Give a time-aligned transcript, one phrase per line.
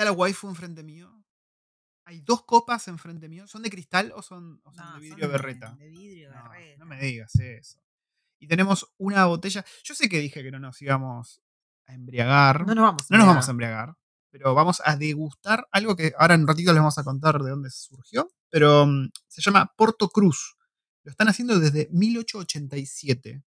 [0.00, 1.12] Está la waifu enfrente mío.
[2.06, 3.46] Hay dos copas enfrente mío.
[3.46, 5.76] ¿Son de cristal o son, o son No, de son vidrio berreta?
[5.78, 6.78] De vidrio No, berreta.
[6.78, 7.82] no me digas eso.
[8.38, 9.62] Y tenemos una botella.
[9.84, 11.42] Yo sé que dije que no nos íbamos
[11.84, 12.66] a embriagar.
[12.66, 13.10] No nos vamos.
[13.10, 13.94] No nos a vamos a embriagar,
[14.30, 17.50] pero vamos a degustar algo que ahora en un ratito les vamos a contar de
[17.50, 18.32] dónde surgió.
[18.48, 20.56] Pero mm, se llama Porto Cruz.
[21.04, 23.44] Lo están haciendo desde 1887.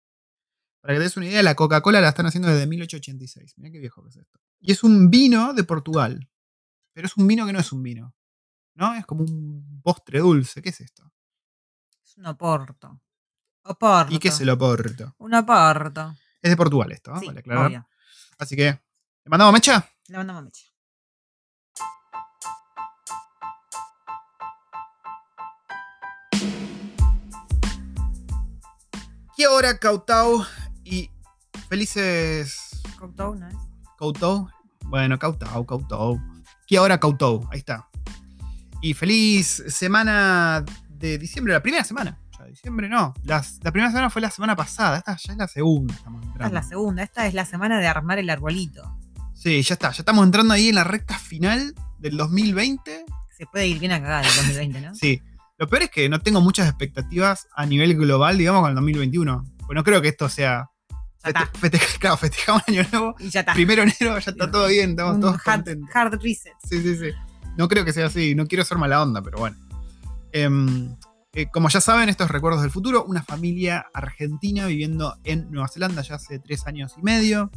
[0.80, 3.54] Para que te des una idea, la Coca-Cola la están haciendo desde 1886.
[3.58, 4.40] Mira qué viejo que es esto.
[4.58, 6.28] Y es un vino de Portugal.
[7.00, 8.14] Pero es un vino que no es un vino.
[8.74, 8.92] ¿No?
[8.92, 10.60] Es como un postre dulce.
[10.60, 11.10] ¿Qué es esto?
[12.04, 13.00] Es un oporto.
[13.62, 14.12] Oporto.
[14.12, 15.14] ¿Y qué es el Oporto?
[15.16, 16.14] Un oporto.
[16.42, 17.18] Es de Portugal esto.
[17.18, 17.88] Sí, Vale obvio.
[18.36, 19.88] Así que, ¿le mandamos mecha?
[20.08, 20.66] Le mandamos mecha.
[29.34, 30.44] ¿Qué hora, Cautau?
[30.84, 31.10] Y
[31.70, 33.56] felices Cocteau, ¿no es?
[33.96, 34.50] Coutou.
[34.84, 36.20] Bueno, Cautau, Cautau.
[36.70, 37.48] ¿Qué hora, Cautau?
[37.50, 37.88] Ahí está.
[38.80, 42.16] Y feliz semana de diciembre, la primera semana.
[42.38, 43.12] Ya, diciembre no.
[43.24, 44.98] Las- la primera semana fue la semana pasada.
[44.98, 45.92] Esta ya es la segunda.
[45.94, 47.02] Estamos Esta es la segunda.
[47.02, 48.96] Esta es la semana de armar el arbolito.
[49.34, 49.90] Sí, ya está.
[49.90, 53.04] Ya estamos entrando ahí en la recta final del 2020.
[53.36, 54.94] Se puede ir bien a cagar el 2020, ¿no?
[54.94, 55.20] Sí.
[55.58, 59.44] Lo peor es que no tengo muchas expectativas a nivel global, digamos, con el 2021.
[59.66, 60.70] Pues no creo que esto sea.
[61.22, 63.14] Feste- claro, festejamos Año Nuevo.
[63.18, 63.52] Y ya está.
[63.54, 65.90] Primero de enero ya está todo bien, estamos Un todos hard, contentos.
[65.94, 66.52] hard reset.
[66.68, 67.10] Sí, sí, sí.
[67.56, 69.56] No creo que sea así, no quiero ser mala onda, pero bueno.
[70.32, 70.96] Em,
[71.32, 76.02] eh, como ya saben, estos recuerdos del futuro, una familia argentina viviendo en Nueva Zelanda
[76.02, 77.50] ya hace tres años y medio,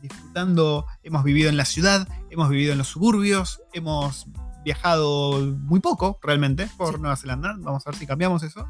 [0.00, 4.26] disfrutando, hemos vivido en la ciudad, hemos vivido en los suburbios, hemos
[4.64, 7.00] viajado muy poco realmente por Sí.
[7.00, 8.66] Nueva Zelanda, vamos a ver si cambiamos eso.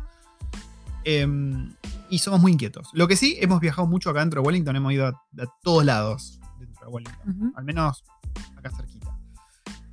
[1.05, 1.75] Em,
[2.09, 2.89] y somos muy inquietos.
[2.93, 5.85] Lo que sí, hemos viajado mucho acá dentro de Wellington, hemos ido a, a todos
[5.85, 8.05] lados dentro de Wellington al menos
[8.57, 9.17] acá cerquita.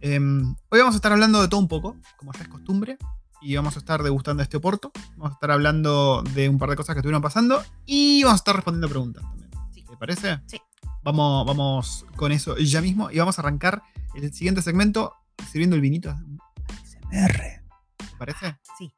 [0.02, 2.98] Em, hoy vamos a estar hablando de todo un poco, como ya es costumbre,
[3.42, 4.92] y vamos a estar degustando este oporto.
[5.12, 8.42] Vamos a estar hablando de un par de cosas que estuvieron pasando y vamos a
[8.42, 9.50] estar respondiendo preguntas también.
[9.74, 9.84] Sí.
[9.84, 10.42] ¿Te parece?
[10.46, 10.62] Sí.
[11.04, 13.82] Vamos, vamos con eso ya mismo y vamos a arrancar
[14.16, 15.14] el siguiente segmento
[15.52, 16.10] sirviendo el vinito.
[16.10, 17.38] ASMR.
[17.98, 18.58] ¿Te parece?
[18.78, 18.92] Sí.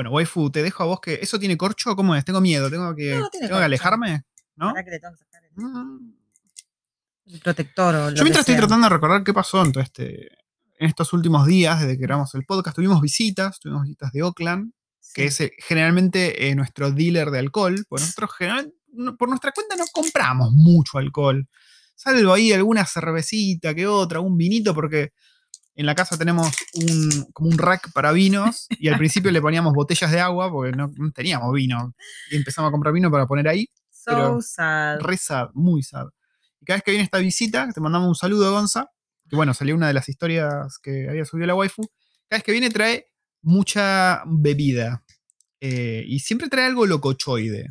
[0.00, 1.18] Bueno, waifu, te dejo a vos que.
[1.20, 1.94] ¿Eso tiene corcho?
[1.94, 2.24] ¿Cómo es?
[2.24, 4.22] Tengo miedo, tengo que, No, tengo que alejarme.
[4.56, 4.72] ¿no?
[4.72, 6.14] Que le tengo que sacar el, Mm.
[7.26, 8.60] el protector o lo Yo mientras que estoy sea.
[8.62, 10.28] tratando de recordar qué pasó en, todo este,
[10.78, 14.72] en estos últimos días, desde que grabamos el podcast, tuvimos visitas, tuvimos visitas de Oakland,
[15.12, 17.84] que es eh, generalmente eh, nuestro dealer de alcohol.
[17.86, 21.46] Pues nosotros general- no- por nuestra cuenta no compramos mucho alcohol.
[21.94, 25.12] Salvo ahí alguna cervecita que otra, un vinito, porque
[25.74, 29.72] en la casa tenemos un, como un rack para vinos y al principio le poníamos
[29.72, 31.94] botellas de agua porque no, no teníamos vino.
[32.30, 33.68] Y empezamos a comprar vino para poner ahí.
[33.90, 34.98] So pero- sad.
[35.00, 36.06] Re sad, muy sad.
[36.60, 38.90] Y cada vez que viene esta visita, te mandamos un saludo, Gonza,
[39.28, 41.82] que bueno, salió una de las historias que había subido la waifu.
[42.28, 43.06] Cada vez que viene trae
[43.42, 45.02] mucha bebida.
[45.62, 47.68] eh, y siempre trae algo locochoide.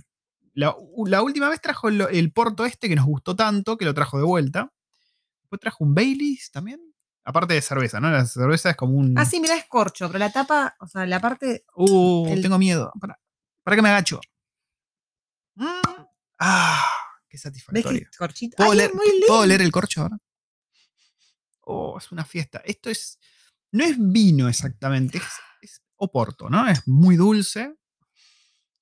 [0.54, 4.18] La última vez trajo el, el porto este que nos gustó tanto, que lo trajo
[4.18, 4.72] de vuelta.
[5.44, 6.80] Después trajo un Baileys también.
[7.30, 8.10] Aparte de cerveza, ¿no?
[8.10, 9.16] La cerveza es como un.
[9.16, 11.64] Ah, sí, mirá, es corcho, pero la tapa, o sea, la parte.
[11.76, 12.92] Uh, el- tengo miedo.
[13.00, 13.20] Para,
[13.64, 14.20] para que me agacho.
[15.54, 15.68] Mm.
[16.40, 16.84] Ah,
[17.28, 18.00] qué ¿Ves satisfactorio.
[18.00, 18.56] que es corchito?
[18.58, 19.28] ¿Puedo, Ay, leer, es muy lindo.
[19.28, 20.18] ¿Puedo leer el corcho ahora?
[21.62, 22.64] Oh, es una fiesta.
[22.66, 23.20] Esto es.
[23.74, 25.24] No es vino exactamente, es,
[25.62, 26.68] es oporto, ¿no?
[26.68, 27.76] Es muy dulce.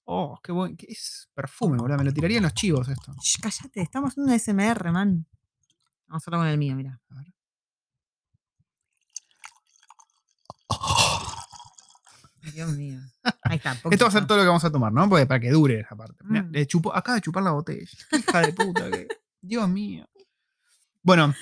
[0.05, 0.77] Oh, qué buen.
[0.77, 1.97] qué- Es perfume, boludo.
[1.97, 3.13] Me lo tiraría en los chivos esto.
[3.21, 5.25] Shh, cállate, estamos haciendo un SMR, man.
[6.07, 7.01] Vamos a hacerlo con el mío, mira.
[7.09, 7.33] A ver.
[12.53, 12.99] Dios mío.
[13.43, 13.73] Ahí está.
[13.91, 15.07] Esto va a ser todo lo que vamos a tomar, ¿no?
[15.09, 16.15] Porque para que dure esa parte.
[16.23, 16.51] Mirá, Mm.
[16.51, 17.87] le chupó, acaba de chupar la botella.
[18.11, 18.89] Hija de puta.
[18.89, 19.07] que-
[19.41, 20.07] Dios mío.
[21.03, 21.33] Bueno,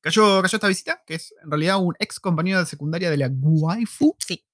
[0.00, 3.28] cayó, cayó esta visita, que es en realidad un ex compañero de secundaria de la
[3.32, 4.16] waifu.
[4.18, 4.44] Sí.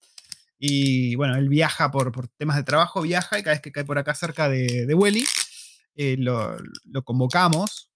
[0.59, 3.85] Y bueno, él viaja por, por temas de trabajo, viaja y cada vez que cae
[3.85, 5.27] por acá cerca de, de Welly,
[5.97, 7.91] eh, lo, lo convocamos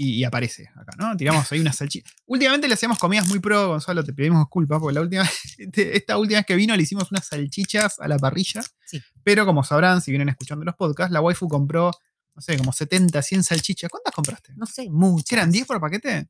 [0.00, 1.16] y, y aparece acá, ¿no?
[1.16, 2.08] Tiramos ahí una salchicha.
[2.26, 5.24] Últimamente le hacíamos comidas muy pro, Gonzalo, te pedimos disculpas, porque la última,
[5.58, 8.62] este- esta última vez que vino le hicimos unas salchichas a la parrilla.
[8.86, 9.02] Sí.
[9.24, 11.90] Pero como sabrán, si vienen escuchando los podcasts, la waifu compró,
[12.34, 13.90] no sé, como 70, 100 salchichas.
[13.90, 14.52] ¿Cuántas compraste?
[14.56, 15.24] No sé, mucho.
[15.28, 16.28] ¿Qué eran 10 por paquete?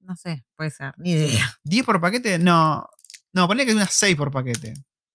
[0.00, 1.58] No sé, puede ser, ni idea.
[1.64, 2.38] ¿10 por paquete?
[2.38, 2.88] No.
[3.32, 4.74] No, ponle que unas 6 por paquete.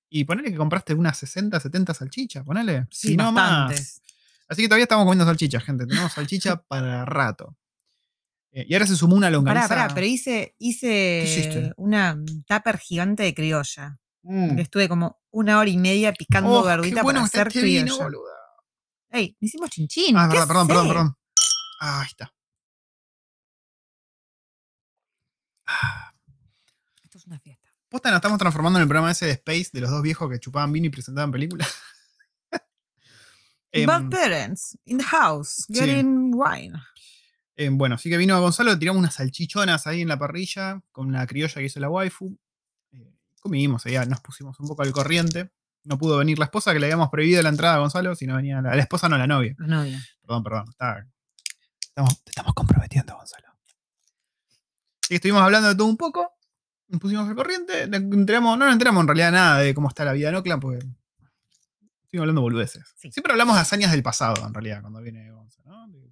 [0.09, 2.87] Y ponele que compraste unas 60, 70 salchichas, ponele.
[2.91, 4.01] Sí, si no más.
[4.49, 5.85] Así que todavía estamos comiendo salchichas, gente.
[5.85, 7.55] Tenemos salchicha para rato.
[8.51, 9.67] Eh, y ahora se sumó una longaniza.
[9.67, 12.17] Pará, pará, pero hice, hice una
[12.47, 13.99] tupper gigante de criolla.
[14.23, 14.57] Mm.
[14.59, 18.03] Estuve como una hora y media picando Oh, verdurita bueno para hacer este vino, criolla.
[18.03, 18.33] boluda.
[19.09, 20.17] Ey, hicimos chinchín.
[20.17, 21.17] Ah, es ¿qué verdad, perdón, perdón, perdón.
[21.81, 22.33] Ah, ahí está.
[25.65, 26.13] Ah,
[27.03, 27.69] Esto es una fiesta.
[27.89, 30.39] Posta, nos estamos transformando en el programa ese de Space de los dos viejos que
[30.39, 31.67] chupaban vino y presentaban películas.
[33.81, 35.73] Em, Bad parents, in the house, sí.
[35.73, 36.73] getting wine.
[37.55, 41.25] Eh, bueno, así que vino Gonzalo, tiramos unas salchichonas ahí en la parrilla con una
[41.25, 42.37] criolla que hizo la waifu.
[42.91, 45.51] Eh, comimos, allá nos pusimos un poco al corriente.
[45.83, 48.35] No pudo venir la esposa, que le habíamos prohibido la entrada a Gonzalo, si no
[48.35, 49.55] venía la, la esposa, no la novia.
[49.57, 49.99] La novia.
[50.21, 50.65] Perdón, perdón.
[50.69, 51.07] está-
[51.81, 53.47] estamos, te estamos comprometiendo, Gonzalo.
[55.01, 56.29] Así que estuvimos hablando de todo un poco.
[56.89, 57.87] Nos pusimos al corriente.
[57.87, 60.61] le enteramos- no nos enteramos en realidad nada de cómo está la vida en Oakland,
[60.61, 60.85] porque
[62.07, 62.83] estuvimos hablando boludeces.
[62.95, 63.11] Sí.
[63.11, 65.87] Siempre hablamos de hazañas del pasado, en realidad, cuando viene Gonzalo.
[65.87, 66.07] ¿no?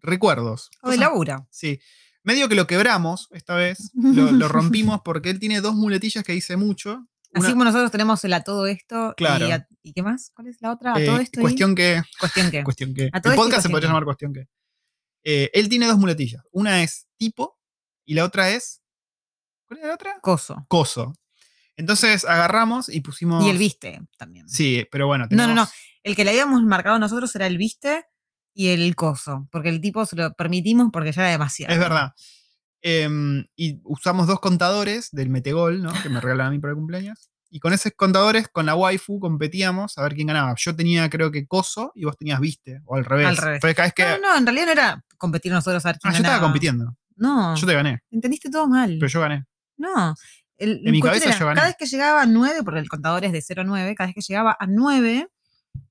[0.00, 0.70] Recuerdos.
[0.82, 1.46] O de labura.
[1.50, 1.80] Sí.
[2.22, 3.90] Medio que lo quebramos esta vez.
[3.94, 7.06] Lo, lo rompimos porque él tiene dos muletillas que dice mucho.
[7.34, 9.12] Así como nosotros tenemos el a todo esto.
[9.16, 9.48] Claro.
[9.48, 10.30] Y, a- ¿y qué más?
[10.34, 10.94] ¿Cuál es la otra?
[10.94, 11.40] A eh, todo esto.
[11.40, 12.02] cuestión que.
[12.18, 12.62] Cuestión qué.
[12.64, 13.10] Cuestión que.
[13.12, 13.92] A todo El podcast se podría que.
[13.92, 14.46] llamar cuestión que.
[15.24, 16.42] Eh, él tiene dos muletillas.
[16.52, 17.58] Una es tipo
[18.06, 18.82] y la otra es.
[19.66, 20.20] ¿Cuál es la otra?
[20.20, 20.64] Coso.
[20.68, 21.12] Coso.
[21.76, 23.44] Entonces agarramos y pusimos.
[23.44, 24.48] Y el viste también.
[24.48, 25.26] Sí, pero bueno.
[25.30, 25.68] No, no, no.
[26.02, 28.04] El que le habíamos marcado nosotros era el viste
[28.54, 29.48] y el coso.
[29.50, 31.72] Porque el tipo se lo permitimos porque ya era demasiado.
[31.72, 32.12] Es verdad.
[32.82, 35.92] Em, y usamos dos contadores del Metegol, ¿no?
[36.02, 37.30] Que me regalaron a mí para el cumpleaños.
[37.50, 40.54] Y con esos contadores, con la waifu, competíamos a ver quién ganaba.
[40.58, 42.80] Yo tenía, creo que coso y vos tenías viste.
[42.84, 43.26] O al revés.
[43.28, 43.60] Al revés.
[43.60, 44.04] Fue cada vez que.
[44.04, 46.96] No, no, en realidad no era competir nosotros a ver Ah, yo estaba compitiendo.
[47.16, 48.02] No, Yo te gané.
[48.10, 48.96] entendiste todo mal.
[48.98, 49.44] Pero yo gané.
[49.76, 50.14] No.
[50.56, 51.56] El, En mi cabeza yo gané.
[51.56, 54.06] Cada vez que llegaba a 9, porque el contador es de 0 a 9, cada
[54.08, 55.28] vez que llegaba a 9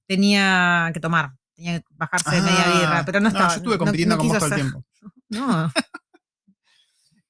[0.07, 1.33] tenía que tomar.
[1.55, 3.49] Tenía que bajarse de media Ah, birra, pero no estaba.
[3.49, 4.83] yo estuve compitiendo no con vos todo el tiempo.
[5.29, 5.71] No,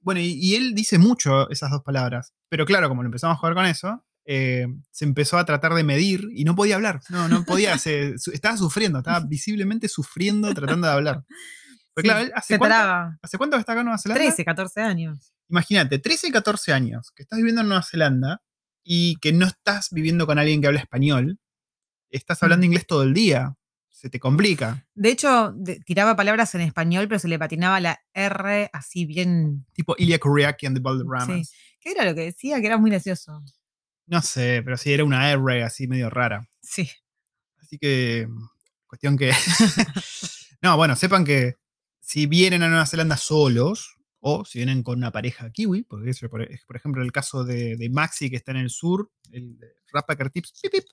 [0.02, 2.34] Bueno, y, y él dice mucho esas dos palabras.
[2.50, 5.84] Pero claro, como lo empezamos a jugar con eso, eh, se empezó a tratar de
[5.84, 7.00] medir y no podía hablar.
[7.10, 7.78] No, no podía.
[7.78, 11.24] se- estaba sufriendo, estaba visiblemente sufriendo tratando de hablar.
[11.96, 13.20] Sí, claro, él hace se cuánto, traba.
[13.22, 14.24] ¿hace cuánto que está acá en Nueva Zelanda?
[14.24, 15.34] 13, 14 años.
[15.50, 18.42] Imagínate, 13 y 14 años, que estás viviendo en Nueva Zelanda
[18.84, 21.40] y que no estás viviendo con alguien que habla español,
[22.10, 22.68] estás hablando Mm.
[22.68, 23.56] inglés todo el día.
[23.90, 24.86] Se te complica.
[24.96, 29.66] De hecho, de- tiraba palabras en español, pero se le patinaba la R así bien.
[29.74, 31.48] Tipo Ilya Kuriaki and the Valderramas.
[31.50, 31.56] Sí.
[31.80, 32.60] ¿Qué era lo que decía?
[32.60, 33.42] Que era muy gracioso.
[34.08, 36.50] No sé, pero sí era una R así medio rara.
[36.62, 36.90] Sí.
[37.62, 38.28] Así que,
[38.88, 39.32] cuestión que...
[40.62, 41.56] no, bueno, sepan que
[42.06, 46.30] si vienen a Nueva Zelanda solos, o si vienen con una pareja kiwi, porque eso,
[46.30, 49.68] por, por ejemplo, el caso de, de Maxi que está en el sur, el de
[49.92, 50.84] Rappacker Tips, pip, pip,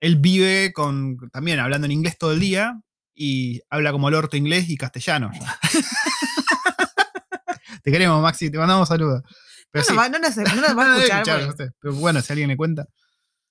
[0.00, 2.80] él vive con, también hablando en inglés todo el día
[3.14, 5.30] y habla como el orto inglés y castellano.
[7.82, 9.22] te queremos, Maxi, te mandamos saludos.
[9.70, 10.18] Pero No, sí, no
[10.56, 11.18] no no a debe escuchar.
[11.18, 12.86] escuchar, porque- yo sé, pero bueno, si alguien le cuenta.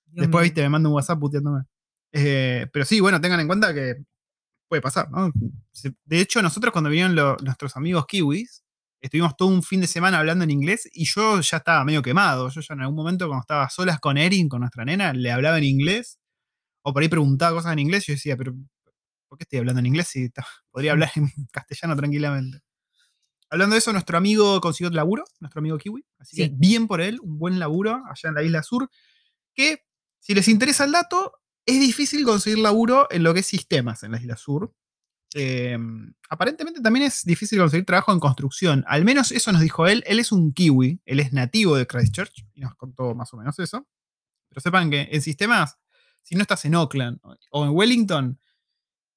[0.06, 0.50] Dios Después, mío.
[0.50, 1.64] viste, me manda un WhatsApp puteándome.
[2.12, 3.96] Eh, pero sí, bueno, tengan en cuenta que
[4.68, 5.32] puede pasar, ¿no?
[6.06, 8.64] De hecho, nosotros cuando vinieron lo- nuestros amigos kiwis,
[9.02, 12.50] estuvimos todo un fin de semana hablando en inglés y yo ya estaba medio quemado.
[12.50, 15.58] Yo ya en algún momento, cuando estaba solas con Erin, con nuestra nena, le hablaba
[15.58, 16.20] en inglés
[16.84, 18.54] o por ahí preguntaba cosas en inglés y yo decía, pero
[19.30, 20.30] ¿por qué estoy hablando en inglés si
[20.72, 22.60] podría hablar en castellano tranquilamente?
[23.50, 26.04] Hablando de eso, nuestro amigo consiguió laburo, nuestro amigo Kiwi.
[26.20, 28.90] Así que bien por él, un buen laburo allá en la isla sur.
[29.56, 29.80] Que,
[30.20, 31.34] si les interesa el dato,
[31.68, 34.74] es difícil conseguir laburo en lo que es sistemas en la isla sur.
[35.36, 35.78] Eh,
[36.30, 38.86] aparentemente también es difícil conseguir trabajo en construcción.
[38.88, 40.02] Al menos eso nos dijo él.
[40.08, 43.60] Él es un kiwi, él es nativo de Christchurch y nos contó más o menos
[43.60, 43.86] eso.
[44.50, 45.78] Pero sepan que en sistemas,
[46.24, 47.20] si no estás en Auckland
[47.52, 48.40] o en Wellington,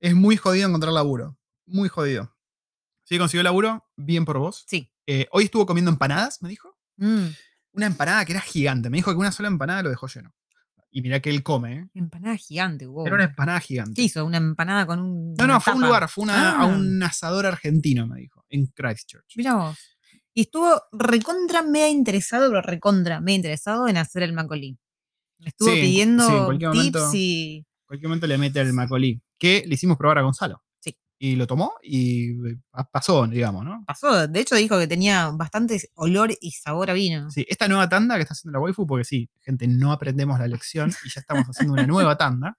[0.01, 1.39] es muy jodido encontrar laburo.
[1.67, 2.35] Muy jodido.
[3.05, 4.65] Si consiguió laburo, bien por vos.
[4.67, 4.93] Sí.
[5.07, 6.77] Eh, hoy estuvo comiendo empanadas, me dijo.
[6.97, 7.27] Mm,
[7.73, 8.91] Una empanada que era gigante.
[8.91, 10.35] Me dijo que una sola empanada lo dejó lleno.
[10.93, 11.89] Y mirá que él come, ¿eh?
[11.95, 13.07] empanada gigante, wow.
[13.07, 13.95] Era una empanada gigante.
[13.95, 14.25] ¿Qué hizo?
[14.25, 15.35] ¿Una empanada con un.
[15.35, 16.67] No, no, fue a un lugar, fue una- a Ah.
[16.67, 19.37] un asador argentino, me dijo, en Christchurch.
[19.37, 19.79] Mira vos.
[20.35, 24.79] Y estuvo recontra mega interesado, pero recontra mega interesado en hacer el macolí.
[25.39, 27.57] Me estuvo Sí, pidiendo sí, en cualquier tips momento- y.
[27.59, 30.63] En cualquier momento le mete el macolí, que le hicimos probar a Gonzalo.
[31.23, 32.57] Y lo tomó y eh,
[32.91, 33.85] pasó, digamos, ¿no?
[33.87, 34.27] Pasó.
[34.27, 37.31] De hecho, dijo que tenía bastante olor y sabor a vino.
[37.31, 40.47] Sí, esta nueva tanda que está haciendo la waifu, porque sí, gente, no aprendemos la
[40.49, 42.57] lección y ya estamos haciendo una nueva tanda,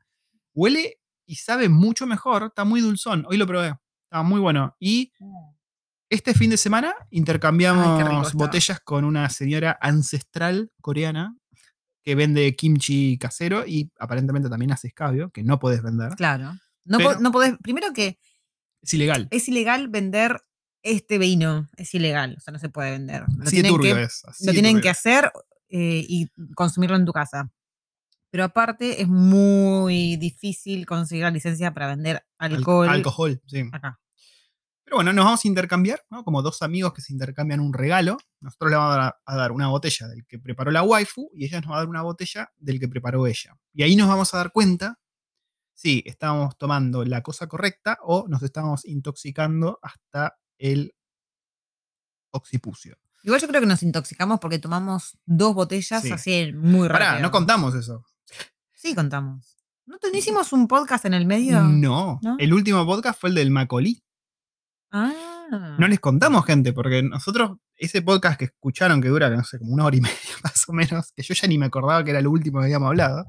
[0.54, 3.26] huele y sabe mucho mejor, está muy dulzón.
[3.28, 3.74] Hoy lo probé,
[4.06, 4.76] estaba muy bueno.
[4.80, 5.12] Y
[6.10, 11.36] este fin de semana intercambiamos Ay, botellas con una señora ancestral coreana
[12.04, 16.10] que vende kimchi casero y aparentemente también hace escabio, que no puedes vender.
[16.16, 16.54] Claro.
[16.84, 17.58] No, Pero- po- no podés.
[17.62, 18.18] Primero que
[18.82, 19.28] Es ilegal.
[19.32, 20.42] es ilegal vender
[20.84, 21.70] este vino.
[21.78, 22.36] Es ilegal.
[22.38, 23.24] O sea, no se puede vender.
[23.38, 24.24] Lo Así tienen turbio que, es.
[24.26, 25.32] así lo tienen que hacer
[25.70, 27.52] eh, y consumirlo en tu casa.
[28.32, 33.64] Pero aparte es muy difícil conseguir la licencia para vender Al- alcohol alcohol, sí.
[33.72, 34.00] acá.
[34.86, 36.24] Pero bueno, nos vamos a intercambiar, ¿no?
[36.24, 38.18] Como dos amigos que se intercambian un regalo.
[38.42, 41.46] Nosotros le vamos a dar, a dar una botella del que preparó la waifu y
[41.46, 43.56] ella nos va a dar una botella del que preparó ella.
[43.74, 44.98] Y ahí nos vamos a dar cuenta
[45.82, 50.94] si estábamos tomando la cosa correcta o nos estamos intoxicando hasta el
[52.32, 52.98] occipucio.
[53.24, 56.12] Igual yo creo que nos intoxicamos porque tomamos dos botellas Sí.
[56.12, 57.10] así muy rápido.
[57.10, 58.06] Pará, no contamos eso.
[58.74, 59.58] Sí, contamos.
[59.86, 61.62] ¿No, te- no hicimos un podcast en el medio?
[61.64, 62.36] No, ¿No?
[62.40, 64.04] el último podcast fue el del Macolí.
[64.92, 65.76] Ah.
[65.78, 69.74] No les contamos, gente, porque nosotros, ese podcast que escucharon que dura, no sé, como
[69.74, 72.22] una hora y media más o menos, que yo ya ni me acordaba que era
[72.22, 73.26] lo último que habíamos hablado,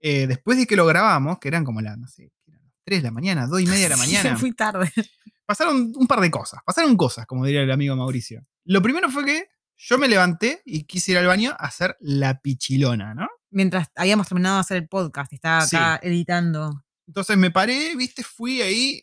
[0.00, 2.72] eh, después de que lo grabamos, que eran como las, no sé, que eran las
[2.84, 4.92] 3 de la mañana, 2 y media de la Sí, mañana, Fui tarde.
[5.46, 8.42] pasaron un par de cosas, pasaron cosas, como diría el amigo Mauricio.
[8.64, 12.40] Lo primero fue que yo me levanté y quise ir al baño a hacer la
[12.40, 13.28] pichilona, ¿no?
[13.50, 16.84] Mientras habíamos terminado de hacer el podcast, estaba acá editando.
[17.06, 19.00] Entonces me paré, viste, fui ahí,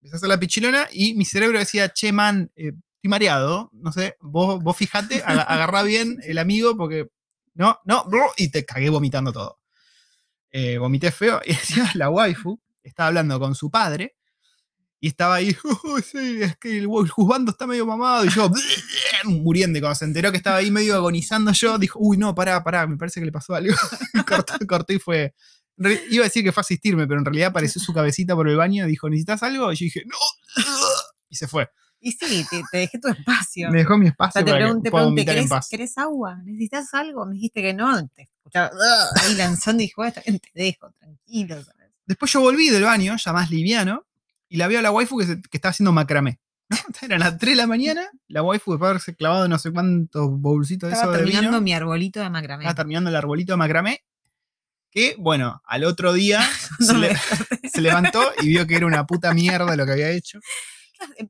[0.00, 3.92] empecé a hacer la pichilona y mi cerebro decía, che, man, eh, estoy mareado, no
[3.92, 7.06] sé, vos, vos fijate, aga- agarrá bien el amigo porque,
[7.54, 8.04] no, no,
[8.36, 9.60] y te cagué vomitando todo.
[10.56, 14.14] Eh, vomité feo y encima la waifu estaba hablando con su padre
[15.00, 18.48] y estaba ahí, "Oh, sí, es que el, juzgando está medio mamado y yo
[19.24, 22.62] muriendo y cuando se enteró que estaba ahí medio agonizando yo, dijo, uy, no, pará,
[22.62, 23.74] pará, me parece que le pasó algo.
[24.28, 25.34] cortó, cortó y fue...
[25.76, 28.56] Iba a decir que fue a asistirme, pero en realidad apareció su cabecita por el
[28.56, 29.72] baño, dijo, ¿necesitas algo?
[29.72, 30.16] Y yo dije, no.
[31.28, 31.68] Y se fue.
[32.06, 33.70] Y sí, te, te dejé tu espacio.
[33.70, 36.36] Me dejó mi O espacio sea, te pregunté, pregunté ¿querés, querés agua?
[36.44, 37.24] ¿Necesitas algo?
[37.24, 38.06] Me dijiste que no.
[38.08, 38.70] Te escuchaba
[39.22, 41.62] ahí lanzando y dije, te dejo, tranquilo.
[41.64, 41.90] ¿sabes?
[42.04, 44.04] Después yo volví del baño, ya más liviano,
[44.50, 46.38] y la veo a la waifu que, se- que estaba haciendo macramé.
[46.68, 46.76] ¿no?
[47.00, 50.28] Eran las 3 de la mañana, la waifu después de haberse clavado no sé cuántos
[50.30, 52.64] bolsitos de eso Estaba de terminando vino, mi arbolito de macramé.
[52.64, 54.04] estaba terminando el arbolito de macramé,
[54.90, 56.40] que, bueno, al otro día
[56.80, 57.68] No se, me le- desperté.
[57.70, 60.38] se levantó y vio que era una puta mierda lo que había hecho.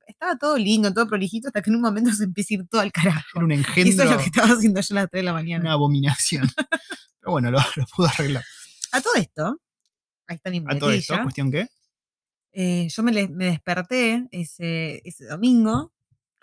[0.07, 2.81] Estaba todo lindo, todo prolijito, hasta que en un momento se empieza a ir todo
[2.81, 3.27] al carajo.
[3.37, 5.25] Era un Y eso engendro, es lo que estaba haciendo yo a las 3 de
[5.25, 5.63] la mañana.
[5.65, 6.49] una abominación.
[7.21, 8.45] Pero bueno, lo, lo pudo arreglar.
[8.93, 9.61] A todo esto,
[10.27, 11.67] ahí está mi A todo esto, cuestión que...
[12.53, 15.93] eh, yo me, le- me desperté ese, ese domingo,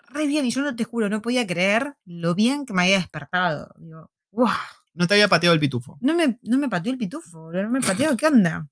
[0.08, 2.98] re bien, y yo no te juro, no podía creer lo bien que me había
[2.98, 3.72] despertado.
[3.78, 4.48] Digo, wow,
[4.94, 5.96] No te había pateado el pitufo.
[6.00, 8.68] no me, no me pateó el pitufo, no me pateó, ¿qué onda?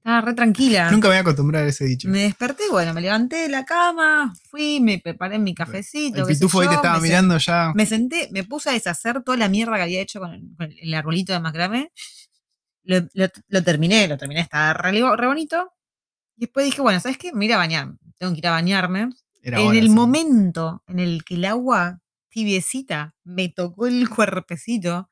[0.00, 0.90] Estaba re tranquila.
[0.90, 2.08] Nunca me voy a acostumbrar a ese dicho.
[2.08, 6.22] Me desperté, bueno, me levanté de la cama, fui, me preparé mi cafecito.
[6.22, 7.72] el pitufo ahí te estaba mirando ya.
[7.74, 10.72] Me senté, me puse a deshacer toda la mierda que había hecho con el, con
[10.72, 11.92] el arbolito de macramé.
[12.84, 15.74] Lo, lo- lo terminé, lo terminé, estaba re, bonito.
[16.36, 17.32] Y después dije, bueno, ¿sabes qué?
[17.32, 17.88] Me voy a ir a bañar.
[18.18, 19.10] Tengo que ir a bañarme.
[19.42, 19.94] Era en hora, el sí.
[19.94, 25.10] momento en el que el agua tibiecita me tocó el cuerpecito,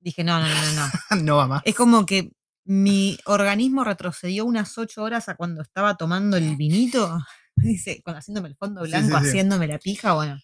[0.00, 0.86] dije, no, no, no, no.
[1.10, 1.22] no.
[1.22, 1.62] no va más.
[1.66, 2.32] Es como que
[2.64, 7.18] mi organismo retrocedió unas ocho horas a cuando estaba tomando el vinito.
[7.56, 9.28] Dice, cuando haciéndome el fondo blanco, sí, sí.
[9.28, 10.38] haciéndome la pija, bueno.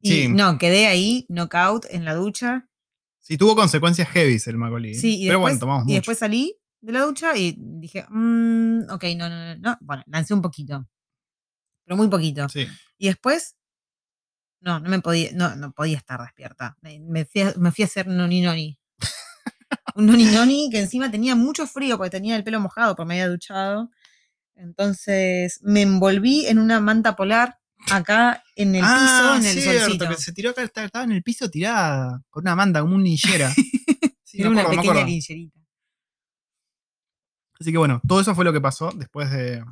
[0.00, 2.68] Y no, quedé ahí, knockout en la ducha.
[3.20, 4.94] Sí, tuvo consecuencias heavy el Macaulay.
[4.94, 5.94] Sí, y Pero después, bueno, tomamos y mucho.
[5.94, 9.78] después salí de la ducha y dije, "Mm, ok, no, no, no, no.
[9.80, 10.88] Bueno, lancé un poquito.
[11.84, 12.48] Pero muy poquito.
[12.48, 12.66] Sí.
[12.98, 13.56] Y después,
[14.60, 16.76] no, no me podía, no, no podía estar despierta.
[16.80, 18.78] Me, me fui, a, me fui a hacer noni noni.
[19.94, 23.14] Un noni noni que encima tenía mucho frío porque tenía el pelo mojado porque me
[23.14, 23.90] había duchado.
[24.54, 27.58] Entonces me envolví en una manta polar
[27.90, 30.08] acá en el ah, piso, en el cierto, solcito.
[30.08, 33.52] que se tiró acá, estaba en el piso tirada con una manta, como un linchera.
[34.24, 35.60] Sí, Era una acuerdo, pequeña lincherita.
[37.60, 39.62] Así que bueno, todo eso fue lo que pasó después de,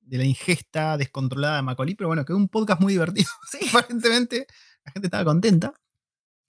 [0.00, 1.94] de la ingesta descontrolada de Macaulay.
[1.94, 3.30] Pero bueno, quedó un podcast muy divertido.
[3.50, 4.48] Sí, aparentemente
[4.84, 5.72] la gente estaba contenta.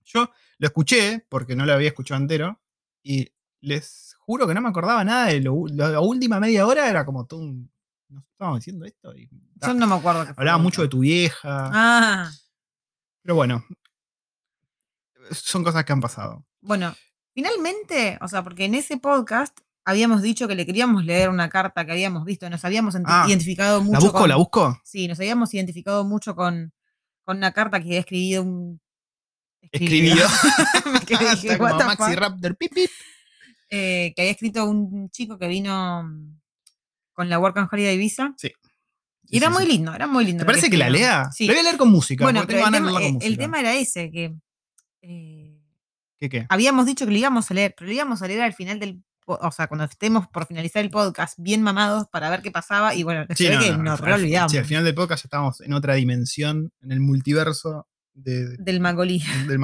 [0.06, 2.60] Yo lo escuché porque no lo había escuchado entero.
[3.04, 3.28] Y
[3.62, 6.90] les juro que no me acordaba nada de lo, la última media hora.
[6.90, 7.72] Era como todo un.
[8.10, 9.16] Nos estábamos diciendo esto.
[9.16, 10.28] Y, Yo no me acuerdo.
[10.36, 11.70] hablaba mucho de tu vieja.
[11.74, 12.32] Ah,
[13.22, 13.64] Pero bueno,
[15.32, 16.46] son cosas que han pasado.
[16.62, 16.94] bueno,
[17.34, 21.86] finalmente, o sea, porque en ese podcast habíamos dicho que le queríamos leer una carta
[21.86, 24.18] que habíamos visto, nos habíamos Ah, identificado mucho ¿La busco?
[24.20, 24.80] con, ¿La busco?
[24.84, 26.74] Sí, nos habíamos identificado mucho con,
[27.24, 28.82] con una carta que había escribido un.
[29.72, 30.26] Escribido.
[31.08, 32.16] que dije, Está como "What the Maxi fuck?".
[32.20, 32.58] Raptor.
[32.58, 32.90] Pip, pip.
[33.70, 36.10] Eh, que había escrito un chico que vino
[37.14, 38.34] con la Work and Holiday Visa.
[38.38, 38.52] Sí.
[39.28, 39.72] Y era Sí, sí, muy sí.
[39.78, 40.42] lindo, era muy lindo.
[40.42, 41.08] ¿Te parece que la escribió.
[41.08, 41.32] lea?
[41.32, 41.48] Sí.
[41.48, 42.26] La voy a leer con música.
[42.26, 43.38] Bueno, pero el tema, con eh, el música.
[43.38, 44.34] tema era ese, que
[45.04, 45.58] eh,
[46.20, 46.46] ¿Qué qué?
[46.50, 49.02] habíamos dicho que lo íbamos a leer, pero lo íbamos a leer al final del
[49.26, 53.04] o sea, cuando estemos por finalizar el podcast bien mamados para ver qué pasaba y
[53.04, 55.72] bueno, ve que nos al- re olvidamos sí, al final del podcast ya estábamos en
[55.72, 59.22] otra dimensión, en el multiverso de- del Magolí.
[59.48, 59.60] del.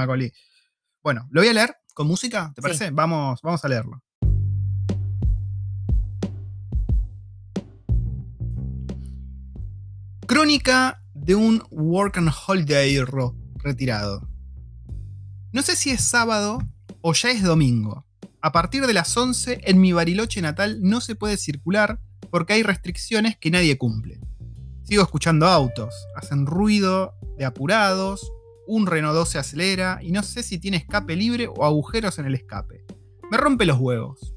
[1.03, 2.51] Bueno, lo voy a leer ¿Con música?
[2.53, 2.63] ¿Te Sí.
[2.63, 2.91] parece?
[2.91, 4.03] Vamos, vamos a leerlo.
[10.27, 12.99] Crónica de un work and holiday
[13.55, 14.27] retirado.
[15.51, 16.59] No sé si es sábado
[17.01, 18.05] o ya es domingo.
[18.41, 21.99] A partir de las 11 en mi Bariloche natal no se puede circular
[22.29, 24.19] porque hay restricciones que nadie cumple.
[24.83, 28.31] Sigo escuchando autos, hacen ruido de apurados,
[28.67, 32.35] un Renault 12 acelera y no sé si tiene escape libre o agujeros en el
[32.35, 32.85] escape.
[33.31, 34.35] Me rompe los huevos.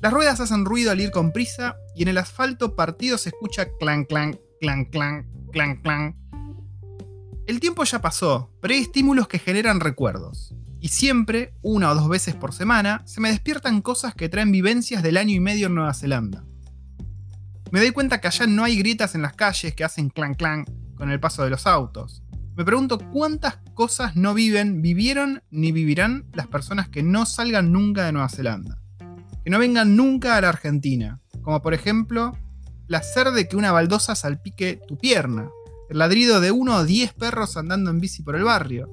[0.00, 3.68] Las ruedas hacen ruido al ir con prisa y en el asfalto partido se escucha
[3.78, 6.16] clan clan, clan clan, clan clan.
[7.46, 10.54] El tiempo ya pasó, pero hay estímulos que generan recuerdos.
[10.80, 15.02] Y siempre, una o dos veces por semana, se me despiertan cosas que traen vivencias
[15.02, 16.44] del año y medio en Nueva Zelanda.
[17.70, 20.64] Me doy cuenta que allá no hay grietas en las calles que hacen clan clan
[20.96, 22.22] con el paso de los autos.
[22.56, 28.04] Me pregunto cuántas cosas no viven, vivieron ni vivirán las personas que no salgan nunca
[28.04, 28.78] de Nueva Zelanda.
[29.42, 31.20] Que no vengan nunca a la Argentina.
[31.42, 32.38] Como por ejemplo,
[32.86, 35.50] placer de que una baldosa salpique tu pierna.
[35.90, 38.88] El ladrido de uno o diez perros andando en bici por el barrio.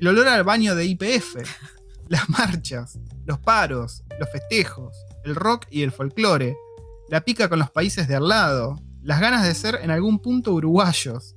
[0.00, 1.36] El olor al baño de IPF.
[2.08, 6.56] Las marchas, los paros, los festejos, el rock y el folclore.
[7.10, 8.80] La pica con los países de al lado.
[9.02, 11.36] Las ganas de ser en algún punto uruguayos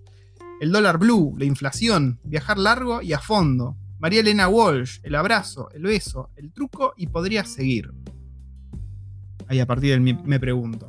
[0.61, 5.69] el dólar blue, la inflación, viajar largo y a fondo, María Elena Walsh, el abrazo,
[5.73, 7.91] el beso, el truco y podría seguir.
[9.47, 10.87] Ahí a partir del me pregunto.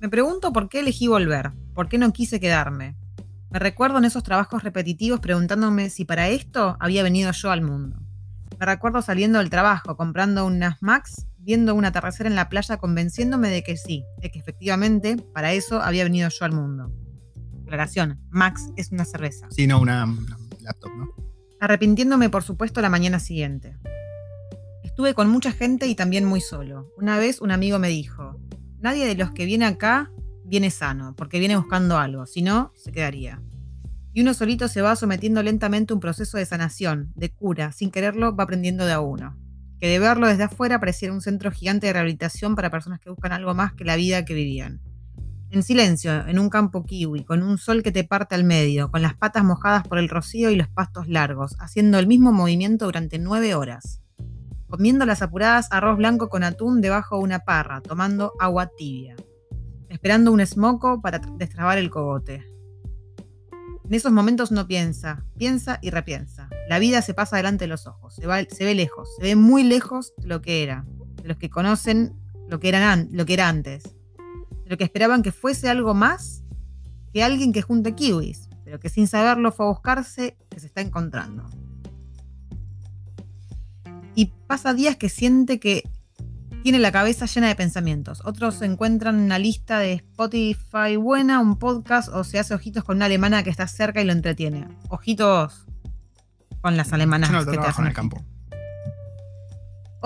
[0.00, 2.96] Me pregunto por qué elegí volver, por qué no quise quedarme.
[3.52, 8.00] Me recuerdo en esos trabajos repetitivos preguntándome si para esto había venido yo al mundo.
[8.58, 13.50] Me recuerdo saliendo del trabajo, comprando unas Max, viendo un atardecer en la playa, convenciéndome
[13.50, 16.92] de que sí, de que efectivamente para eso había venido yo al mundo.
[17.66, 19.48] Aclaración, Max es una cerveza.
[19.50, 21.08] Sí, no, una, una laptop, ¿no?
[21.60, 23.76] Arrepintiéndome, por supuesto, la mañana siguiente.
[24.84, 26.92] Estuve con mucha gente y también muy solo.
[26.96, 28.40] Una vez un amigo me dijo,
[28.78, 30.12] nadie de los que viene acá
[30.44, 33.42] viene sano, porque viene buscando algo, si no, se quedaría.
[34.12, 37.90] Y uno solito se va sometiendo lentamente a un proceso de sanación, de cura, sin
[37.90, 39.36] quererlo va aprendiendo de a uno.
[39.80, 43.32] Que de verlo desde afuera pareciera un centro gigante de rehabilitación para personas que buscan
[43.32, 44.80] algo más que la vida que vivían.
[45.50, 49.00] En silencio, en un campo kiwi, con un sol que te parte al medio, con
[49.00, 53.18] las patas mojadas por el rocío y los pastos largos, haciendo el mismo movimiento durante
[53.18, 54.02] nueve horas.
[54.68, 59.14] Comiendo las apuradas arroz blanco con atún debajo de una parra, tomando agua tibia.
[59.88, 62.44] Esperando un esmoco para tr- destrabar el cogote.
[63.84, 66.48] En esos momentos no piensa, piensa y repiensa.
[66.68, 70.12] La vida se pasa delante de los ojos, se, ve lejos, se ve muy lejos
[70.18, 70.84] de lo que era,
[71.22, 72.14] de los que conocen
[72.48, 73.95] lo que, eran an- lo que era antes
[74.66, 76.42] de lo que esperaban que fuese algo más
[77.12, 80.80] que alguien que junte kiwis, pero que sin saberlo fue a buscarse que se está
[80.80, 81.48] encontrando.
[84.16, 85.88] Y pasa días que siente que
[86.64, 88.22] tiene la cabeza llena de pensamientos.
[88.24, 93.04] Otros encuentran una lista de Spotify buena, un podcast o se hace ojitos con una
[93.04, 94.66] alemana que está cerca y lo entretiene.
[94.88, 95.64] Ojitos
[96.60, 98.35] con las alemanas no que te trabajo en hacen el campo.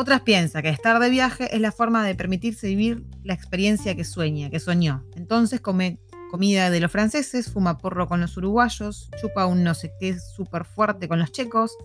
[0.01, 4.05] Otras piensan que estar de viaje es la forma de permitirse vivir la experiencia que
[4.05, 5.05] sueña, que soñó.
[5.15, 5.99] Entonces come
[6.31, 10.65] comida de los franceses, fuma porro con los uruguayos, chupa un no sé qué súper
[10.65, 11.77] fuerte con los checos,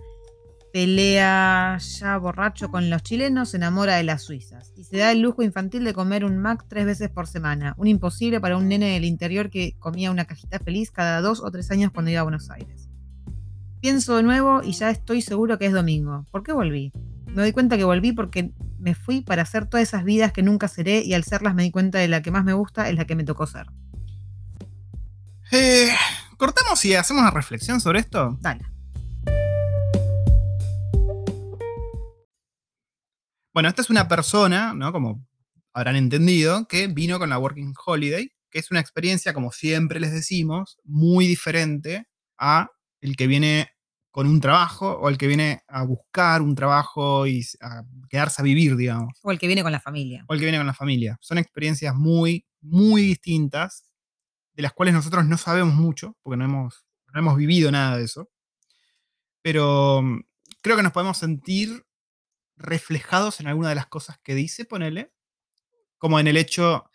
[0.71, 5.19] pelea ya borracho con los chilenos, se enamora de las suizas y se da el
[5.19, 8.93] lujo infantil de comer un Mac tres veces por semana, un imposible para un nene
[8.93, 12.23] del interior que comía una cajita feliz cada dos o tres años cuando iba a
[12.23, 12.87] Buenos Aires.
[13.81, 16.25] Pienso de nuevo y ya estoy seguro que es domingo.
[16.31, 16.93] ¿Por qué volví?
[17.35, 20.69] Me doy cuenta que volví porque me fui para hacer todas esas vidas que nunca
[20.69, 23.03] seré y al serlas me di cuenta de la que más me gusta es la
[23.03, 23.67] que me tocó ser.
[25.51, 25.89] Eh,
[26.37, 28.37] ¿Cortamos y hacemos una reflexión sobre esto?
[28.39, 28.65] Dale.
[33.53, 34.93] Bueno, esta es una persona, ¿no?
[34.93, 35.27] Como
[35.73, 40.13] habrán entendido, que vino con la Working Holiday, que es una experiencia, como siempre les
[40.13, 42.69] decimos, muy diferente a
[43.01, 43.74] el que viene
[44.15, 48.45] con un trabajo o el que viene a buscar un trabajo y a quedarse a
[48.45, 50.23] vivir, digamos, O el que viene con la familia.
[50.29, 51.17] o el que viene con la familia.
[51.19, 53.83] Son experiencias muy, muy distintas,
[54.53, 58.05] de las cuales nosotros no sabemos mucho, porque no hemos, no hemos vivido nada de
[58.05, 58.29] eso.
[59.41, 60.21] Pero mm,
[60.61, 61.85] creo que nos podemos sentir
[62.55, 65.11] reflejados en alguna de las cosas que dice, ponele.
[65.97, 66.85] Como en el hecho.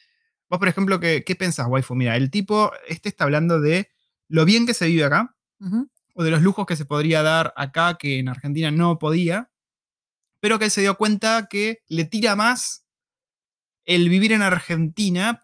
[0.49, 1.95] Vos, por ejemplo, ¿qué, qué pensás, waifu?
[1.95, 3.91] Mira, el tipo, este está hablando de
[4.29, 5.87] lo bien que se vive acá, Ujú.
[6.21, 9.51] O de los lujos que se podría dar acá que en Argentina no podía,
[10.39, 12.85] pero que él se dio cuenta que le tira más
[13.87, 15.43] el vivir en Argentina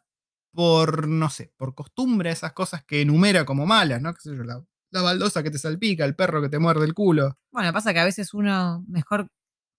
[0.53, 4.13] por, no sé, por costumbre, esas cosas que enumera como malas, ¿no?
[4.13, 4.45] ¿Qué sé yo?
[4.45, 7.39] La, la baldosa que te salpica, el perro que te muerde el culo.
[7.51, 9.29] Bueno, pasa que a veces uno mejor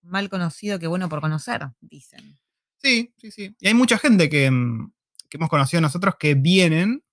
[0.01, 2.39] mal conocido que bueno por conocer, dicen.
[2.81, 3.55] Sí, sí, sí.
[3.59, 4.91] Y hay mucha gente que, mm,
[5.29, 7.03] que hemos conocido nosotros que vienen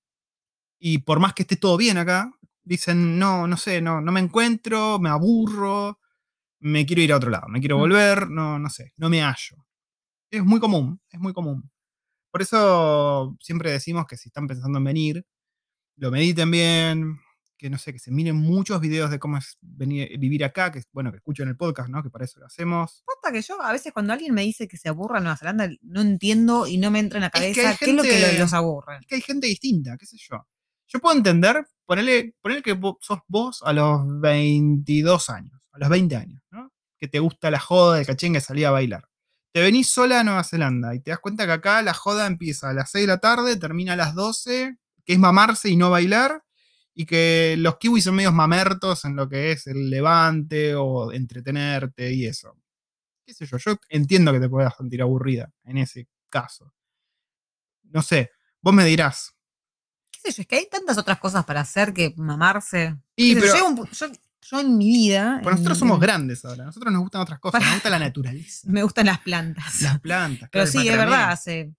[0.79, 2.31] y por más que esté todo bien acá,
[2.65, 6.01] dicen, no, no sé, no, no me encuentro, me aburro,
[6.61, 7.81] me quiero ir a otro lado, me quiero Mm.
[7.81, 9.67] volver, no, no sé, no me hallo.
[10.31, 11.71] Es muy común, es muy común.
[12.31, 15.27] Por eso siempre decimos que si están pensando en venir,
[15.97, 17.21] lo mediten bien,
[17.57, 20.83] que no sé, que se miren muchos videos de cómo es venir, vivir acá, que
[20.93, 22.03] bueno, que escuchen el podcast, ¿no?
[22.03, 23.05] Que para eso lo hacemos.
[23.07, 25.69] Posta que yo a veces cuando alguien me dice que se aburra en Nueva Zelanda,
[25.83, 28.39] no entiendo y no me entra en la Es que cabeza qué es lo que
[28.39, 28.97] los aburre.
[29.01, 30.45] Es que hay gente distinta, qué sé yo.
[30.89, 36.17] Yo puedo entender, ponerle, ponerle que sos vos a los 22 años, a los 20
[36.17, 36.73] años, ¿no?
[36.99, 39.09] Que te gusta la joda, el cachengue, salir a bailar.
[39.53, 42.71] Te venís sola a Nueva Zelanda y te das cuenta que acá la joda empieza
[42.71, 45.91] a las 6 de la tarde, termina a las 12, que es mamarse y no
[45.91, 46.43] bailar,
[46.93, 52.13] y que los kiwis son medios mamertos en lo que es el levante o entretenerte
[52.13, 52.57] y eso.
[53.27, 56.73] Qué sé yo, yo entiendo que te puedas sentir aburrida en ese caso.
[57.85, 59.34] No sé, vos me dirás, ¿Qué
[60.25, 60.43] sé yo?
[60.43, 62.97] Es que hay tantas otras cosas para hacer que mamarse.
[63.17, 64.07] Y, yo, pero- un pu- yo,
[64.43, 65.39] yo en mi vida.
[65.43, 66.65] Pero nosotros en- somos en- grandes ahora.
[66.67, 67.53] Nosotros nos gustan otras cosas.
[67.61, 68.61] Para- Nos gusta la naturaleza.
[68.71, 69.81] Me gustan las plantas.
[69.83, 70.49] Las plantas.
[70.53, 71.75] Pero claro, sí, es verdad, hace.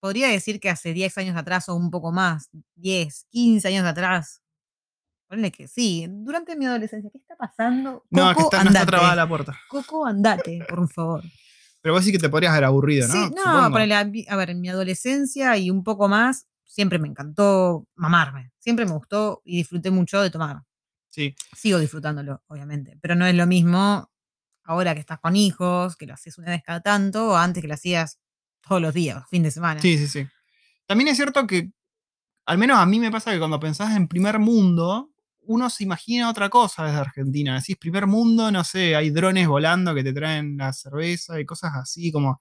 [0.00, 4.42] Podría decir que hace 10 años atrás o un poco más, 10, 15 años atrás.
[5.28, 7.10] Ponle que sí, durante mi adolescencia.
[7.12, 8.04] ¿Qué está pasando?
[8.10, 8.86] No, que Coco, está, no está andate.
[8.86, 9.58] trabada la puerta.
[9.68, 11.22] Coco, andate, por favor.
[11.82, 13.12] Pero vos sí que te podrías haber aburrido, ¿no?
[13.14, 14.00] Sí, no, ponele a,
[14.32, 18.52] a ver, en mi adolescencia y un poco más, siempre me encantó mamarme.
[18.58, 20.62] Siempre me gustó y disfruté mucho de tomar.
[21.08, 22.96] Sí, Sigo disfrutándolo, obviamente.
[23.00, 24.08] Pero no es lo mismo
[24.62, 27.68] ahora que estás con hijos, que lo haces una vez cada tanto, o antes que
[27.68, 28.20] lo hacías
[28.60, 29.80] todos los días, fin de semana.
[29.80, 30.26] sí, sí, sí.
[30.86, 31.72] También es cierto que,
[32.46, 36.28] al menos a mí me pasa que cuando pensás en primer mundo, uno se imagina
[36.30, 37.54] otra cosa desde Argentina.
[37.58, 41.72] Decís primer mundo, no sé, hay drones volando que te traen la cerveza y cosas
[41.74, 42.40] así como, como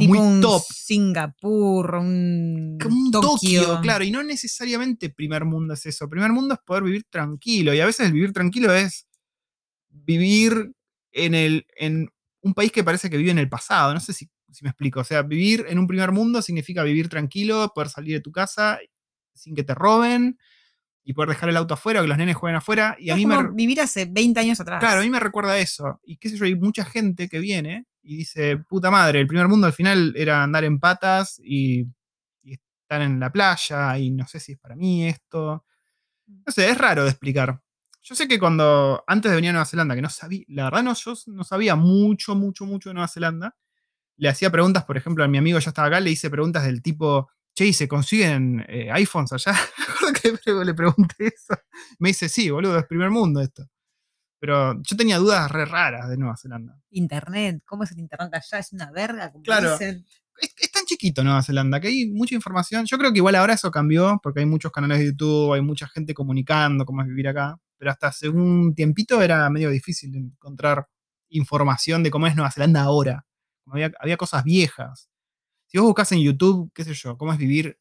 [0.00, 0.62] tipo muy un top.
[0.62, 3.62] Singapur, un, como un Tokio.
[3.62, 6.08] Tokio, claro, y no necesariamente primer mundo es eso.
[6.08, 9.06] Primer mundo es poder vivir tranquilo, y a veces el vivir tranquilo es
[9.88, 10.72] vivir
[11.12, 13.94] en, el, en un país que parece que vive en el pasado.
[13.94, 15.00] No sé si, si me explico.
[15.00, 18.78] O sea, vivir en un primer mundo significa vivir tranquilo, poder salir de tu casa
[19.34, 20.38] sin que te roben
[21.04, 22.96] y poder dejar el auto afuera o que los nenes jueguen afuera.
[22.98, 24.80] Y a mí me, como vivir hace 20 años atrás.
[24.80, 26.00] Claro, a mí me recuerda eso.
[26.04, 29.48] Y qué sé yo, hay mucha gente que viene y dice, puta madre, el primer
[29.48, 31.86] mundo al final era andar en patas y,
[32.44, 35.64] estar en la playa y no sé si es para mí esto.
[36.26, 37.60] No sé, es raro de explicar.
[38.02, 40.82] Yo sé que cuando, antes de venir a Nueva Zelanda, que no sabía, la verdad
[40.82, 43.56] no, yo no sabía mucho, mucho, mucho de Nueva Zelanda,
[44.16, 46.82] le hacía preguntas, por ejemplo, a mi amigo ya estaba acá, le hice preguntas del
[46.82, 49.54] tipo, che, ¿y se consiguen eh, iPhones allá?
[50.64, 51.54] Le pregunté eso.
[51.98, 53.64] Me dice, sí, boludo, es primer mundo esto.
[54.42, 56.76] Pero yo tenía dudas re raras de Nueva Zelanda.
[56.90, 58.58] Internet, ¿cómo es el internet allá?
[58.58, 59.70] Es una verga, como Claro.
[59.70, 60.04] dicen.
[60.40, 62.84] Es, es tan chiquito Nueva Zelanda que hay mucha información.
[62.86, 65.86] Yo creo que igual ahora eso cambió porque hay muchos canales de YouTube, hay mucha
[65.86, 67.56] gente comunicando cómo es vivir acá.
[67.78, 70.88] Pero hasta hace un tiempito era medio difícil encontrar
[71.28, 73.24] información de cómo es Nueva Zelanda ahora.
[73.66, 75.08] Había, había cosas viejas.
[75.66, 77.78] Si vos buscas en YouTube, qué sé yo, cómo es vivir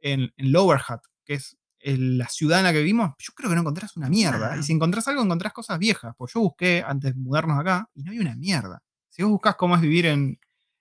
[0.00, 3.48] en, en Lower Hutt, que es el- la ciudad en la que vivimos, yo creo
[3.50, 4.52] que no encontrás una mierda.
[4.52, 4.56] Ah.
[4.58, 6.14] Y si encontrás algo, encontrás cosas viejas.
[6.16, 8.82] Pues yo busqué antes de mudarnos acá y no había una mierda.
[9.08, 10.38] Si vos buscas cómo es vivir en,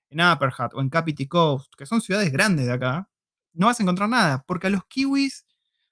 [0.10, 3.10] en Upper Hutt o en Capity Coast, que son ciudades grandes de acá,
[3.54, 4.44] no vas a encontrar nada.
[4.48, 5.46] Porque a los kiwis,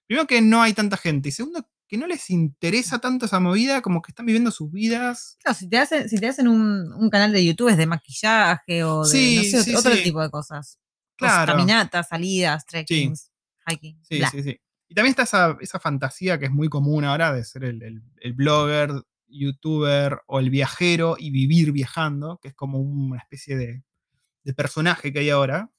[0.07, 3.81] primero que no hay tanta gente, y segundo que no les interesa tanto esa movida,
[3.81, 5.37] como que están viviendo sus vidas.
[5.41, 8.83] Claro, si te hacen, si te hacen un, un canal de YouTube es de maquillaje
[8.83, 10.03] o de Sí, no sé, sí, otro sí.
[10.03, 10.79] tipo de cosas.
[11.15, 11.53] Claro.
[11.53, 13.31] Caminatas, salidas, trekkings,
[13.65, 13.97] hiking.
[14.03, 14.29] Sí, bla.
[14.31, 14.59] sí, sí.
[14.89, 18.01] Y también está esa, esa fantasía que es muy común ahora de ser el, el-
[18.21, 18.91] el blogger,
[19.27, 23.83] youtuber o el viajero y vivir viajando, que es como una especie de,
[24.43, 25.69] de personaje que hay ahora.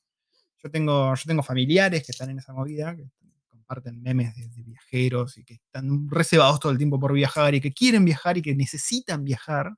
[0.63, 3.09] Yo tengo, yo tengo familiares que están en esa movida, que
[3.49, 7.61] comparten memes de, de viajeros y que están reservados todo el tiempo por viajar y
[7.63, 9.73] que quieren viajar y que necesitan viajar.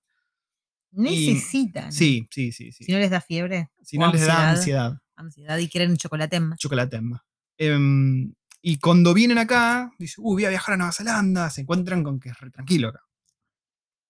[0.93, 1.93] Necesitan.
[1.93, 2.85] Sí, sí, sí, sí.
[2.85, 4.99] Si no les da fiebre, Si no les da ansiedad.
[5.15, 5.59] ansiedad.
[5.59, 7.21] y quieren chocolate en chocolate más.
[7.59, 12.03] Em, y cuando vienen acá, dicen, uy, voy a viajar a Nueva Zelanda, se encuentran
[12.05, 13.01] con que es re tranquilo acá.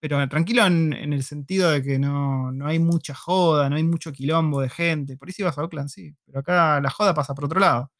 [0.02, 3.84] Pero tranquilo en, en el sentido de que no, no hay mucha joda, no hay
[3.84, 5.16] mucho quilombo de gente.
[5.18, 6.16] Por ahí si vas a Oakland, sí.
[6.24, 7.92] Pero acá la joda pasa por otro lado.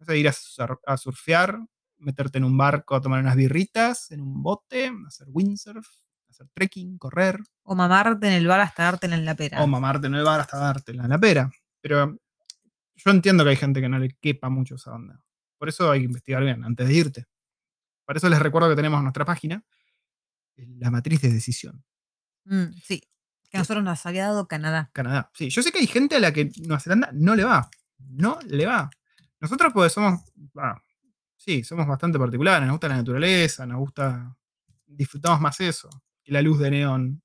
[0.00, 1.58] Vas a ir a, sur- a surfear,
[1.98, 5.86] meterte en un barco a tomar unas birritas, en un bote, hacer windsurf,
[6.28, 7.38] hacer trekking, correr.
[7.62, 9.62] O mamarte en el bar hasta dártela en la pera.
[9.62, 11.48] O mamarte en el bar hasta dártela en la pera.
[11.80, 12.18] Pero
[12.96, 15.22] yo entiendo que hay gente que no le quepa mucho esa onda.
[15.58, 17.26] Por eso hay que investigar bien antes de irte.
[18.04, 19.64] Por eso les recuerdo que tenemos nuestra página,
[20.56, 21.84] la matriz de decisión.
[22.44, 23.02] Mm, sí.
[23.50, 24.90] Que a nosotros nos había dado Canadá.
[24.92, 25.30] Canadá.
[25.34, 27.68] Sí, yo sé que hay gente a la que Nueva Zelanda no le va.
[27.98, 28.90] No le va.
[29.40, 30.20] Nosotros pues somos,
[30.56, 30.80] ah,
[31.36, 34.36] sí, somos bastante particulares, nos gusta la naturaleza, nos gusta,
[34.86, 35.88] disfrutamos más eso
[36.22, 37.22] que la luz de neón,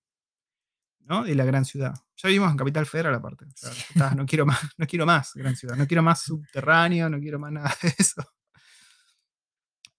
[1.00, 1.24] ¿no?
[1.24, 1.96] De la gran ciudad.
[2.22, 3.46] Ya vivimos en Capital Federal aparte.
[3.46, 6.22] O sea, ya está, no quiero más, no quiero más gran ciudad, no quiero más
[6.24, 8.22] subterráneo, no quiero más nada de eso.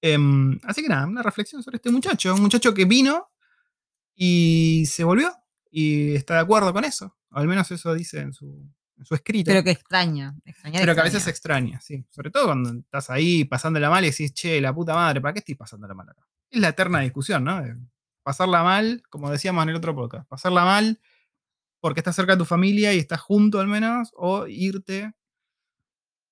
[0.00, 3.30] Em, así que nada, una reflexión sobre este muchacho, un muchacho que vino
[4.14, 5.32] y se volvió
[5.70, 7.16] y está de acuerdo con eso.
[7.30, 9.50] O al menos eso dice en su, en su escrito.
[9.50, 10.34] Pero que extraña.
[10.44, 11.76] extrañar Pero que a veces extraña.
[11.76, 12.06] extraña, sí.
[12.10, 15.38] Sobre todo cuando estás ahí pasándola mal y decís, che, la puta madre, ¿para qué
[15.40, 16.28] estoy pasándola mal acá?
[16.50, 17.62] Es la eterna discusión, ¿no?
[17.62, 17.76] De
[18.22, 21.00] pasarla mal, como decíamos en el otro podcast, pasarla mal
[21.82, 25.12] porque estás cerca de tu familia y estás junto al menos, o irte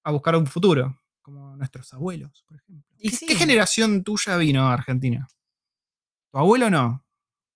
[0.05, 2.89] a buscar un futuro, como nuestros abuelos, por ejemplo.
[2.99, 3.27] Y ¿Qué, sí.
[3.27, 5.27] qué generación tuya vino a Argentina?
[6.33, 7.05] ¿Tu abuelo no?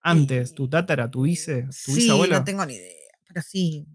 [0.02, 2.36] Antes, tu tátara, tu vice, tu Sí, bisabuelo.
[2.38, 2.92] no tengo ni idea.
[3.28, 3.86] Pero sí,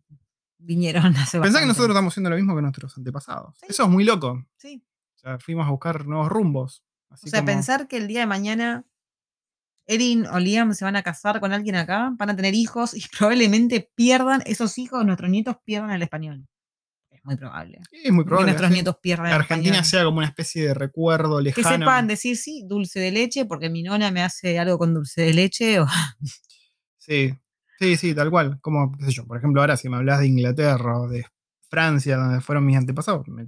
[0.57, 3.55] vinieron hace Pensá que nosotros estamos haciendo lo mismo que nuestros antepasados.
[3.59, 3.67] Sí.
[3.69, 4.43] Eso es muy loco.
[4.57, 4.83] Sí.
[5.15, 6.83] O sea, fuimos a buscar nuevos rumbos.
[7.09, 8.85] Así O sea, como- pensar que el día de mañana
[9.89, 13.03] Erin o Liam se van a casar con alguien acá, van a tener hijos y
[13.17, 16.45] probablemente pierdan, esos hijos, nuestros nietos pierdan el español.
[17.09, 17.79] Es muy probable.
[17.91, 18.51] Es muy que probable.
[18.51, 18.73] nuestros sí.
[18.75, 19.85] nietos pierdan el Argentina español.
[19.89, 21.77] sea como una especie de recuerdo Que lejano.
[21.85, 25.33] sepan decir sí, dulce de leche, porque mi nona me hace algo con dulce de
[25.33, 25.79] leche.
[25.79, 25.87] O,
[26.97, 27.33] Sí,
[27.79, 28.59] sí, sí, tal cual.
[28.61, 31.25] Como, qué sé yo, por ejemplo, ahora si me hablas de Inglaterra o de
[31.69, 33.47] Francia, donde fueron mis antepasados, me-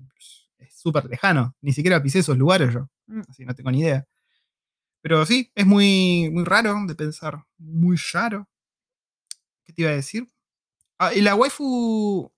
[0.58, 1.56] es súper lejano.
[1.62, 2.90] Ni siquiera pisé esos lugares yo.
[3.08, 3.22] Mm.
[3.30, 4.06] Así no tengo ni idea.
[5.02, 7.44] Pero sí, es muy, muy raro de pensar.
[7.58, 8.48] Muy raro.
[9.64, 10.28] ¿Qué te iba a decir?
[11.00, 12.32] Ah, y la waifu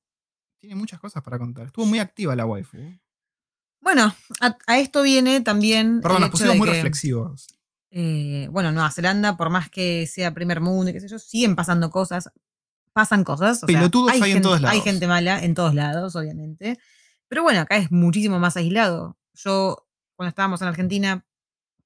[0.59, 1.65] tiene muchas cosas para contar.
[1.65, 2.77] Estuvo muy activa la waifu.
[3.81, 5.99] Bueno, a, a esto viene también.
[6.01, 7.47] Perdón, nos pusimos muy que, reflexivos.
[7.91, 11.55] eh, bueno, Nueva Zelanda, por más que sea primer mundo y qué sé yo, siguen
[11.55, 12.29] pasando cosas.
[12.93, 13.63] Pasan cosas.
[13.63, 14.75] O sea, Pelotudos hay en gente, todos lados.
[14.75, 16.79] Hay gente mala en todos lados, obviamente.
[17.27, 19.17] Pero bueno, acá es muchísimo más aislado.
[19.33, 21.25] Yo, cuando estábamos en Argentina,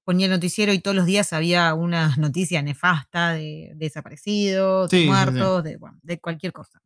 [0.07, 5.01] ponía el noticiero y todos los días había una noticia nefasta de, desaparecidos, Sí, de
[5.01, 5.11] sí, sí.
[5.13, 6.81] muertos, De, bueno, de cualquier cosa.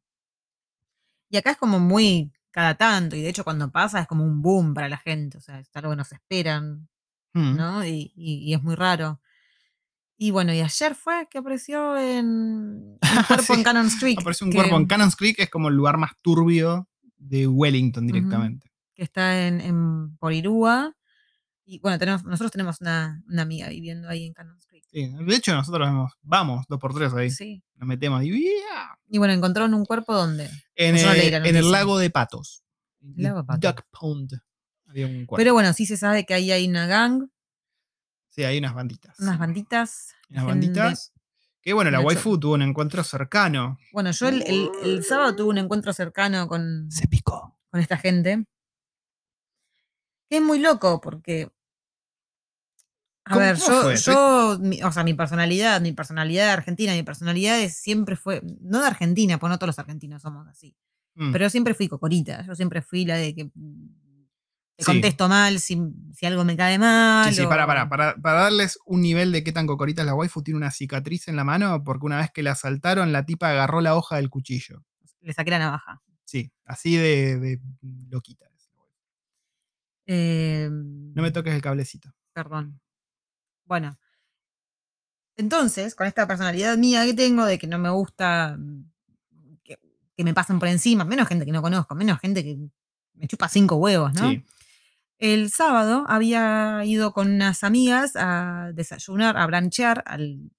[1.29, 4.41] Y acá es como muy cada tanto, y de hecho cuando pasa es como un
[4.41, 6.87] boom para la gente, o sea, es algo que nos esperan,
[7.33, 7.55] Mm.
[7.55, 7.85] ¿no?
[7.85, 9.21] Y, y- y es muy raro.
[10.17, 14.17] Y bueno, y ayer fue que apareció en un cuerpo Sí, en Cannon Street.
[14.19, 17.47] Apareció un que, cuerpo en Cannons Creek, que es como el lugar más turbio de
[17.47, 18.69] Wellington directamente.
[18.95, 20.93] que está en, en Porirúa.
[21.73, 24.83] Y bueno, tenemos, nosotros tenemos una, una amiga viviendo ahí en Cannon Street.
[24.91, 27.29] Sí, de hecho, nosotros vemos, vamos, dos por tres ahí.
[27.31, 27.63] Sí.
[27.75, 28.99] Nos metemos y ¡yeah!
[29.07, 30.49] Y bueno, encontraron un cuerpo donde.
[30.75, 32.65] En, leí la en el lago de patos.
[33.01, 33.61] El lago de Patos.
[33.75, 34.33] Duck Pond.
[34.87, 35.37] Había un cuerpo.
[35.37, 37.29] Pero bueno, sí se sabe que ahí hay una gang,
[38.29, 39.17] sí, hay unas banditas.
[39.19, 40.13] unas banditas.
[40.29, 41.13] Unas banditas.
[41.61, 42.07] Que bueno, la Nacho.
[42.07, 43.77] waifu tuvo un encuentro cercano.
[43.93, 47.57] Bueno, yo el, el- el sábado tuve un encuentro cercano con, Se picó.
[47.69, 48.45] con esta gente.
[50.29, 51.49] Que es muy loco porque.
[53.23, 57.03] A ¿Cómo- ver, yo, yo mi- o sea, mi personalidad, mi personalidad de Argentina, mi
[57.03, 60.75] personalidad es- siempre fue, no de Argentina, pues no todos los argentinos somos así,
[61.15, 61.31] Mm.
[61.31, 63.51] pero siempre fui cocorita, yo siempre fui la de que te
[64.83, 64.85] Sí.
[64.85, 65.79] contesto mal si,
[66.15, 67.29] si algo me cae mal.
[67.29, 70.07] Sí, sí, o- para, para, para, para darles un nivel de qué tan cocorita es
[70.07, 73.23] la waifu, tiene una cicatriz en la mano porque una vez que la asaltaron, la
[73.27, 74.83] tipa agarró la hoja del cuchillo.
[75.21, 76.01] Le saqué la navaja.
[76.25, 77.61] Sí, así de, de
[78.09, 78.47] loquita.
[80.07, 82.11] Eh, No me toques el cablecito.
[82.33, 82.79] Perdón.
[83.71, 83.97] Bueno.
[85.37, 88.91] Entonces, con esta personalidad mía que tengo de que no me gusta mm,
[89.63, 89.79] que,
[90.17, 92.57] que me pasen por encima, menos gente que no conozco, menos gente que
[93.13, 94.29] me chupa cinco huevos, ¿no?
[94.29, 94.43] Sí.
[95.19, 100.51] El sábado había ido con unas amigas a desayunar, a branchear al,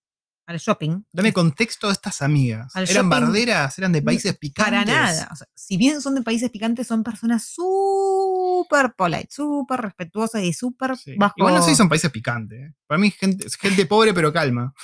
[0.53, 1.03] al shopping.
[1.13, 2.75] Dame contexto de estas amigas.
[2.77, 3.79] Al ¿Eran shopping- barderas?
[3.79, 4.73] ¿Eran de países picantes?
[4.73, 5.29] Para nada.
[5.33, 10.53] O sea, si bien son de países picantes, son personas súper polite, súper respetuosas y
[10.53, 11.15] súper Sí.
[11.17, 11.35] bajo.
[11.37, 12.59] Igual no sé si son países picantes.
[12.71, 12.75] ¿eh?
[12.87, 14.75] Para mí gente, es gente pobre pero calma.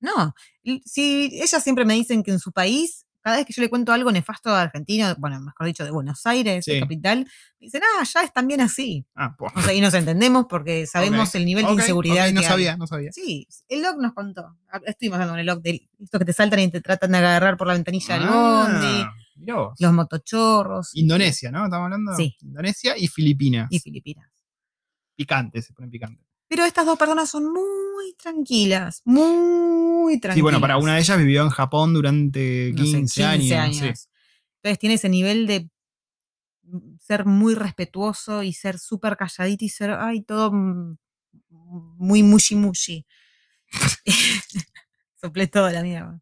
[0.00, 0.34] No,
[0.84, 3.90] si ellas siempre me dicen que en su país, cada vez que yo le cuento
[3.92, 6.80] algo nefasto de Argentina, bueno, mejor dicho, de Buenos Aires, de Sí.
[6.80, 7.20] capital,
[7.58, 9.06] me dicen, ah, ya es también así.
[9.14, 9.50] Ah, pues.
[9.56, 12.50] O sea, y nos entendemos porque sabemos el nivel de inseguridad ok, no que hay.
[12.52, 13.10] sabía, no sabía.
[13.12, 14.56] Sí, el Log nos contó.
[14.84, 17.56] Estuvimos hablando con el Log de estos que te saltan y te tratan de agarrar
[17.56, 19.12] por la ventanilla del bondi, Ah,
[19.54, 19.74] vos.
[19.80, 20.90] los motochorros.
[20.94, 21.64] Indonesia, ¿no?
[21.64, 22.14] ¿Estamos hablando?
[22.14, 22.36] Sí.
[22.42, 23.68] Indonesia y Filipinas.
[23.70, 24.28] Y Filipinas.
[25.16, 26.22] Picante, se pone picante.
[26.48, 27.62] Pero estas dos personas son muy
[28.12, 30.34] tranquilas, muy tranquilas.
[30.36, 33.24] Sí, bueno, para una de ellas vivió en Japón durante no sé, 15,
[33.56, 33.76] años.
[33.76, 34.08] sí.
[34.56, 35.68] Entonces tiene ese nivel de
[37.00, 40.52] ser muy respetuoso y ser súper calladito y ser, ay, todo
[41.50, 43.06] muy mushi mushi.
[45.20, 46.20] Soplé todo la mierda.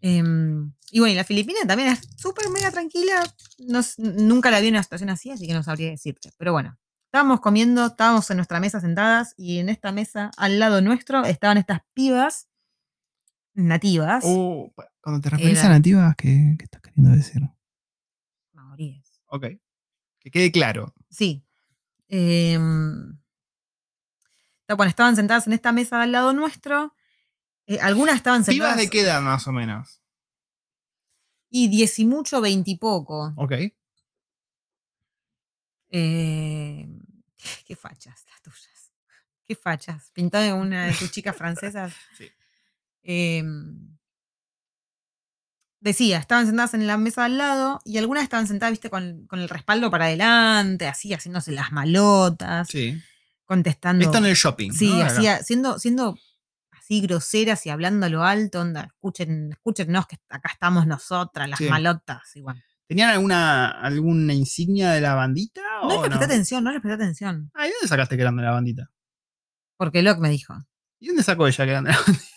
[0.00, 3.22] Em, y bueno, y la Filipina también es súper mega tranquila.
[3.58, 6.30] No nunca la vi en una situación así, así que no sabría decirte.
[6.38, 6.78] Pero bueno,
[7.16, 11.56] estábamos comiendo, estábamos en nuestra mesa sentadas y en esta mesa, al lado nuestro, estaban
[11.56, 12.46] estas pibas
[13.54, 14.22] nativas.
[14.22, 17.40] Cuando te referís Era- a nativas, ¿qué, qué estás queriendo decir?
[18.52, 19.18] maoríes.
[19.28, 19.46] Ok.
[20.20, 20.92] Que quede claro.
[21.08, 21.42] Sí.
[22.08, 23.16] Em,
[24.60, 26.94] está- bueno, estaban sentadas en esta mesa al lado nuestro.
[27.66, 28.76] Eh, algunas estaban ¿Pibas sentadas.
[28.76, 30.02] de qué edad más o menos?
[31.48, 33.32] Y diez y mucho, veintipoco.
[33.38, 33.52] Ok.
[35.90, 36.88] Eh,
[37.66, 38.92] qué fachas las tuyas.
[39.46, 40.10] Qué fachas.
[40.12, 41.94] Pintado en una de tus chicas francesas.
[42.18, 42.30] Sí.
[43.08, 43.96] Em,
[45.80, 49.38] decía, estaban sentadas en la mesa al lado y algunas estaban sentadas, viste, con, con
[49.38, 53.00] el respaldo para adelante, así, haciéndose las malotas, Sí.
[53.44, 54.04] contestando.
[54.04, 54.72] Esto en el shopping.
[54.72, 55.02] Sí, ¿no?
[55.04, 56.18] así, siendo, siendo
[56.72, 61.58] así groseras y hablando a lo alto, onda, escuchen, escúchennos que acá estamos nosotras, las
[61.58, 61.68] Sí.
[61.68, 62.62] malotas, igual.
[62.88, 65.60] ¿Tenían alguna, alguna insignia de la bandita?
[65.82, 66.06] No o les no?
[66.08, 67.50] presté atención, no les presté atención.
[67.54, 68.90] Ah, ¿y dónde sacaste que eran de la bandita?
[69.76, 70.54] Porque Locke me dijo.
[71.00, 72.22] ¿Y dónde sacó ella que eran de la bandita?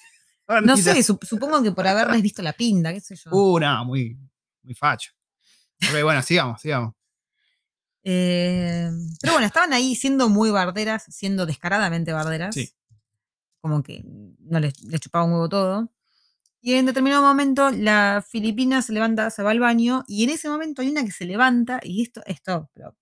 [0.66, 3.30] No sé, sup- supongo que por haberles visto la pinta, qué sé yo.
[3.32, 4.18] Uh, no, muy,
[4.64, 5.12] muy facho.
[5.88, 6.96] Ok, bueno, sigamos, sigamos.
[8.04, 8.90] Eh,
[9.22, 12.56] pero bueno, estaban ahí siendo muy barderas, siendo descaradamente barderas.
[12.56, 12.74] Sí.
[13.62, 14.02] Como que
[14.40, 15.92] no les, les chupaba un huevo todo.
[16.62, 20.50] Y en determinado momento la filipina se levanta, se va al baño, y en ese
[20.50, 22.96] momento hay una que se levanta, y esto, esto, pero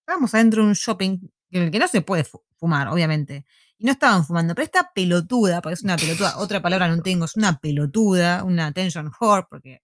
[0.00, 1.18] estábamos adentro de un shopping
[1.50, 3.46] en el que no se puede fu- fumar, obviamente.
[3.78, 7.24] Y no estaban fumando, pero esta pelotuda, porque es una pelotuda, otra palabra no tengo,
[7.24, 9.82] es una pelotuda, una attention whore, porque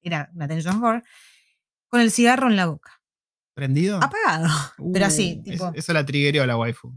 [0.00, 1.02] era una attention whore,
[1.88, 2.92] con el cigarro en la boca.
[3.54, 3.96] ¿Prendido?
[4.00, 4.48] Apagado.
[4.92, 5.68] pero así, Uh, tipo.
[5.74, 6.92] es- Eso la trigueó la waifu.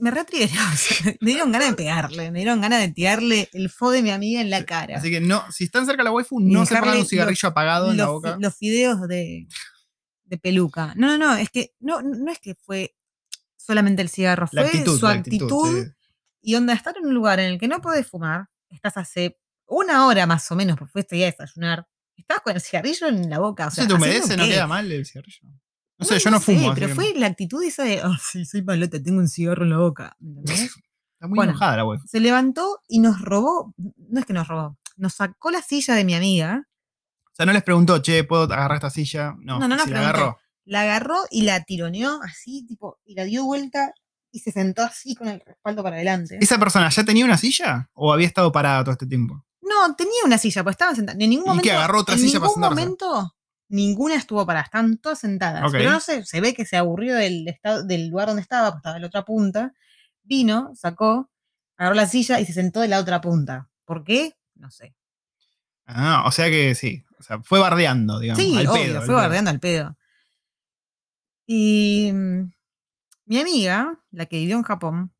[0.00, 0.50] Me retrigué.
[1.20, 4.40] me dieron ganas de pegarle, me dieron ganas de tirarle el fo de mi amiga
[4.40, 4.98] en la cara.
[4.98, 7.90] Así que no, si están cerca de la waifu, no se pongan un cigarrillo apagado
[7.90, 8.36] en la boca.
[8.40, 9.46] los fideos de,
[10.24, 10.94] de peluca.
[10.96, 12.96] No, no, no, es que no, no es que fue
[13.56, 15.90] solamente el cigarro, fue actitud, su la actitud, sí.
[16.42, 20.06] y onda estar en un lugar en el que no podés fumar, estás hace una
[20.06, 21.86] hora más o menos, porque fuiste ya a desayunar,
[22.16, 23.66] estabas con el cigarrillo en la boca.
[23.66, 24.36] O sea, ¿Se te ¿haciendo humedece?
[24.36, 25.48] ¿No queda mal el cigarrillo?
[25.98, 26.70] No sé, yo no fumo.
[26.70, 29.70] así pero fue la actitud esa de, oh, sí, soy malota, tengo un cigarro en
[29.70, 30.16] la boca.
[30.20, 30.60] ¿entendés?
[31.14, 31.50] Está muy Bueno.
[31.50, 32.06] enojada la waifu.
[32.06, 36.04] se levantó y nos robó, no es que nos robó, nos sacó la silla de
[36.04, 36.62] mi amiga,
[37.26, 39.34] O sea, no les preguntó, che, ¿puedo agarrar esta silla?
[39.40, 40.08] No, No, no si la preguntó.
[40.18, 40.38] agarró.
[40.64, 43.92] la agarró y la tironeó así, tipo, y la dio vuelta
[44.30, 46.38] y se sentó así con el respaldo para adelante.
[46.40, 49.44] ¿Esa persona ya tenía una silla o había estado parada todo este tiempo?
[49.62, 51.18] No, tenía una silla, pues estaba sentada.
[51.20, 51.62] En ningún ¿Y momento.
[51.64, 53.34] qué, agarró otra en silla ningún momento,
[53.68, 55.70] ninguna estuvo parada, estaban todas sentadas.
[55.72, 58.78] Pero no sé, se ve que se aburrió del, estado, del lugar donde estaba, pues
[58.78, 59.72] estaba en la otra punta.
[60.22, 61.30] Vino, sacó,
[61.76, 63.68] agarró la silla y se sentó de la otra punta.
[63.84, 64.36] ¿Por qué?
[64.54, 64.94] No sé.
[65.86, 67.04] Ah, o sea que sí.
[67.18, 68.42] O sea, fue bardeando, digamos.
[68.42, 69.16] Sí, al obvio, pedo, al fue pedo.
[69.16, 69.96] bardeando al pedo.
[71.46, 72.52] Y mm,
[73.26, 75.12] mi amiga, la que vivió en Japón,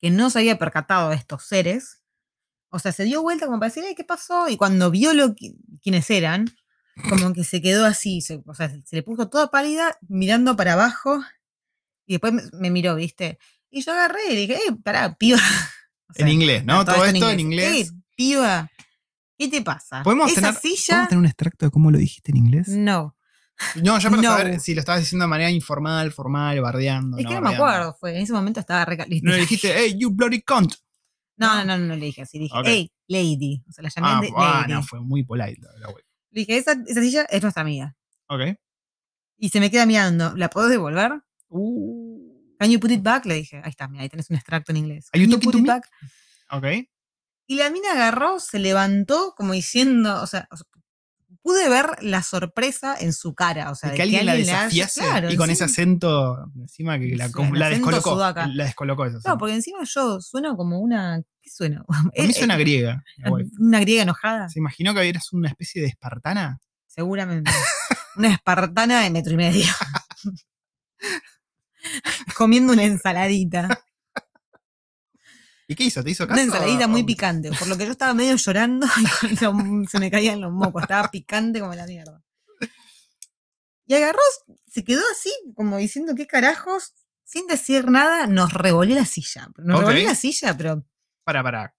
[0.00, 2.02] que no se había percatado de estos seres,
[2.70, 4.48] o sea, se dio vuelta como para decir, "Ay, ¿qué pasó?
[4.48, 5.34] Y cuando vio lo
[5.82, 6.46] quiénes eran,
[7.08, 10.74] como que se quedó así, se, o sea, se le puso toda pálida, mirando para
[10.74, 11.20] abajo,
[12.06, 13.38] y después me, me miró, ¿viste?
[13.70, 15.38] Y yo agarré y le dije, eh, pará, piba.
[16.08, 16.84] O En inglés, ¿no?
[16.84, 17.88] Todo, esto en inglés.
[17.88, 18.68] Eh, piba,
[19.38, 20.02] ¿qué te pasa?
[20.02, 22.66] ¿Podemos Esa tener, silla, ¿Podemos tener un extracto de cómo lo dijiste en inglés?
[22.68, 23.16] no.
[23.76, 24.28] No, ya para No.
[24.36, 27.18] saber si lo estabas diciendo de manera informal, formal, bardeando.
[27.18, 28.16] Es que no me acuerdo, fue.
[28.16, 29.28] En ese momento estaba re listo.
[29.28, 30.74] No le dijiste, hey, you bloody cunt.
[31.36, 32.38] No, no, no, no, le dije así.
[32.38, 32.64] Dije, Ok.
[32.66, 33.62] hey, lady.
[33.68, 34.72] O sea, la llamé Ah, de ah, lady.
[34.72, 36.02] no, fue muy polite la, la web.
[36.30, 37.96] Le dije, esa, esa silla es nuestra amiga.
[38.28, 38.40] Ok.
[39.38, 40.34] Y se me queda mirando.
[40.36, 41.22] ¿La podés devolver?
[41.48, 43.24] Uh, Can you put it back?
[43.26, 45.08] Le dije, ahí está, mira, ahí tenés un extracto en inglés.
[45.14, 45.68] You Can talking put it me?
[45.68, 45.88] back?
[46.50, 46.64] ok.
[47.46, 50.46] Y la mina agarró, se levantó como diciendo, o sea,
[51.42, 53.70] pude ver la sorpresa en su cara.
[53.70, 57.28] O sea, de que alguien la desafiase claro, y con ese acento encima que la,
[57.70, 58.14] descolocó.
[58.14, 58.46] sudaca.
[58.46, 61.22] La descolocó ese No, porque encima yo sueno como una.
[61.50, 61.84] ¿Qué sueno?
[61.88, 63.02] A mí Eh, suena eh, griega.
[63.28, 63.46] web.
[63.58, 64.48] Una griega enojada.
[64.48, 66.60] ¿Se imaginó que eras una especie de espartana?
[66.86, 67.50] Seguramente.
[68.16, 69.64] Una espartana de metro y medio.
[72.36, 73.84] Comiendo una ensaladita.
[75.68, 76.02] ¿Y qué hizo?
[76.02, 76.34] ¿Te hizo caso?
[76.34, 77.50] Una ensaladita muy ¿O- picante.
[77.52, 78.86] Por lo que yo estaba medio llorando
[79.30, 79.36] y
[79.86, 80.82] se me caían los mocos.
[80.82, 82.22] Estaba picante como la mierda.
[83.86, 84.18] Y agarró,
[84.66, 86.94] se quedó así, como diciendo, ¿qué carajos?
[87.24, 89.48] Sin decir nada, nos revolvió la silla.
[89.58, 89.86] Nos Ok.
[89.86, 90.84] revolvió la silla, pero
[91.32, 91.74] Para, para.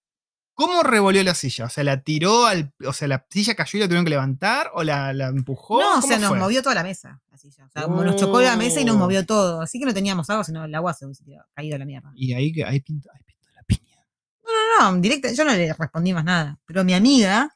[0.54, 1.66] ¿Cómo revolvió la silla?
[1.66, 2.72] O sea, ¿la tiró al.
[2.86, 4.70] O sea, la silla cayó y la tuvieron que levantar?
[4.74, 5.80] ¿O la, la empujó?
[5.80, 6.38] no, o ¿Cómo sea, nos fue?
[6.38, 7.20] movió toda la mesa.
[7.30, 7.66] La silla.
[7.66, 8.98] O sea, como nos chocó la mesa y nos Oh.
[9.00, 9.60] movió todo.
[9.60, 11.24] Así que no teníamos agua, sino el agua se hubiese
[11.54, 12.12] caído a la mierda.
[12.14, 13.96] Y ahí, que- ahí pintó, ahí pintó la piña.
[14.44, 16.58] No, no, directa, yo no le respondí más nada.
[16.66, 17.54] Pero mi amiga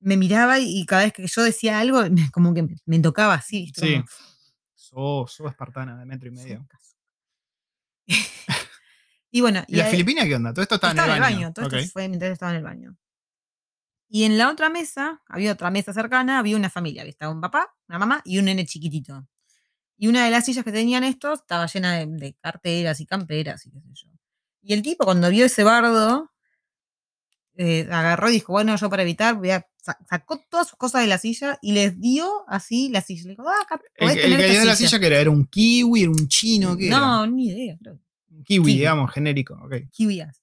[0.00, 2.00] me miraba y, y cada vez que yo decía algo,
[2.32, 3.72] como que me, me tocaba así.
[3.76, 4.02] Sí.
[4.90, 6.66] Como, espartana de metro y medio.
[9.36, 10.54] Y bueno, ¿Y la ahí- Filipina qué onda?
[10.54, 11.52] Todo esto estaba, estaba en el baño.
[11.52, 11.74] Todo Ok.
[11.74, 12.96] esto fue mientras estaba en el baño.
[14.08, 17.02] Y en la otra mesa, había otra mesa cercana, había una familia.
[17.02, 19.28] había Estaba un papá, una mamá y un nene chiquitito.
[19.98, 23.66] Y una de las sillas que tenían estos estaba llena de, de carteras y camperas
[23.66, 24.08] y qué sé yo.
[24.62, 26.32] Y el tipo, cuando vio ese bardo,
[27.56, 29.66] eh, agarró y dijo: Bueno, yo para evitar, voy a.
[29.82, 33.24] sa- Sacó todas sus cosas de la silla y les dio así la silla.
[33.24, 35.44] Le dijo: Ah, acá podés el tener que dio la silla que era, era un
[35.44, 36.98] kiwi, era un chino, ¿qué era?
[37.00, 37.98] No, ni idea, creo.
[38.44, 38.72] Kiwi, kiwi.
[38.78, 39.54] digamos, genérico.
[39.54, 39.74] ok.
[39.90, 40.42] kiwias.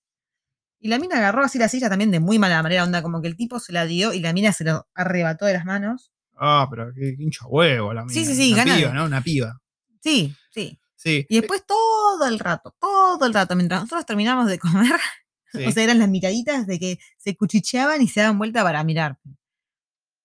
[0.79, 3.27] Y la mina agarró así la silla también de muy mala manera, onda, como que
[3.29, 6.11] el tipo se la dio y la mina se lo arrebató de las manos.
[6.35, 8.31] Ah, pero qué, hincha huevo la Sí, mina.
[8.31, 9.05] sí, sí, Una gana piba, ¿no?
[9.05, 9.61] Una piba.
[10.01, 10.79] Sí, sí.
[10.95, 11.25] Sí.
[11.29, 14.99] Y después todo el rato, todo el rato, mientras nosotros terminamos de comer,
[15.53, 15.65] sí.
[15.65, 19.17] o sea, eran las miraditas de que se cuchicheaban y se daban vuelta para mirar.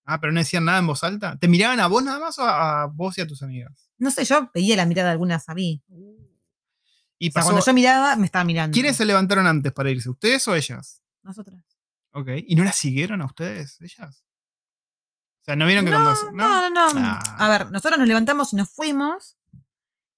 [0.05, 1.37] ah, pero no decían nada en voz alta.
[1.37, 3.89] ¿Te miraban a vos nada más o a, a vos y a tus amigas?
[3.97, 5.83] No sé, yo veía la mirada de algunas a mí.
[7.21, 7.51] Y O sea, pasó.
[7.51, 8.73] cuando yo miraba, me estaba mirando.
[8.73, 10.09] ¿Quiénes se levantaron antes para irse?
[10.09, 11.03] ¿Ustedes o ellas?
[11.21, 11.61] Nosotras.
[12.13, 12.29] Ok.
[12.47, 14.23] ¿Y no las siguieron a ustedes, ellas?
[15.41, 16.31] O sea, ¿no vieron que No, cuando.
[16.31, 17.01] no, no, no.
[17.05, 17.35] Ah.
[17.37, 19.37] A ver, nosotros nos levantamos y nos fuimos.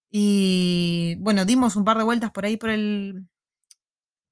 [0.09, 3.27] Y bueno, dimos un par de vueltas por ahí por el,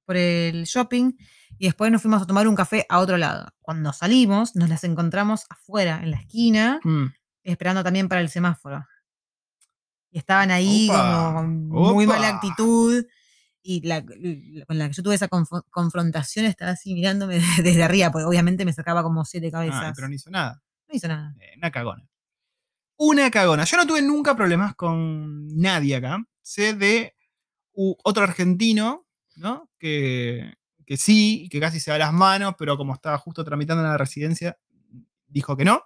[0.06, 1.14] por el shopping.
[1.58, 3.50] Y después nos fuimos a tomar un café a otro lado.
[3.60, 7.08] Cuando salimos, nos las encontramos afuera, en la esquina, Mm.
[7.44, 8.86] esperando también para el semáforo.
[10.12, 13.06] Y estaban ahí Opa, como con muy mala actitud.
[13.62, 18.12] Y la, la- con la que yo tuve esa confrontación estaba así mirándome desde arriba,
[18.12, 19.82] porque obviamente me sacaba como siete cabezas.
[19.84, 20.62] Ah, pero no hizo nada.
[20.88, 21.36] No hizo nada.
[21.40, 22.08] Eh, una cagona.
[22.98, 23.64] Una cagona.
[23.66, 26.18] Yo no tuve nunca problemas con nadie acá.
[26.42, 27.16] Sé de
[27.74, 29.06] u- otro argentino,
[29.36, 29.70] ¿no?
[29.78, 30.54] Que,
[30.86, 34.58] que sí, que casi se da las manos, pero como estaba justo tramitando la residencia,
[35.28, 35.84] dijo que no.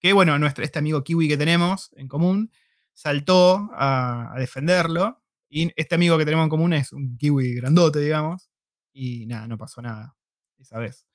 [0.00, 2.50] Que bueno, nuestro, este amigo kiwi que tenemos en común
[2.94, 5.20] saltó a, a defenderlo.
[5.48, 8.50] Y este amigo que tenemos en común es un kiwi grandote, digamos.
[8.92, 10.16] Y nada, no pasó nada
[10.58, 11.06] esa vez.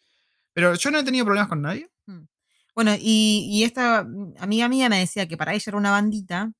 [0.53, 1.89] Pero yo no he tenido problemas con nadie.
[2.75, 6.53] Bueno, y, y esta mm, amiga mía me decía que para ella era una bandita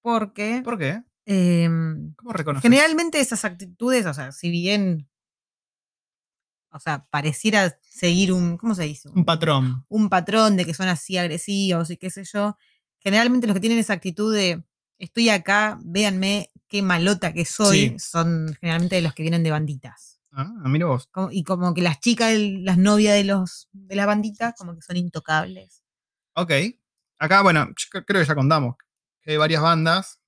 [0.00, 1.02] porque ¿Por qué?
[1.26, 2.62] em, ¿Cómo reconoces?
[2.62, 5.08] generalmente esas actitudes, o sea, si bien,
[6.70, 9.08] o sea, pareciera seguir un, ¿cómo se dice?
[9.10, 9.84] Un patrón.
[9.88, 12.56] un patrón de que son así agresivos y qué sé yo,
[13.04, 14.64] generalmente los que tienen esa actitud de
[14.98, 17.98] estoy acá, véanme qué malota que soy, Sí.
[17.98, 20.18] son generalmente los que vienen de banditas.
[20.32, 21.06] Ah, mira vos.
[21.12, 24.82] Como- y como que las chicas, las novias de los de las banditas, como que
[24.82, 25.84] son intocables.
[26.34, 26.50] Ok.
[27.20, 28.74] Acá, bueno, yo creo que ya contamos
[29.22, 30.18] que hay varias bandas.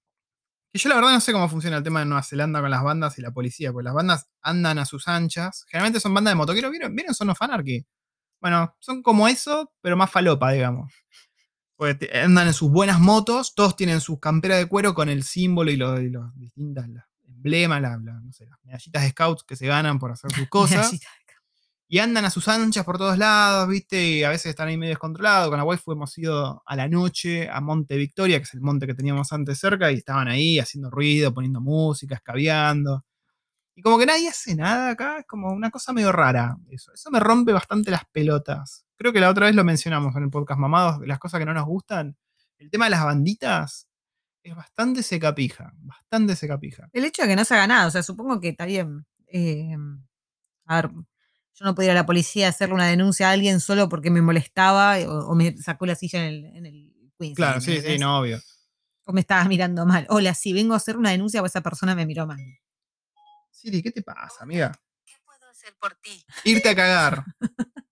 [0.73, 2.83] Que yo la verdad no sé cómo funciona el tema de Nueva Zelanda con las
[2.85, 5.65] bandas y la policía, porque las bandas andan a sus anchas.
[5.69, 6.71] Generalmente son bandas de motoqueros.
[6.71, 7.85] ¿Vieron, ¿Vieron Son of Anarchy?
[8.41, 10.93] Bueno, son como eso, pero más falopa, digamos.
[11.99, 15.71] Te- andan en sus buenas motos, todos tienen sus camperas de cuero con el símbolo
[15.71, 19.45] y los, y los distintas las emblemas, la- la- no sé, las medallitas de scouts
[19.45, 20.91] que se ganan por hacer sus cosas.
[21.89, 24.03] Y andan a sus anchas por todos lados, ¿viste?
[24.05, 25.51] Y a veces están ahí medio descontrolados.
[25.51, 28.89] Con la waifu hemos ido a la noche a Monte Victoria, que es el monte
[28.89, 33.05] que teníamos antes cerca, y estaban ahí haciendo ruido, poniendo música, escabeando.
[33.77, 36.57] Y como que nadie hace nada acá, es como una cosa medio rara.
[36.71, 38.87] Eso, eso me rompe bastante las pelotas.
[38.97, 41.53] Creo que la otra vez lo mencionamos en el podcast Mamados, las cosas que no
[41.53, 42.17] nos gustan.
[42.59, 43.87] El tema de las banditas
[44.43, 46.89] es bastante secapija, bastante secapija.
[46.93, 49.07] El hecho de que no se haga nada, o sea, supongo que está bien.
[49.27, 49.77] eh,
[50.65, 53.61] a ver, yo no podía ir a la policía a hacerle una denuncia a alguien
[53.61, 56.93] solo porque me molestaba eh, o, o me sacó la silla en el, en el
[57.35, 58.41] Claro, sí, sí, no, obvio.
[59.05, 60.07] O me estabas mirando mal.
[60.11, 62.39] Hola, sí, vengo a hacer una denuncia o esa persona me miró mal.
[63.67, 64.71] Siri, ¿qué te pasa, amiga?
[65.05, 66.25] ¿Qué puedo hacer por ti?
[66.45, 67.25] Irte a cagar.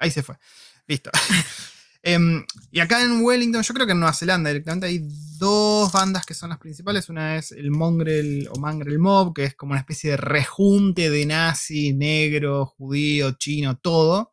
[0.00, 0.36] Ahí se fue.
[0.88, 1.10] Listo.
[2.02, 5.06] Em, y acá en Wellington, yo creo que en Nueva Zelanda directamente hay
[5.38, 7.10] dos bandas que son las principales.
[7.10, 11.26] Una es el Mongrel o Mangrel Mob, que es como una especie de rejunte de
[11.26, 14.32] nazi, negro, judío, chino, todo.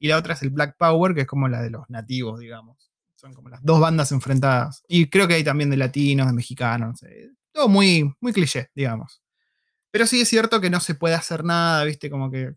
[0.00, 2.90] Y la otra es el Black Power, que es como la de los nativos, digamos.
[3.14, 4.82] Son como las dos bandas enfrentadas.
[4.88, 7.30] Y creo que hay también de latinos, de mexicanos, no sé.
[7.54, 9.22] Todo muy, muy cliché, digamos.
[9.92, 12.10] Pero sí es cierto que no se puede hacer nada, ¿viste?
[12.10, 12.54] Como que.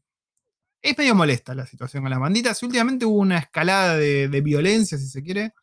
[0.81, 2.63] Es medio molesta la situación con las banditas.
[2.63, 5.53] Últimamente hubo una escalada de, de violencia, si se quiere.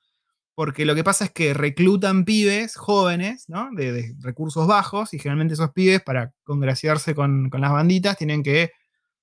[0.54, 3.70] Porque lo que pasa es que reclutan pibes jóvenes, ¿no?
[3.72, 5.14] De, de recursos bajos.
[5.14, 8.70] Y generalmente esos pibes, para congraciarse con, con las banditas, tienen que,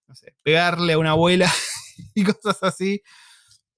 [0.07, 1.49] no sé, pegarle a una abuela
[2.15, 3.01] y cosas así.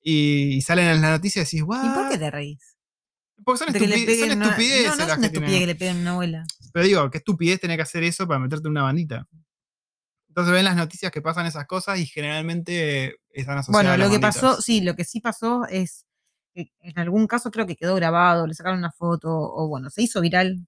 [0.01, 2.72] Y, y salen en las noticias y decís, ¿Y por qué te reís?
[3.43, 5.31] Porque son, De que le estupi- son una- estupideces No, no es las una que
[5.31, 6.43] tienen- estupidez que le peguen a una abuela.
[6.71, 9.27] Pero digo, qué estupidez tener que hacer eso para meterte en una bandita.
[10.29, 14.07] Entonces ven las noticias que pasan esas cosas y generalmente están asociadas Bueno, a las
[14.07, 14.41] lo que banditas.
[14.41, 16.05] pasó, sí, lo que sí pasó es
[16.55, 20.01] que en algún caso creo que quedó grabado, le sacaron una foto, o bueno, se
[20.03, 20.65] hizo viral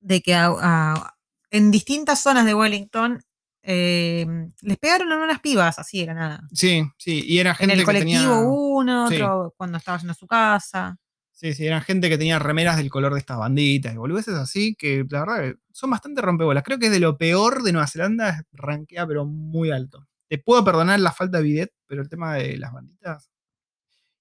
[0.00, 1.14] de que a- a-
[1.50, 3.22] en distintas zonas de Wellington
[3.66, 4.26] eh,
[4.60, 6.40] les pegaron a unas pibas, así de la nada.
[6.52, 8.38] Sí, sí, y era En gente el que colectivo tenía...
[8.40, 9.14] uno, sí.
[9.14, 10.98] otro cuando estaba yendo a su casa.
[11.36, 14.74] Sí, sí, eran gente que tenía remeras del color de estas banditas y boludeces así,
[14.76, 16.62] que la verdad son bastante rompebolas.
[16.62, 20.06] Creo que es de lo peor de Nueva Zelanda, rankea pero muy alto.
[20.28, 23.30] Te puedo perdonar la falta de bidet, pero el tema de las banditas.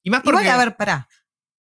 [0.01, 0.41] Y más porque.
[0.41, 1.07] Igual, a ver, pará.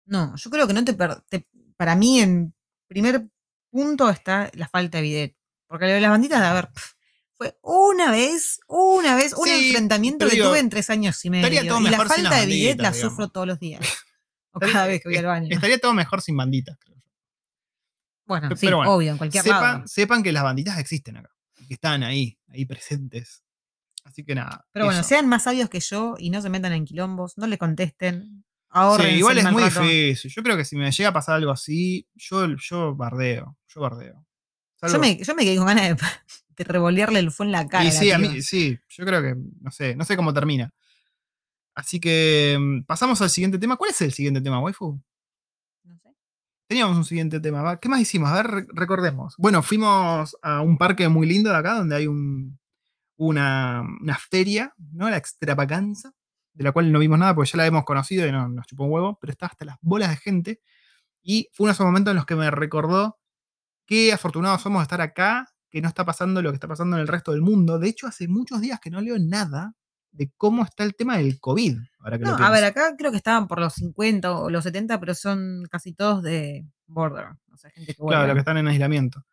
[0.06, 2.54] No, yo creo que no te, per- te- Para mí, en
[2.88, 3.28] primer
[3.70, 5.36] punto está la falta de bidet.
[5.66, 6.94] Porque lo de las banditas, a ver, pf,
[7.34, 11.30] fue una vez, una vez, un Sí, enfrentamiento que digo, tuve en tres años y
[11.30, 11.46] medio.
[11.78, 12.98] y la falta de bidet la digamos.
[13.12, 13.80] sufro todos los días.
[14.56, 15.48] O cada vez que voy al baño.
[15.50, 17.02] Estaría todo mejor sin banditas, creo yo.
[18.24, 19.60] Bueno, pero sí, bueno, obvio, en cualquier lado.
[19.62, 21.30] Sepan, sepan que las banditas existen acá.
[21.58, 23.42] y Que están ahí, ahí presentes.
[24.04, 24.66] Así que nada.
[24.72, 27.58] Pero bueno, sean más sabios que yo y no se metan en quilombos, no le
[27.58, 28.22] contesten.
[28.22, 29.16] Sí, Ahorren.
[29.16, 30.30] igual es muy difícil.
[30.30, 33.58] Yo creo que si me llega a pasar algo así, yo, yo bardeo.
[33.68, 34.26] Yo bardeo.
[34.82, 35.96] Yo me, yo me quedé con ganas de,
[36.56, 37.84] de revolearle el fuego en la cara.
[37.84, 40.72] Y sí, a mí, sí, yo creo que, no sé, no sé cómo termina.
[41.76, 43.76] Así que mm, pasamos al siguiente tema.
[43.76, 45.00] ¿Cuál es el siguiente tema, waifu?
[45.84, 46.08] No sé.
[46.68, 47.62] Teníamos un siguiente tema.
[47.62, 47.78] ¿va?
[47.78, 48.30] ¿Qué más hicimos?
[48.30, 49.34] A ver, re- recordemos.
[49.38, 52.58] Bueno, fuimos a un parque muy lindo de acá, donde hay un,
[53.16, 55.08] una, una feria, ¿no?
[55.10, 56.12] La extravaganza,
[56.54, 58.84] de la cual no vimos nada porque ya la hemos conocido y no, nos chupó
[58.84, 60.60] un huevo, pero está hasta las bolas de gente.
[61.22, 63.18] Y fue uno de esos momentos en los que me recordó
[63.86, 67.02] qué afortunados somos de estar acá, que no está pasando lo que está pasando en
[67.02, 67.78] el resto del mundo.
[67.78, 69.74] De hecho, hace muchos días que no leo nada
[70.16, 71.76] de cómo está el tema del COVID.
[72.00, 74.64] Ahora que lo No, a ver, acá creo que estaban por los 50 o los
[74.64, 77.26] 70, pero son casi todos de border.
[77.52, 78.26] O sea, gente que Claro, vuelve.
[78.28, 79.24] los que están en aislamiento.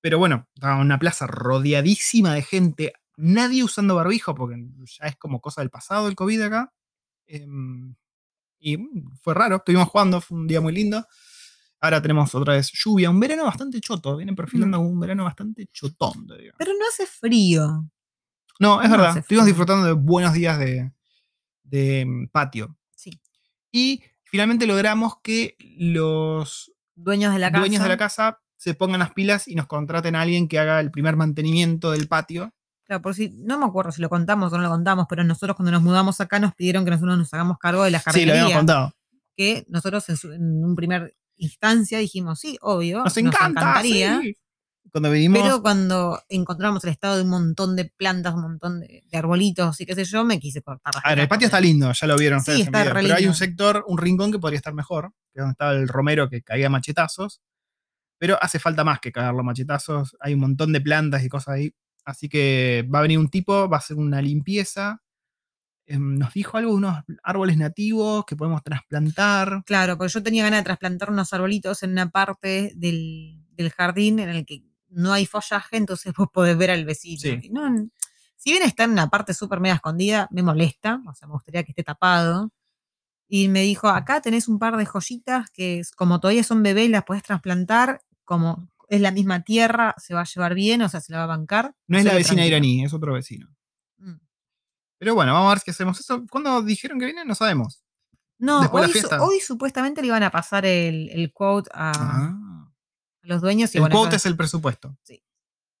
[0.00, 4.56] Pero bueno, estaba una plaza rodeadísima de gente, nadie usando barbijo, porque
[4.86, 6.72] ya es como cosa del pasado el COVID acá.
[7.26, 7.94] Em,
[8.60, 11.04] y mm, fue raro, estuvimos jugando, fue un día muy lindo.
[11.80, 16.26] Ahora tenemos otra vez lluvia, un verano bastante choto, viene perfilando un verano bastante chotón.
[16.58, 17.88] Pero no hace frío.
[18.58, 20.90] No, es no verdad, estuvimos disfrutando de buenos días de,
[21.62, 22.76] de, mm, patio.
[22.96, 23.20] Sí.
[23.70, 27.60] Y finalmente logramos que los Dueños de la casa.
[27.60, 30.80] dueños de la casa se pongan las pilas y nos contraten a alguien que haga
[30.80, 32.52] el primer mantenimiento del patio.
[32.84, 35.54] Claro, por si, no me acuerdo si lo contamos o no lo contamos, pero nosotros
[35.56, 38.12] cuando nos mudamos acá nos pidieron que nosotros nos hagamos cargo de la Sí, lo
[38.12, 38.42] jardinería.
[38.42, 38.92] habíamos contado.
[39.36, 43.46] que nosotros en, su- en un primer instancia dijimos, sí, obvio, Nos encanta.
[43.48, 44.20] encantaría.
[44.20, 44.36] sí.
[44.90, 49.04] Cuando vinimos, Pero cuando encontramos el estado de un montón de plantas, un montón de,
[49.06, 51.60] de arbolitos y qué sé yo, me quise cortar las a ver, el patio está
[51.60, 53.98] lindo, ya lo vieron Sí, ustedes en está video, re Pero hay un sector, un
[53.98, 57.40] rincón que podría estar mejor, que es donde estaba el romero que caía machetazos.
[58.18, 60.16] Pero hace falta más que cagarlo machetazos.
[60.20, 61.72] Hay un montón de plantas y cosas ahí.
[62.04, 65.02] Así que va a venir un tipo, va a hacer una limpieza.
[65.86, 69.62] Em, Nos dijo algo de unos árboles nativos que podemos trasplantar.
[69.66, 74.18] Claro, porque yo tenía ganas de trasplantar unos arbolitos en una parte del, del jardín
[74.18, 77.20] en el que no hay follaje, entonces vos podés ver al vecino.
[77.20, 77.38] Sí.
[77.42, 77.88] Y no-
[78.36, 81.64] si bien está en una parte súper mega escondida, me molesta, o sea, me gustaría
[81.64, 82.52] que esté tapado.
[83.28, 87.04] Y me dijo, acá tenés un par de joyitas que como todavía son bebés, las
[87.04, 91.12] podés trasplantar, como es la misma tierra, se va a llevar bien, o sea, se
[91.12, 91.74] la va a bancar.
[91.88, 92.56] No es la vecina tranquilo.
[92.56, 93.48] iraní, es otro vecino.
[93.98, 94.14] Mm.
[94.98, 96.24] Pero bueno, vamos a ver si hacemos eso.
[96.30, 97.28] ¿Cuándo dijeron que vienen?
[97.28, 97.82] No sabemos.
[98.38, 102.47] No, hoy supuestamente le iban a pasar el, el quote a, Ah.
[103.28, 103.74] Los dueños.
[103.74, 104.96] Y El bueno, es el presupuesto.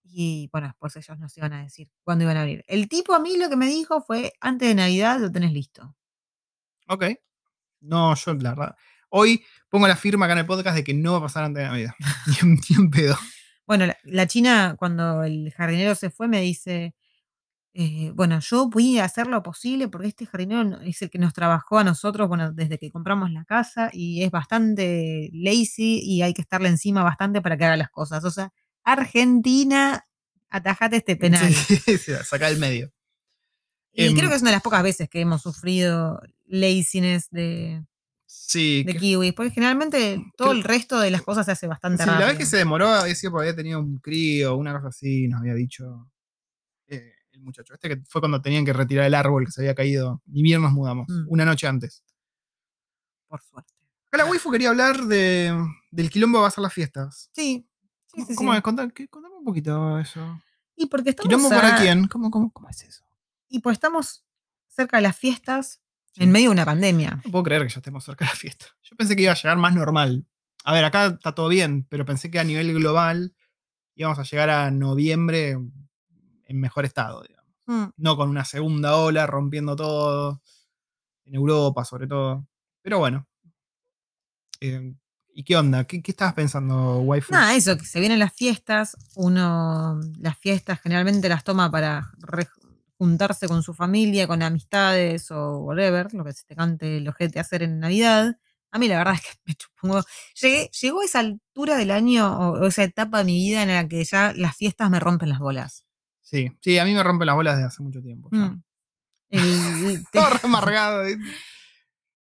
[0.04, 2.64] Y bueno, después ellos nos iban a decir cuándo iban a abrir.
[2.68, 5.96] El tipo a mí lo que me dijo fue, antes de Navidad lo tenés listo.
[6.88, 7.04] Ok.
[7.80, 8.76] No, yo la verdad.
[9.10, 11.62] Hoy pongo la firma acá en el podcast de que no va a pasar antes
[11.62, 11.94] de Navidad.
[12.26, 13.16] Ni en, ni en pedo.
[13.66, 16.94] Bueno, la, la china, cuando el jardinero se fue, me dice,
[17.74, 21.18] eh, bueno, yo voy a hacer lo posible porque este jardinero no- es el que
[21.18, 26.22] nos trabajó a nosotros, bueno, desde que compramos la casa y es bastante lazy y
[26.22, 28.24] hay que estarle encima bastante para que haga las cosas.
[28.24, 28.52] O sea,
[28.84, 30.04] Argentina,
[30.50, 31.52] atajate este penal.
[31.52, 32.90] Sí, sí, saca del medio.
[33.92, 37.84] Y Em, creo que es una de las pocas veces que hemos sufrido laziness de,
[38.26, 38.84] Sí.
[38.84, 42.06] de que- kiwis, porque generalmente todo el resto de las cosas se hace bastante sí,
[42.06, 42.28] la rápido.
[42.28, 45.40] vez que se demoró había sido porque había tenido un crío, una cosa así, nos
[45.40, 46.10] había dicho
[46.88, 47.74] eh, el muchacho.
[47.74, 50.22] Este que fue cuando tenían que retirar el árbol que se había caído.
[50.26, 51.26] Ni bien nos mudamos, Mm.
[51.28, 52.04] una noche antes.
[53.28, 53.74] Por suerte.
[54.08, 55.54] Acá la waifu quería hablar de,
[55.90, 57.30] del quilombo que va a ser las fiestas.
[57.32, 57.68] Sí.
[58.06, 58.56] Sí, ¿Cómo, sí, cómo sí.
[58.56, 58.62] es?
[58.62, 60.40] Contame un poquito eso.
[60.76, 62.06] Y porque estamos ¿Quilombo para quién?
[62.08, 63.04] ¿Cómo, cómo, cómo es eso?
[63.48, 64.24] Y pues estamos
[64.68, 65.82] cerca de las fiestas
[66.16, 67.20] en medio de una pandemia.
[67.24, 68.66] No puedo creer que ya estemos cerca de la fiesta.
[68.82, 70.26] Yo pensé que iba a llegar más normal.
[70.64, 73.34] A ver, acá está todo bien, pero pensé que a nivel global
[73.94, 75.58] íbamos a llegar a noviembre
[76.48, 77.54] en mejor estado, digamos.
[77.66, 77.90] Mm.
[77.98, 80.42] No con una segunda ola rompiendo todo,
[81.24, 82.46] en Europa sobre todo.
[82.82, 83.28] Pero bueno.
[84.60, 84.94] Eh,
[85.34, 85.84] ¿Y qué onda?
[85.84, 87.32] ¿Qué, qué estabas pensando, waifu?
[87.32, 92.10] Nada, eso, que se vienen las fiestas, uno las fiestas generalmente las toma para
[92.96, 97.38] juntarse con su familia, con amistades o whatever, lo que se te cante el ojete
[97.38, 98.36] hacer en Navidad.
[98.72, 100.02] A mí la verdad es que me chupongo.
[100.40, 104.02] Llegué, llegó esa altura del año o esa etapa de mi vida en la que
[104.04, 105.84] ya las fiestas me rompen las bolas.
[106.30, 108.28] Sí, sí, a mí me rompe las bolas desde hace mucho tiempo.
[108.32, 108.62] Mm.
[109.30, 111.04] El- te- Todo re amargado.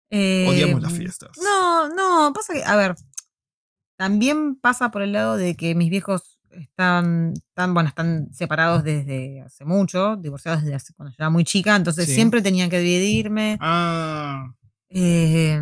[0.10, 0.46] ¿eh?
[0.48, 1.32] Odiamos las fiestas.
[1.44, 2.96] No, no, pasa que, a ver,
[3.98, 9.42] también pasa por el lado de que mis viejos están, están, bueno, están separados desde
[9.42, 12.16] hace mucho, divorciados desde hace, cuando yo era muy chica, entonces Sí.
[12.16, 13.58] siempre tenían que dividirme.
[13.60, 14.54] Ah,
[14.90, 15.62] eh,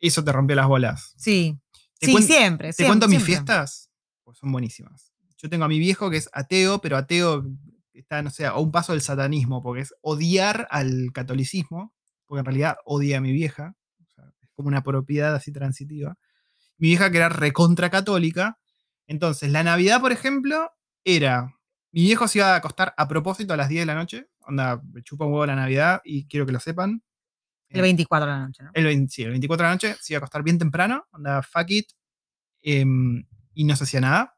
[0.00, 1.14] eso te rompió las bolas.
[1.16, 1.58] sí,
[1.98, 2.68] Te sí, siempre.
[2.68, 3.90] ¿Te siempre, cuento mis fiestas?
[4.22, 5.07] Pues son buenísimas.
[5.38, 7.44] Yo tengo a mi viejo que es ateo, pero ateo
[7.92, 11.94] está, no sé, a un paso del satanismo, porque es odiar al catolicismo,
[12.26, 13.74] porque en realidad odia a mi vieja.
[14.00, 16.16] o sea, es como una propiedad así transitiva.
[16.76, 18.58] Mi vieja que era recontra católica.
[19.06, 20.70] Entonces, la Navidad, por ejemplo,
[21.04, 21.54] era.
[21.92, 24.28] Mi viejo se iba a acostar a propósito a las 10 de la noche.
[24.40, 27.02] Onda, me chupa un huevo la Navidad y quiero que lo sepan.
[27.70, 28.70] El 24 de la noche, ¿no?
[28.74, 31.42] El, 20 sí, el 24 de la noche se iba a acostar bien temprano, anda
[31.42, 31.86] fuck it,
[32.62, 34.34] em, y no se hacía nada.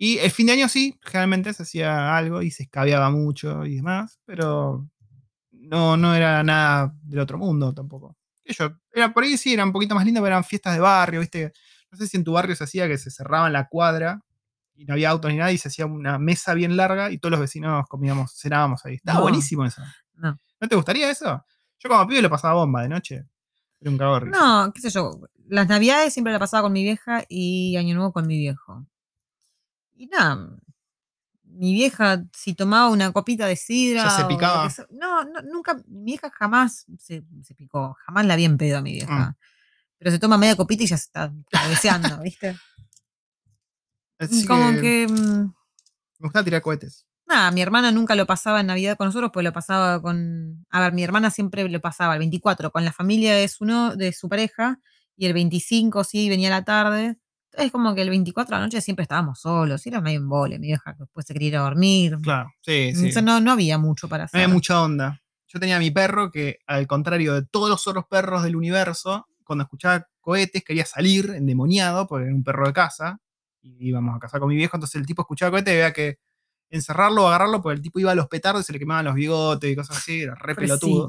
[0.00, 3.76] Y el fin de año sí, generalmente se hacía algo y se escabeaba mucho y
[3.76, 4.88] demás, pero
[5.50, 8.16] no, no era nada del otro mundo tampoco.
[8.94, 11.52] Era, por ahí sí, era un poquito más lindo, pero eran fiestas de barrio, ¿viste?
[11.90, 14.22] No sé si en tu barrio se hacía que se cerraba la cuadra
[14.74, 17.32] y no había autos ni nada y se hacía una mesa bien larga y todos
[17.32, 18.94] los vecinos comíamos, cenábamos ahí.
[18.94, 19.22] Estaba No.
[19.24, 19.82] buenísimo eso.
[20.14, 20.38] No.
[20.60, 21.44] ¿No te gustaría eso?
[21.80, 23.24] Yo como pibe lo pasaba bomba de noche.
[23.80, 24.38] Era un risa.
[24.38, 25.20] No, qué sé yo.
[25.48, 28.86] Las navidades siempre la pasaba con mi vieja y Año Nuevo con mi viejo.
[29.98, 30.48] Y nada,
[31.42, 34.04] mi vieja, si tomaba una copita de sidra.
[34.04, 34.72] Ya se picaba.
[34.90, 38.80] no, no, nunca, mi vieja jamás se, se picó, jamás la vi en pedo a
[38.80, 39.30] mi vieja.
[39.30, 39.36] Mm.
[39.98, 42.56] Pero se toma media copita y ya se está cabeceando, ¿viste?
[44.20, 45.08] Así Como que que.
[45.08, 45.52] mm,
[46.18, 47.06] me gusta tirar cohetes.
[47.26, 50.64] Nada, mi hermana nunca lo pasaba en Navidad con nosotros, pues lo pasaba con.
[50.70, 53.96] A ver, mi hermana siempre lo pasaba el 24 con la familia de su, no,
[53.96, 54.80] de su pareja
[55.16, 57.18] y el 25 sí venía a la tarde.
[57.50, 60.66] Entonces, como que el 24 de la noche siempre estábamos solos, era medio embole, mi
[60.68, 62.18] vieja después se quería ir a dormir.
[62.22, 62.98] Claro, sí, sí.
[62.98, 64.42] Entonces, no, no había mucho para No hacer.
[64.42, 65.20] había mucha onda.
[65.46, 69.26] Yo tenía a mi perro que, al contrario de todos los otros perros del universo,
[69.44, 73.18] cuando escuchaba cohetes quería salir endemoniado, porque era un perro de casa,
[73.62, 76.18] y íbamos a casa con mi viejo, entonces el tipo escuchaba cohetes y veía que
[76.70, 79.14] encerrarlo o agarrarlo, porque el tipo iba a los petardos y se le quemaban los
[79.14, 81.08] bigotes y cosas así, era re pelotudo.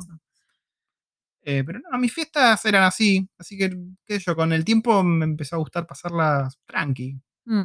[1.41, 3.69] Eh, pero no, mis fiestas eran así, así que,
[4.05, 7.19] qué sé yo, con el tiempo me empezó a gustar pasarlas tranqui.
[7.45, 7.63] Mm,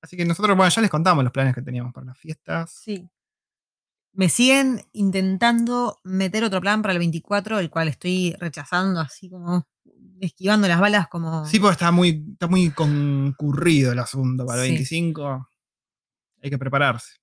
[0.00, 2.70] Así que nosotros, bueno, ya les contamos los planes que teníamos para las fiestas.
[2.72, 3.08] sí.
[4.16, 9.66] Me siguen intentando meter otro plan para el 24, el cual estoy rechazando así como
[10.20, 11.44] esquivando las balas como...
[11.46, 14.72] Sí, porque está muy, está muy concurrido el asunto para el Sí.
[14.74, 15.48] 25.
[16.42, 17.14] Hay que prepararse.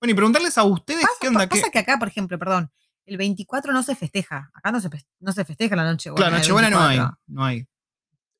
[0.00, 1.40] Bueno, y preguntarles a ustedes Pasa, qué onda.
[1.40, 2.70] pa- pasa qué- que acá, por ejemplo, perdón,
[3.08, 4.50] el 24 no se festeja.
[4.54, 6.26] Acá no se, fes- no se festeja la noche buena.
[6.26, 6.96] claro, Nochebuena no hay.
[6.98, 7.18] 24.
[7.28, 7.66] No hay.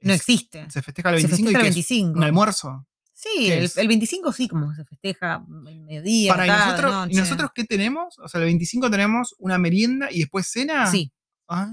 [0.01, 0.71] No Es- existe.
[0.71, 2.19] Se festeja el Se 25 festeja el y es 25.
[2.19, 2.87] un almuerzo.
[3.12, 6.33] Sí, ¿Qué el, el 25 sí, como se festeja el mediodía.
[6.33, 8.16] Para, ¿y, tarde, nosotros, ¿Y nosotros qué tenemos?
[8.21, 10.87] O sea, el 25 tenemos una merienda y después cena.
[10.87, 11.11] Sí.
[11.49, 11.69] Ah,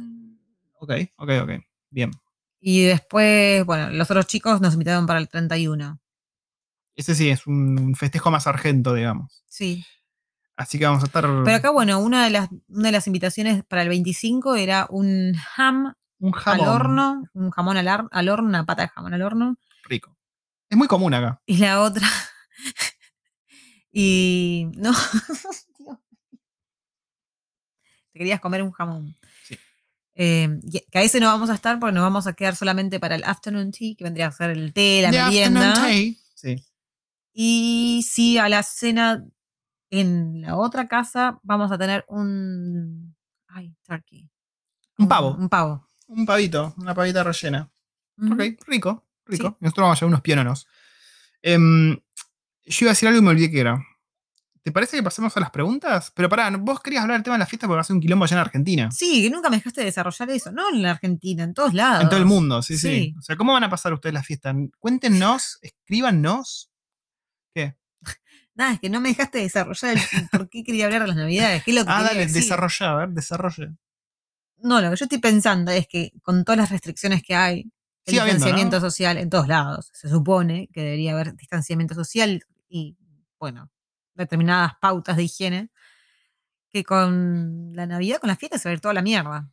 [0.79, 1.51] ok, ok, ok.
[1.91, 2.11] Bien.
[2.59, 5.99] Y después, bueno, los otros chicos nos invitaron para el 31.
[6.95, 9.43] Ese sí es un festejo más argento, digamos.
[9.47, 9.85] Sí.
[10.57, 11.23] Así que vamos a estar.
[11.43, 15.33] Pero acá, bueno, una de las, una de las invitaciones para el 25 era un
[15.57, 19.13] ham un jamón al horno, un jamón al, ar- al horno, una pata de jamón
[19.13, 19.57] al horno.
[19.83, 20.17] rico.
[20.69, 21.41] Es muy común acá.
[21.45, 22.07] Y la otra.
[23.91, 24.67] y.
[24.77, 24.93] No.
[28.11, 29.15] Te querías comer un jamón.
[29.43, 29.57] Sí.
[30.15, 32.99] Eh, y- que a ese no vamos a estar porque nos vamos a quedar solamente
[32.99, 35.71] para el afternoon tea, que vendría a ser el té, la The merienda.
[35.73, 36.13] afternoon tea.
[36.35, 36.65] Sí.
[37.33, 39.25] Y sí, a la cena
[40.01, 43.15] en la otra casa vamos a tener un.
[43.47, 44.29] Ay, turkey.
[44.97, 45.35] Un pavo.
[45.35, 45.89] Un pavo.
[46.07, 47.69] Un pavito, una pavita rellena.
[48.17, 48.33] Ujú.
[48.33, 49.49] Ok, rico, rico.
[49.49, 49.55] Sí.
[49.59, 50.67] Nosotros vamos a llevar unos piononos.
[51.41, 51.95] Em,
[52.65, 53.83] yo iba a decir algo y me olvidé que era.
[54.65, 56.11] ¿Te parece que pasemos a las preguntas?
[56.15, 58.01] Pero pará, vos querías hablar del tema de la fiesta porque va a ser un
[58.01, 58.91] quilombo allá en Argentina.
[58.91, 60.51] Sí, que nunca me dejaste desarrollar eso.
[60.51, 62.01] No en la Argentina, en todos lados.
[62.01, 63.15] En todo el mundo, sí, sí, Sí.
[63.19, 64.55] O sea, ¿cómo van a pasar ustedes la fiesta?
[64.79, 66.71] Cuéntenos, escríbanos.
[67.53, 67.77] ¿Qué?
[68.55, 71.63] Nada, es que no me dejaste desarrollar el por qué quería hablar de las navidades.
[71.63, 72.41] ¿Qué es lo que Ah, dale, decir.
[72.41, 73.75] desarrolla, a ver, desarrolle.
[74.57, 77.71] No, lo que yo estoy pensando es que con todas las restricciones que hay,
[78.05, 78.81] el habiendo, distanciamiento ¿no?
[78.81, 82.95] social en todos lados, se supone que debería haber distanciamiento social y
[83.39, 83.69] bueno,
[84.13, 85.69] determinadas pautas de higiene,
[86.69, 89.49] que con la Navidad, con la fiesta, se va a ir toda la mierda.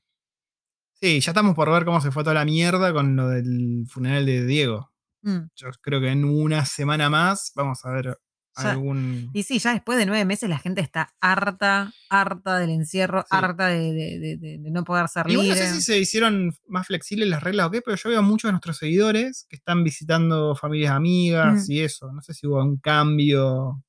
[0.95, 4.25] Sí, ya estamos por ver cómo se fue toda la mierda con lo del funeral
[4.25, 4.93] de Diego.
[5.23, 5.39] Mm.
[5.57, 8.19] Yo creo que en una semana más vamos a ver
[8.57, 9.31] Ya- algún.
[9.33, 13.29] Y sí, ya después de nueve meses la gente está harta, harta del encierro, Sí.
[13.31, 16.53] harta de, de- de- de- de no poder ser Igual no sé si se hicieron
[16.67, 19.57] más flexibles las reglas o qué, pero yo veo a muchos de nuestros seguidores que
[19.57, 21.73] están visitando familias amigas Mm.
[21.73, 22.13] y eso.
[22.13, 23.83] No sé si hubo un cambio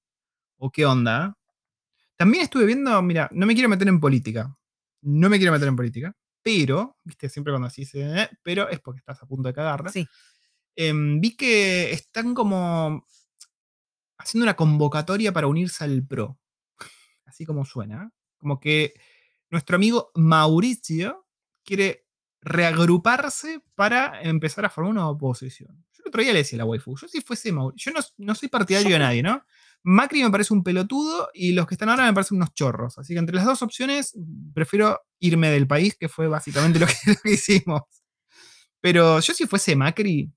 [0.58, 1.36] o qué onda.
[2.16, 4.56] También estuve viendo, mira, no me quiero meter en política.
[5.02, 6.16] No me quiero meter en política.
[6.42, 8.02] Pero, viste, siempre cuando así se.
[8.02, 9.90] eh, pero es porque estás a punto de cagarla.
[9.90, 10.08] Sí.
[10.76, 13.06] Em, vi que están como
[14.18, 16.40] haciendo una convocatoria para unirse al PRO.
[17.26, 18.12] Así como suena.
[18.38, 18.94] Como que
[19.50, 21.26] nuestro amigo Mauricio
[21.64, 22.06] quiere
[22.42, 25.86] reagruparse para empezar a formar una oposición.
[25.94, 28.06] Yo el otro día le decía a la waifu, yo si fuese Mauricio, yo no,
[28.18, 29.44] no soy partidario de nadie, ¿no?
[29.84, 32.98] Macri me parece un pelotudo y los que están ahora me parecen unos chorros.
[32.98, 34.18] Así que entre las dos opciones
[34.54, 37.82] prefiero irme del país, que fue básicamente lo que, lo que hicimos.
[38.80, 40.32] Pero yo si fuese Macri,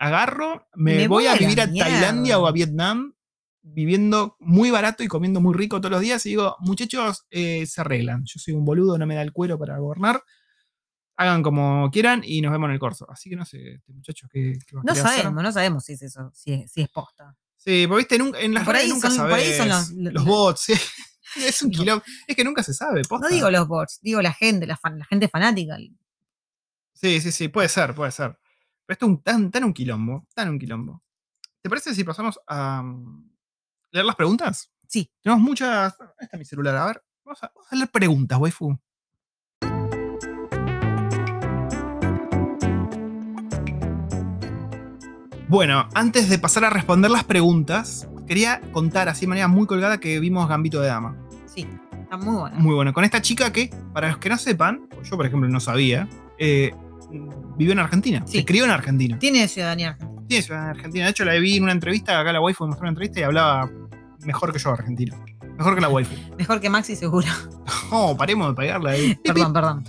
[0.00, 2.52] agarro, me, Me voy voy a vivir a Tailandia o a.
[2.52, 3.14] Vietnam,
[3.62, 6.24] viviendo muy barato y comiendo muy rico todos los días.
[6.26, 8.24] Y digo, muchachos, eh, se arreglan.
[8.24, 10.22] Yo soy un boludo, no me da el cuero para gobernar.
[11.16, 13.06] Hagan como quieran y nos vemos en el corso.
[13.10, 15.20] Así que no sé, este, muchachos, ¿qué, qué No querer hacer?
[15.22, 17.36] sabemos, no sabemos si es eso, si es, si es posta.
[17.56, 19.90] Sí, porque viste, nunca- en las Por redes ahí nunca son- por ahí son los-
[19.90, 20.72] los, bots, sí.
[21.36, 22.02] Es un quilombo.
[22.26, 23.28] Es que nunca se sabe, posta.
[23.28, 25.76] No digo los bots, digo la gente, la, fan- la gente fanática.
[26.94, 28.36] Sí, sí, sí, puede ser, puede ser.
[28.90, 31.00] Pero esto es un, tan, tan un quilombo, tan un quilombo.
[31.62, 33.30] ¿Te parece si pasamos a mm,
[33.92, 34.72] leer las preguntas?
[34.88, 35.08] Sí.
[35.22, 35.94] Tenemos muchas.
[36.00, 37.04] Ahí está mi celular, a ver.
[37.24, 38.76] Vamos a, vamos a leer preguntas, waifu.
[45.46, 50.00] Bueno, antes de pasar a responder las preguntas, quería contar así de manera muy colgada
[50.00, 51.16] que vimos Gambito de Dama.
[51.46, 52.56] Sí, está muy buena.
[52.58, 52.92] Muy bueno.
[52.92, 56.74] Con esta chica que, para los que no sepan, yo por ejemplo no sabía, eh,
[57.56, 58.22] vivió en Argentina.
[58.26, 58.38] Sí.
[58.38, 59.18] Se crió en Argentina.
[59.18, 60.26] Tiene ciudadanía argentina.
[60.28, 61.04] Tiene ciudadanía argentina.
[61.04, 62.18] De hecho, la vi en una entrevista.
[62.18, 63.70] Acá la waifu me mostró una entrevista y hablaba
[64.24, 65.24] mejor que yo argentino.
[65.56, 66.14] Mejor que la waifu.
[66.38, 67.26] Mejor que Maxi, seguro.
[67.90, 69.14] Oh, paremos de pegarla ahí.
[69.24, 69.84] perdón, perdón.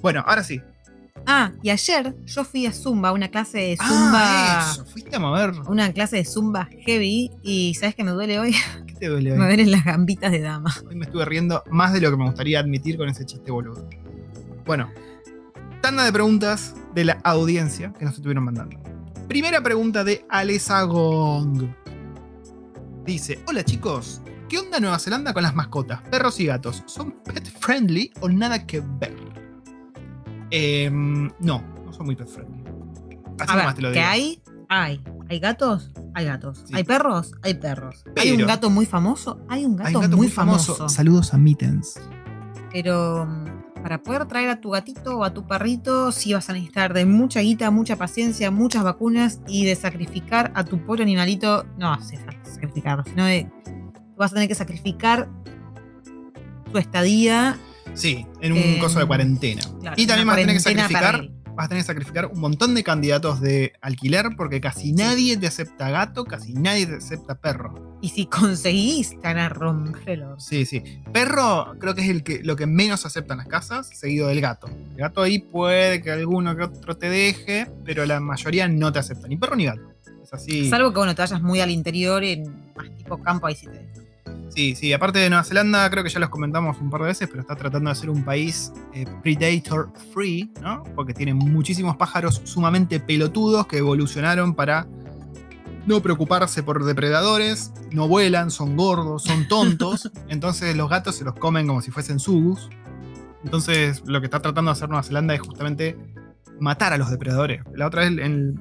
[0.00, 0.60] Bueno, ahora sí.
[1.26, 4.20] Ah, y ayer yo fui a Zumba, una clase de Zumba.
[4.60, 4.84] Ah, eso.
[4.84, 5.52] Fuiste a mover.
[5.66, 7.30] Una clase de Zumba heavy.
[7.42, 8.54] Y ¿sabes qué me duele hoy?
[8.86, 9.38] ¿Qué te duele hoy?
[9.38, 10.74] Me duelen las gambitas de dama.
[10.86, 13.88] Hoy me estuve riendo más de lo que me gustaría admitir con ese chiste boludo.
[14.66, 14.90] Bueno,
[15.84, 18.80] tanda de preguntas de la audiencia que nos estuvieron mandando.
[19.28, 21.68] Primera pregunta de Alesa Gong.
[23.04, 26.82] Dice: Hola chicos, ¿qué onda Nueva Zelanda con las mascotas, perros y gatos?
[26.86, 29.14] ¿Son pet friendly o nada que ver?
[30.50, 32.64] Em, no, no son muy pet friendly.
[33.40, 34.08] Así A ver, nomás te lo ¿qué digo.
[34.08, 34.42] hay?
[34.70, 35.04] Hay.
[35.28, 35.90] ¿Hay gatos?
[36.14, 36.64] Hay gatos.
[36.66, 36.74] Sí.
[36.74, 37.32] ¿Hay perros?
[37.42, 38.04] Hay perros.
[38.16, 39.38] ¿Hay un gato muy famoso?
[39.50, 40.88] Hay un gato, Hay un gato muy, famoso.
[40.88, 42.00] Saludos a Mittens.
[42.72, 43.28] Pero
[43.84, 47.04] para poder traer a tu gatito o a tu perrito, sí vas a necesitar de
[47.04, 51.66] mucha guita, mucha paciencia, muchas vacunas y de sacrificar a tu pobre animalito.
[51.76, 53.46] No falta sacrificarlo, sino de.
[54.16, 55.28] Vas a tener que sacrificar
[56.72, 57.58] tu estadía.
[57.92, 59.60] Sí, en un Em, coso de cuarentena.
[59.80, 61.33] claro, y también vas a tener que cuarentena sacrificar.
[61.54, 65.46] Vas a tener que sacrificar un montón de candidatos de alquiler porque casi nadie te
[65.46, 67.98] acepta gato, casi nadie te acepta perro.
[68.00, 70.40] Y si conseguís, te van a romper el orto.
[70.40, 70.82] Sí, sí.
[71.12, 74.66] Perro creo que es el que, lo que menos aceptan las casas, seguido del gato.
[74.66, 78.98] El gato ahí puede que alguno que otro te deje, pero la mayoría no te
[78.98, 79.30] aceptan.
[79.30, 79.82] Ni perro ni gato.
[80.22, 80.68] Es así.
[80.68, 83.83] Salvo que bueno, te vayas muy al interior, en más tipo campo, ahí sí te.
[84.54, 84.92] Sí, sí.
[84.92, 87.56] Aparte de Nueva Zelanda, creo que ya los comentamos un par de veces, pero está
[87.56, 90.84] tratando de ser un país eh, predator free, ¿no?
[90.94, 94.86] Porque tiene muchísimos pájaros sumamente pelotudos que evolucionaron para
[95.86, 100.12] no preocuparse por depredadores, no vuelan, son gordos, son tontos.
[100.28, 102.70] entonces los gatos se los comen como si fuesen subus.
[103.42, 105.98] Entonces lo que está tratando de hacer Nueva Zelanda es justamente
[106.60, 107.64] matar a los depredadores.
[107.74, 108.54] La otra vez en el,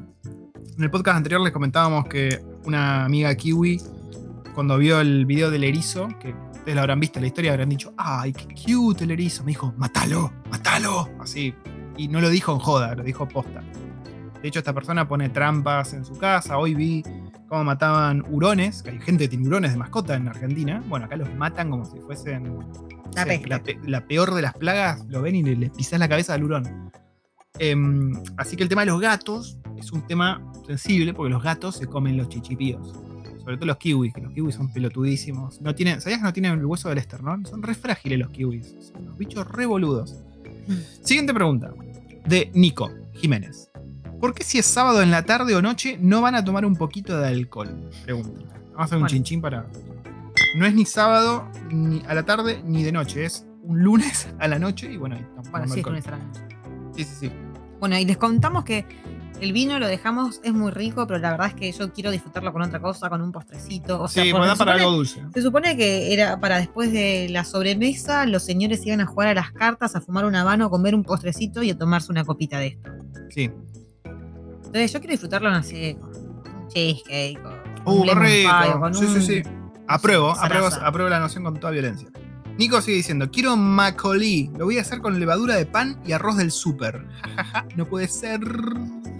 [0.76, 3.80] en el podcast anterior les comentábamos que una amiga kiwi
[4.54, 7.70] cuando vio el video del erizo, que ustedes lo habrán visto en la historia, habrán
[7.70, 9.44] dicho, ay, qué cute el erizo.
[9.44, 11.10] Me dijo, matalo, matalo.
[11.20, 11.54] Así.
[11.98, 13.64] Y no lo dijo en joda, lo dijo posta.
[14.42, 16.58] De hecho, esta persona pone trampas en su casa.
[16.58, 17.04] Hoy vi
[17.48, 20.84] cómo mataban hurones, que hay gente que tiene hurones de mascota en Argentina.
[20.88, 22.60] Bueno, acá los matan como si fuesen
[23.86, 25.06] La peor de las plagas.
[25.08, 26.92] Lo ven y le, le pisás la cabeza al hurón.
[27.60, 31.76] Em, así que el tema de los gatos es un tema sensible porque los gatos
[31.76, 32.94] se comen los chichipíos.
[33.44, 35.60] Sobre todo los kiwis, que los kiwis son pelotudísimos.
[35.62, 37.46] No tienen, ¿Sabías que no tienen el hueso del esternón?
[37.46, 38.74] Son re frágiles los kiwis.
[38.94, 40.16] Son unos bichos re boludos.
[41.02, 41.74] Siguiente pregunta.
[42.26, 43.70] De Nico Jiménez.
[44.22, 46.78] ¿Por qué si es sábado en la tarde o noche no van a tomar un
[46.78, 47.90] poquito de alcohol?
[48.06, 48.40] Pregunta.
[48.72, 49.08] Vamos a hacer un Bueno.
[49.14, 49.68] chinchín para.
[50.56, 54.48] No es ni sábado ni a la tarde ni de noche, es un lunes a
[54.48, 56.42] la noche y bueno, ahí estamos Bueno, sí, es lunes a la noche.
[56.96, 57.32] Sí, sí, sí.
[57.80, 58.86] Bueno, y les contamos que
[59.44, 62.52] el vino lo dejamos, es muy rico, pero la verdad es que yo quiero disfrutarlo
[62.54, 64.02] con otra cosa, con un postrecito.
[64.02, 65.22] O sea, sí, se para supone- algo dulce.
[65.34, 69.34] Se supone que era para después de la sobremesa, los señores iban a jugar a
[69.34, 72.60] las cartas, a fumar un habano, a comer un postrecito y a tomarse una copita
[72.60, 72.92] de esto.
[73.30, 73.52] Sí.
[74.06, 76.10] Entonces yo quiero disfrutarlo, sé, con
[76.56, 77.54] un cheesecake, con
[77.86, 78.50] Uh, un rico.
[78.62, 79.50] pie, con Sí, un- sí, sí.
[79.88, 82.08] Apruebo, apruebo, apruebo la noción con toda violencia.
[82.58, 86.38] Nico sigue diciendo, quiero macolí, lo voy a hacer con levadura de pan y arroz
[86.38, 87.04] del súper.
[87.36, 88.42] Jajaja, no puede ser.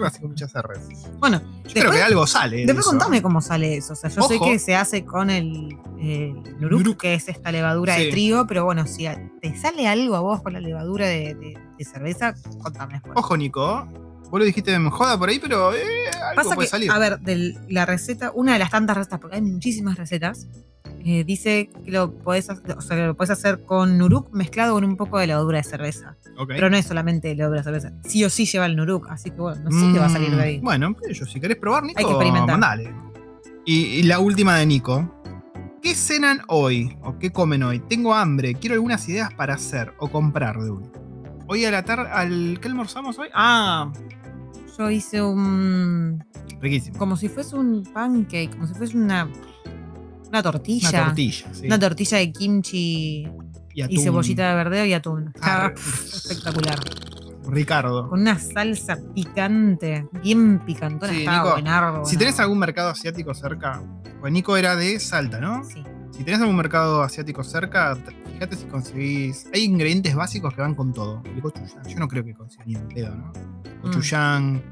[0.06, 1.08] Así con muchas R's.
[1.20, 2.58] Bueno, Yo creo Después- que algo sale.
[2.58, 2.90] de después eso.
[2.92, 3.94] contame cómo sale eso.
[3.94, 6.98] O sea, yo sé que se hace con el, el nuruk, Nuruk.
[7.02, 8.06] que es esta levadura Sí.
[8.06, 11.36] de trigo, pero bueno, si a- te sale algo a vos con la levadura de,
[11.36, 13.14] de- de cerveza, contame después.
[13.16, 13.88] Ojo, Nico.
[14.30, 15.82] Vos lo dijiste en joda por ahí, pero eh,
[16.32, 16.92] algo Pasa puede que, salir.
[16.92, 20.48] a ver, de la receta, una de las tantas recetas, porque hay muchísimas recetas,
[21.06, 24.74] eh, dice que lo podés, hacer, o sea, que lo podés hacer con nuruk mezclado
[24.74, 26.16] con un poco de levadura de cerveza.
[26.48, 27.92] Pero no es solamente levadura de cerveza.
[28.06, 30.36] Sí o sí lleva el nuruk, así que bueno, no sé qué va a salir
[30.36, 30.60] de ahí.
[30.60, 32.58] Mm, Bueno, yo, si querés probar, Nico, Hay que experimentar.
[32.60, 32.94] mandale.
[33.66, 35.10] Y, y la última de Nico.
[35.82, 36.98] ¿Qué cenan hoy?
[37.04, 37.80] ¿O qué comen hoy?
[37.80, 40.84] Tengo hambre, quiero algunas ideas para hacer o comprar de hoy.
[41.48, 43.28] Hoy a la tarde, al, ¿qué almorzamos hoy?
[43.34, 43.92] Ah,
[44.78, 46.24] Yo hice un.
[46.62, 46.98] riquísimo.
[46.98, 49.30] como si fuese un pancake, como si fuese una.
[50.34, 50.90] Una tortilla.
[50.90, 51.66] Una tortilla, sí.
[51.68, 53.28] Una tortilla de kimchi
[53.76, 54.00] y, atún.
[54.00, 55.32] cebollita de verdeo y atún.
[55.40, 56.80] Ah, espectacular.
[57.46, 58.10] Ricardo.
[58.10, 61.14] Con una salsa picante, bien picantona.
[61.14, 63.84] Sí, estaba Nico, buenardo, Si tenés algún mercado asiático cerca,
[64.22, 65.64] pues Nico era de Salta, ¿no?
[65.66, 65.84] Sí.
[66.10, 67.96] Si tenés algún mercado asiático cerca,
[68.34, 69.46] fíjate si conseguís.
[69.54, 71.22] Hay ingredientes básicos que van con todo.
[71.26, 73.28] El gochujang, yo no creo que consiga ni un pedo, ¿no?
[73.28, 73.82] Mm.
[73.84, 74.64] Gochujang.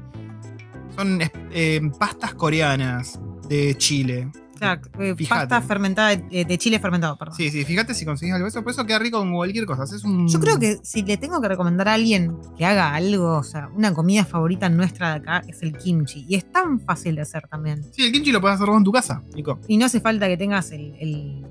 [0.96, 1.20] Son
[1.52, 4.28] eh, pastas coreanas de Chile.
[4.62, 7.36] Sea, eh, pasta fermentada de, de chile fermentado, perdón.
[7.36, 8.62] Sí, sí, fíjate si conseguís algo de eso.
[8.62, 9.84] Por eso queda rico con cualquier cosa.
[10.04, 10.28] Un.
[10.28, 13.68] Yo creo que si le tengo que recomendar a alguien que haga algo, o sea,
[13.74, 16.24] una comida favorita nuestra de acá es el kimchi.
[16.28, 17.82] Y es tan fácil de hacer también.
[17.92, 19.58] Sí, el kimchi lo puedes hacer vos en tu casa, Nico.
[19.68, 21.44] Y no hace falta que tengas el, el,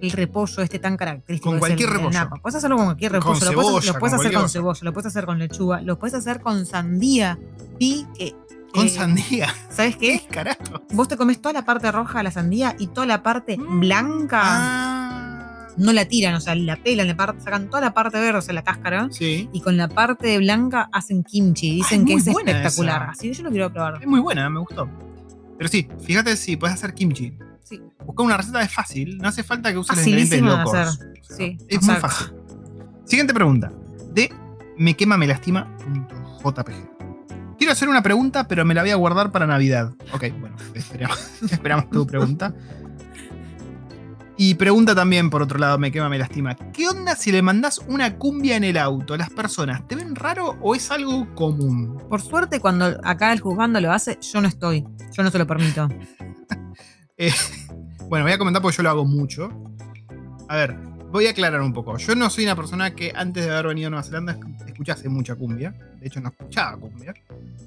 [0.00, 1.50] el repollo este tan característico.
[1.50, 2.10] Con es cualquier repollo.
[2.10, 2.36] napa.
[2.40, 3.34] Puedes hacerlo con cualquier Con repollo.
[3.34, 4.52] lo puedes, cebolla, lo puedes con hacer con cosa.
[4.52, 7.38] cebolla, lo puedes hacer con lechuga, lo puedes hacer con sandía.
[7.80, 8.34] Vi que.
[8.72, 9.48] Con eh, sandía.
[9.70, 10.28] ¿Sabes ¿Qué qué?
[10.34, 10.82] carajo?
[10.92, 13.80] Vos te comes toda la parte roja de la sandía y toda la parte Mm.
[13.80, 15.68] blanca Ah.
[15.78, 18.42] no la tiran, o sea, la pelan, la parte, sacan toda la parte verde, o
[18.42, 19.08] sea, la cáscara.
[19.10, 19.48] Sí.
[19.52, 21.76] Y con la parte blanca hacen kimchi.
[21.76, 23.02] Dicen Ay, que es espectacular.
[23.02, 23.10] esa.
[23.12, 23.98] Así que yo lo quiero probar.
[24.00, 24.88] Es muy buena, me gustó.
[25.56, 27.32] Pero sí, fíjate si puedes hacer kimchi.
[27.64, 27.80] Sí.
[28.04, 30.68] Buscar una receta es fácil, no hace falta que uses los ingredientes locos.
[30.68, 30.90] O sea,
[31.36, 32.28] Sí, Es muy sea, fácil.
[33.04, 33.70] Siguiente pregunta.
[34.12, 34.32] De
[34.78, 36.97] me quema me lastima.jpg.
[37.58, 39.92] Quiero hacer una pregunta, pero me la voy a guardar para Navidad.
[40.12, 41.18] Ok, bueno, esperamos,
[41.50, 42.54] esperamos tu pregunta.
[44.40, 46.54] Y pregunta también, por otro lado, me quema, me lastima.
[46.72, 49.16] ¿Qué onda si le mandás una cumbia en el auto?
[49.16, 52.00] ¿Las personas te ven raro o es algo común?
[52.08, 54.84] Por suerte, cuando acá el juzgando lo hace, yo no estoy.
[55.12, 55.88] Yo no se lo permito.
[57.20, 57.32] Eh,
[58.08, 59.48] bueno, voy a comentar porque yo lo hago mucho.
[60.48, 60.78] A ver,
[61.10, 61.96] voy a aclarar un poco.
[61.98, 65.08] Yo no soy una persona que antes de haber venido a Nueva Zelanda esc- escuchase
[65.08, 65.74] mucha cumbia.
[66.00, 67.14] De hecho, no escuchaba cumbia.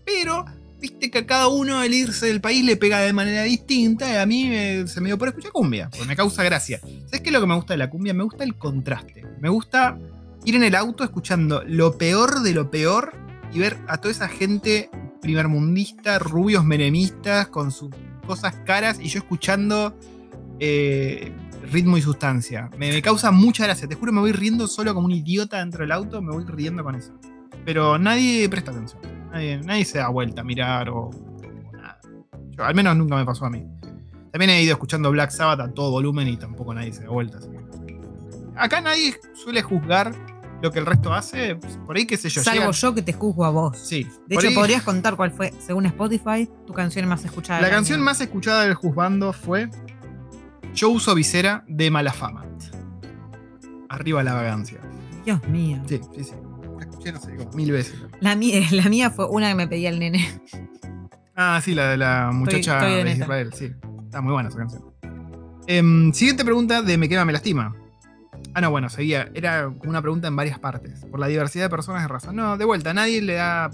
[0.05, 0.45] Pero,
[0.79, 4.11] viste que a cada uno el irse del país le pega de manera distinta.
[4.11, 5.89] Y a mí me- se me dio por escuchar cumbia.
[5.89, 6.79] Porque me causa gracia.
[6.79, 8.13] ¿Sabes qué es lo que me gusta de la cumbia?
[8.13, 9.23] Me gusta el contraste.
[9.39, 9.97] Me gusta
[10.45, 13.13] ir en el auto escuchando lo peor de lo peor
[13.53, 14.89] y ver a toda esa gente
[15.21, 17.89] primermundista, rubios menemistas, con sus
[18.25, 19.95] cosas caras y yo escuchando
[20.59, 21.31] eh,
[21.63, 22.69] ritmo y sustancia.
[22.77, 23.87] Me, me causa mucha gracia.
[23.87, 26.83] Te juro, me voy riendo solo como un idiota dentro del auto, me voy riendo
[26.83, 27.13] con eso.
[27.65, 29.01] Pero nadie presta atención.
[29.31, 31.99] Nadie, nadie se da vuelta a mirar o, o nada.
[32.51, 33.65] Yo, al menos nunca me pasó a mí.
[34.31, 37.37] También he ido escuchando Black Sabbath a todo volumen y tampoco nadie se da vuelta.
[37.37, 37.61] así que-
[38.55, 40.13] Acá nadie suele juzgar
[40.61, 41.55] lo que el resto hace.
[41.55, 42.41] Por ahí, qué sé yo.
[42.43, 43.77] Salvo llegan- yo que te juzgo a vos.
[43.77, 44.05] Sí.
[44.27, 47.61] De hecho, ahí- podrías contar cuál fue, según Spotify, tu canción más escuchada.
[47.61, 48.05] La del canción año?
[48.05, 49.69] más escuchada del Juzbando fue
[50.73, 52.45] Yo uso visera de mala fama.
[53.89, 54.79] Arriba la vagancia.
[55.25, 55.81] Dios mío.
[55.87, 56.33] Sí, sí, sí.
[56.77, 57.95] La escuché, no sé, como mil veces.
[58.21, 60.41] La mía, la mía fue una que me pedía el nene.
[61.35, 63.11] Ah, sí, la de la muchacha estoy de de.
[63.11, 63.71] Israel, sí.
[64.03, 64.83] Está muy buena esa canción.
[65.67, 67.75] Em, siguiente pregunta de Me quema, me lastima.
[68.53, 69.29] Ah, no, bueno, seguía.
[69.33, 71.05] Era como una pregunta en varias partes.
[71.05, 72.31] Por la diversidad de personas de raza.
[72.31, 73.69] No, de vuelta, nadie le da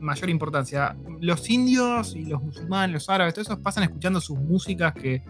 [0.00, 0.96] mayor importancia.
[1.20, 5.22] Los indios y los musulmanes, los árabes, todos esos pasan escuchando sus músicas que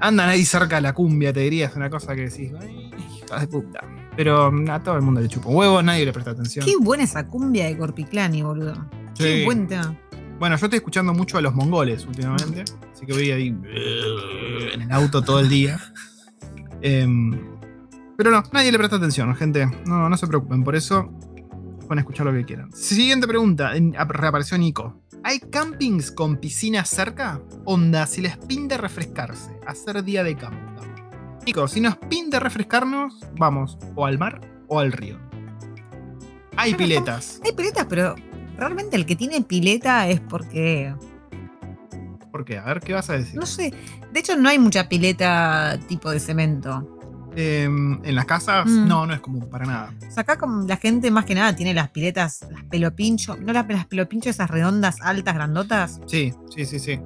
[0.00, 1.66] andan ahí cerca de la cumbia, te diría.
[1.66, 2.90] Es una cosa que decís, "Ay,
[3.24, 3.80] hijas de puta.
[4.16, 6.64] Pero mm, a todo el mundo le chupa un huevo, nadie le presta atención.
[6.64, 8.74] Qué buena esa cumbia de Corpiclani, boludo.
[9.14, 9.24] Sí.
[9.24, 9.96] Qué buen tema.
[10.38, 14.90] Bueno, yo estoy escuchando mucho a los mongoles últimamente, así que voy ahí en el
[14.90, 15.78] auto todo el día.
[16.80, 17.38] Em,
[18.16, 19.66] pero no, nadie le presta atención, gente.
[19.84, 21.10] No, no se preocupen por eso.
[21.86, 22.72] Pueden escuchar lo que quieran.
[22.72, 23.72] Siguiente pregunta.
[24.08, 25.02] reapareció Nico.
[25.22, 27.42] ¿Hay campings con piscina cerca?
[27.64, 30.82] Onda, si les pinta refrescarse, hacer día de campo.
[31.44, 35.18] Nico, si nos pinta refrescarnos, vamos o al mar o al río.
[36.56, 37.40] Hay Pero piletas.
[37.44, 38.14] Hay piletas, pero
[38.56, 40.94] realmente el que tiene pileta es porque.
[42.32, 42.58] ¿Por qué?
[42.58, 43.38] A ver, ¿qué vas a decir?
[43.38, 43.74] No sé.
[44.12, 46.99] De hecho, no hay mucha pileta tipo de cemento.
[47.36, 48.88] Em, en las casas, Mm.
[48.88, 49.94] no, no es común para nada.
[50.08, 53.36] O sea, acá como la gente más que nada tiene las piletas, las pelopincho.
[53.36, 56.00] ¿No las, las pelopincho esas redondas, altas, grandotas?
[56.06, 56.98] Sí, sí, sí, sí.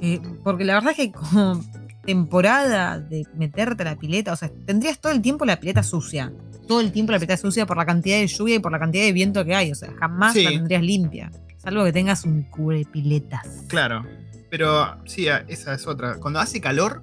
[0.00, 1.60] Eh, porque la verdad es que como
[2.04, 6.32] temporada de meterte a la pileta, o sea, tendrías todo el tiempo la pileta sucia.
[6.68, 9.04] Todo el tiempo la pileta sucia por la cantidad de lluvia y por la cantidad
[9.04, 9.72] de viento que hay.
[9.72, 10.44] O sea, jamás Sí.
[10.44, 11.30] la tendrías limpia.
[11.58, 13.46] Salvo que tengas un cubre piletas.
[13.68, 14.04] Claro.
[14.50, 16.16] Pero sí, esa es otra.
[16.18, 17.02] Cuando hace calor,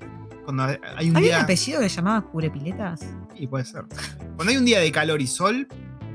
[0.56, 0.64] cuando
[0.98, 3.02] hay un ¿Había un apellido que se llamaba cubre piletas?
[3.36, 3.86] Y puede ser.
[4.36, 5.68] Cuando hay un día de calor y sol,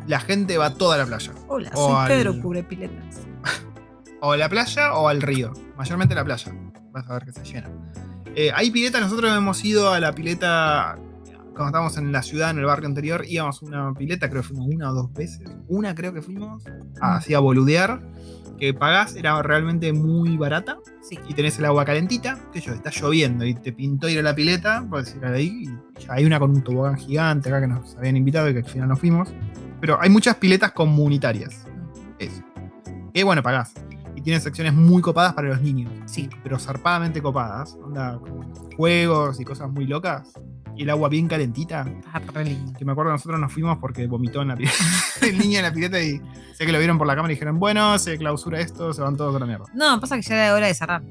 [0.09, 1.33] la gente va toda a la playa.
[1.47, 3.21] Hola, O soy al- Pedro Cubre Piletas.
[4.21, 5.53] O a la playa o al río.
[5.77, 6.51] Mayormente la playa.
[6.93, 7.71] Vas a ver que se llena.
[8.35, 10.99] Eh, hay piletas, nosotros hemos ido a la pileta.
[11.55, 14.49] Cuando estábamos en la ciudad, en el barrio anterior, íbamos a una pileta, creo que
[14.49, 15.49] fuimos una o dos veces.
[15.69, 16.65] Una creo que fuimos.
[17.01, 18.03] Así a boludear.
[18.59, 20.79] Que pagás, era realmente muy barata.
[21.03, 21.19] Sí.
[21.29, 24.35] y tenés el agua calentita, que yo, está lloviendo y te pintó ir a la
[24.35, 27.95] pileta, puedes ir ahí, y ya hay una con un tobogán gigante acá que nos
[27.97, 29.29] habían invitado y que al final no fuimos.
[29.83, 31.67] Pero hay muchas piletas comunitarias,
[32.19, 32.43] eso.
[33.13, 33.75] Que bueno, pagás.
[34.17, 35.93] Y tienen secciones muy copadas para los niños.
[36.07, 36.29] Sí.
[36.43, 37.77] Pero zarpadamente copadas.
[37.83, 40.33] Onda, con juegos y cosas muy locas.
[40.77, 41.87] Y el agua bien calentita.
[42.15, 42.73] Está re lindo.
[42.79, 44.77] Que me acuerdo nosotros nos fuimos porque vomitó en la pileta.
[45.23, 46.21] el niño en la pileta y
[46.55, 49.17] sé que lo vieron por la cámara y dijeron, bueno, se clausura esto, se van
[49.17, 49.67] todos a la mierda.
[49.75, 51.03] No, pasa que ya era hora de cerrar.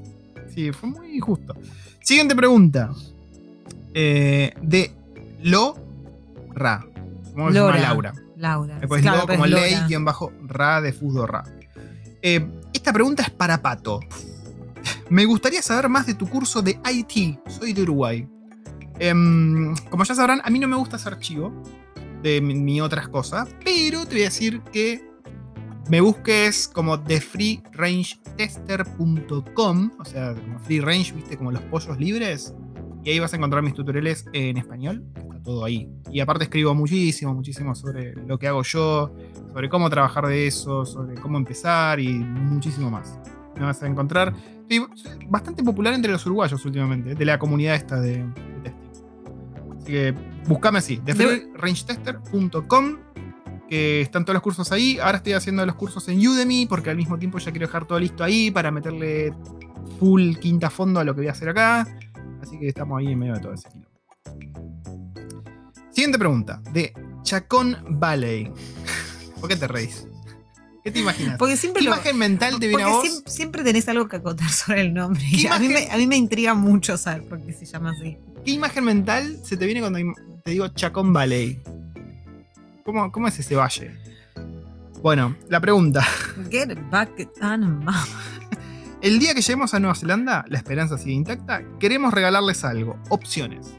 [0.54, 1.54] Sí, fue muy justo.
[2.00, 2.90] Siguiente pregunta.
[3.94, 4.92] Eh, de
[5.42, 5.76] Lo
[6.54, 6.84] Ra.
[7.34, 7.80] ¿Cómo se llama Lora.
[7.80, 8.14] Laura?
[8.36, 8.78] Laura.
[8.78, 11.44] Después Claro, Lo como ley, guion bajo Ra de Fusdo Ra.
[12.22, 14.00] Eh, esta pregunta es para Pato.
[15.08, 17.38] Me gustaría saber más de tu curso de IT.
[17.48, 18.28] Soy de Uruguay.
[18.98, 21.50] Em, como ya sabrán, a mí no me gusta hacer archivo
[22.22, 25.04] de mi, otras cosas, pero te voy a decir que
[25.90, 32.54] me busques como thefreerangetester.com, o sea, como free range, viste, como los pollos libres,
[33.04, 35.86] y ahí vas a encontrar mis tutoriales en español, está todo ahí.
[36.10, 39.14] Y aparte escribo muchísimo, muchísimo sobre lo que hago yo,
[39.52, 43.18] sobre cómo trabajar de eso, sobre cómo empezar y muchísimo más.
[43.56, 44.32] Me vas a encontrar.
[44.66, 44.86] Estoy
[45.28, 48.24] bastante popular entre los uruguayos últimamente, de la comunidad esta de,
[48.62, 48.72] de
[49.84, 50.14] que
[50.46, 52.98] buscame así, thefreerangetester.com
[53.68, 54.98] que están todos los cursos ahí.
[54.98, 57.98] Ahora estoy haciendo los cursos en Udemy porque al mismo tiempo ya quiero dejar todo
[57.98, 59.32] listo ahí para meterle
[59.98, 61.86] full quinta fondo a lo que voy a hacer acá.
[62.42, 63.88] Así que estamos ahí en medio de todo ese estilo.
[65.90, 68.52] Siguiente pregunta, de Chacón Valley.
[69.40, 70.08] ¿Por qué te reís?
[70.84, 71.38] ¿Qué te imaginas?
[71.38, 73.04] Porque siempre ¿Qué lo- imagen mental te viene a vos?
[73.04, 75.22] siem- siempre tenés algo que acotar sobre el nombre.
[75.30, 75.90] ¿Qué Y a, mí me, imagen?
[75.92, 78.18] a mí me intriga mucho saber por qué se llama así.
[78.44, 79.98] ¿Qué imagen mental se te viene cuando
[80.44, 81.60] te digo Chacón Valley?
[82.84, 83.92] ¿Cómo, cómo es ese valle?
[85.02, 86.06] Bueno, la pregunta.
[86.50, 87.10] Get back
[87.42, 87.84] on.
[89.00, 92.98] El día que lleguemos a Nueva Zelanda, la esperanza sigue intacta, queremos regalarles algo.
[93.10, 93.74] Opciones.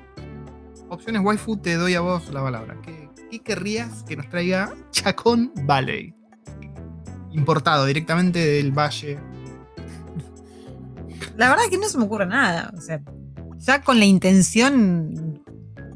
[0.90, 2.78] Opciones waifu, te doy a vos la palabra.
[2.84, 6.14] ¿Qué, qué querrías que nos traiga Chacón Valley?
[7.36, 9.20] Importado directamente del valle.
[11.38, 12.72] La verdad es que no se me ocurre nada.
[12.78, 13.02] O sea,
[13.58, 15.42] ya con la intención.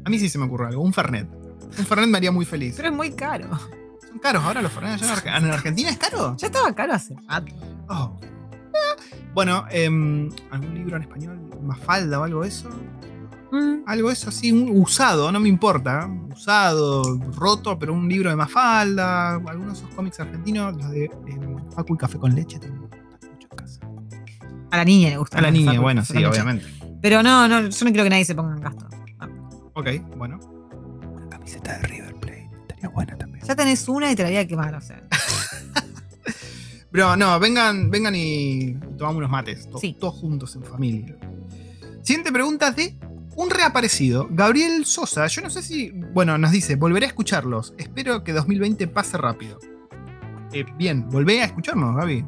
[0.04, 0.82] A mí sí se me ocurre algo.
[0.82, 1.28] Un Fernet.
[1.78, 2.74] Un Fernet me haría muy feliz.
[2.76, 3.48] Pero es muy caro.
[4.06, 5.00] Son caros ahora los Fernet.
[5.02, 6.36] en Arge- ¿En Argentina es caro?
[6.36, 7.54] Ya estaba caro hace rato.
[7.88, 8.18] Oh.
[9.34, 11.40] Bueno, em, ¿algún libro en español?
[11.62, 12.68] ¿Mafalda o algo de eso?
[13.52, 16.08] Mm, Algo eso así, un usado, no me importa.
[16.08, 16.32] ¿eh?
[16.32, 17.02] Usado,
[17.36, 19.34] roto, pero un libro de Mafalda.
[19.36, 23.56] Algunos de esos cómics argentinos, los de em, Facu y Café con Leche, mucho en
[23.56, 23.80] casa.
[24.70, 25.38] A la niña le gusta.
[25.38, 26.26] A la niña, Facu, bueno, sí, leche.
[26.28, 26.64] obviamente.
[27.02, 28.86] Pero no, no, yo no quiero que nadie se ponga en gasto.
[29.74, 30.38] Ok, bueno.
[31.16, 33.44] Una camiseta de River Plate, estaría buena también.
[33.46, 35.02] Ya tenés una y te la voy a quemar, o sea.
[36.92, 39.96] Pero no, vengan, vengan y tomamos unos mates, to- Sí.
[39.98, 41.16] todos juntos en familia.
[42.02, 42.96] Siguiente pregunta de
[43.36, 45.26] un reaparecido, Gabriel Sosa.
[45.26, 47.74] Yo no sé si, bueno, nos dice, volveré a escucharlos.
[47.78, 49.58] Espero que 2020 pase rápido.
[50.52, 52.24] Eh, bien, volvé a escucharnos, Gaby.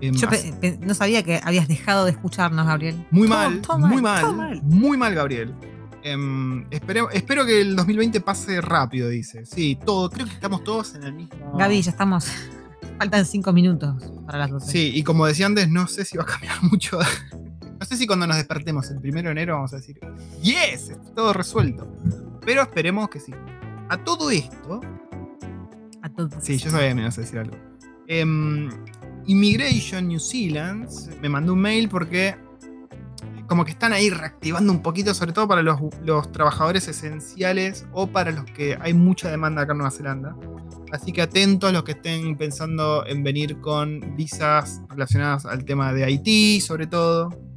[0.00, 3.06] Eh, Yo hace- pe- pe- no sabía que habías dejado de escucharnos, Gabriel.
[3.10, 4.62] muy Todo- mal, todo muy mal, todo mal, mal.
[4.62, 5.54] muy mal, Gabriel.
[6.02, 9.44] Em, espero, espero que el 2020 pase rápido, dice.
[9.44, 11.58] Sí, todo, creo que estamos todos en el mismo.
[11.58, 12.26] Gaby, ya estamos.
[12.98, 14.70] Faltan cinco minutos para las 12.
[14.72, 16.98] Sí, y como decía antes, no sé si va a cambiar mucho.
[17.80, 19.98] No sé si cuando nos despertemos el primero de enero vamos a decir,
[20.42, 20.90] ¡Yes!
[20.90, 21.88] Está todo resuelto.
[22.44, 23.32] Pero esperemos que sí.
[23.88, 24.82] A todo esto,
[26.02, 26.44] A todos.
[26.44, 27.56] Sí, yo sabía que me ibas a decir algo.
[28.06, 28.68] Em,
[29.26, 30.90] Immigration New Zealand
[31.22, 32.36] me mandó un mail porque
[33.46, 38.06] como que están ahí reactivando un poquito, sobre todo para los, los trabajadores esenciales o
[38.06, 40.36] para los que hay mucha demanda acá en Nueva Zelanda.
[40.92, 46.04] Así que atentos los que estén pensando en venir con visas relacionadas al tema de
[46.04, 47.49] Haití, sobre todo.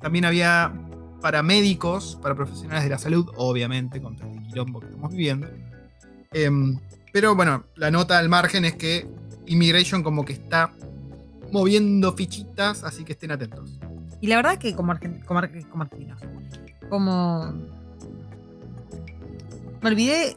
[0.00, 0.72] También había
[1.20, 5.48] para médicos, para profesionales de la salud, obviamente, con todo este quilombo que estamos viviendo.
[6.32, 6.78] Em,
[7.12, 9.06] pero bueno, la nota al margen es que
[9.46, 10.72] Immigration como que está
[11.52, 13.78] moviendo fichitas, así que estén atentos.
[14.20, 16.20] Y la verdad que como, argen- como, ar- como argentinos,
[16.88, 17.52] como...
[19.82, 20.36] Me olvidé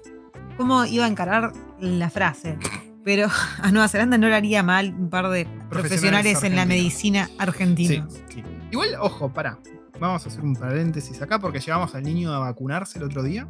[0.57, 2.57] cómo iba a encarar la frase,
[3.03, 3.28] pero
[3.61, 7.36] a Nueva Zelanda no le haría mal un par de profesionales en la medicina Sí,
[7.39, 8.14] argentinos.
[8.30, 8.43] sí.
[8.74, 9.60] Igual, ojo, pará.
[10.00, 13.48] Vamos a hacer un paréntesis acá porque llevamos al niño a vacunarse el otro día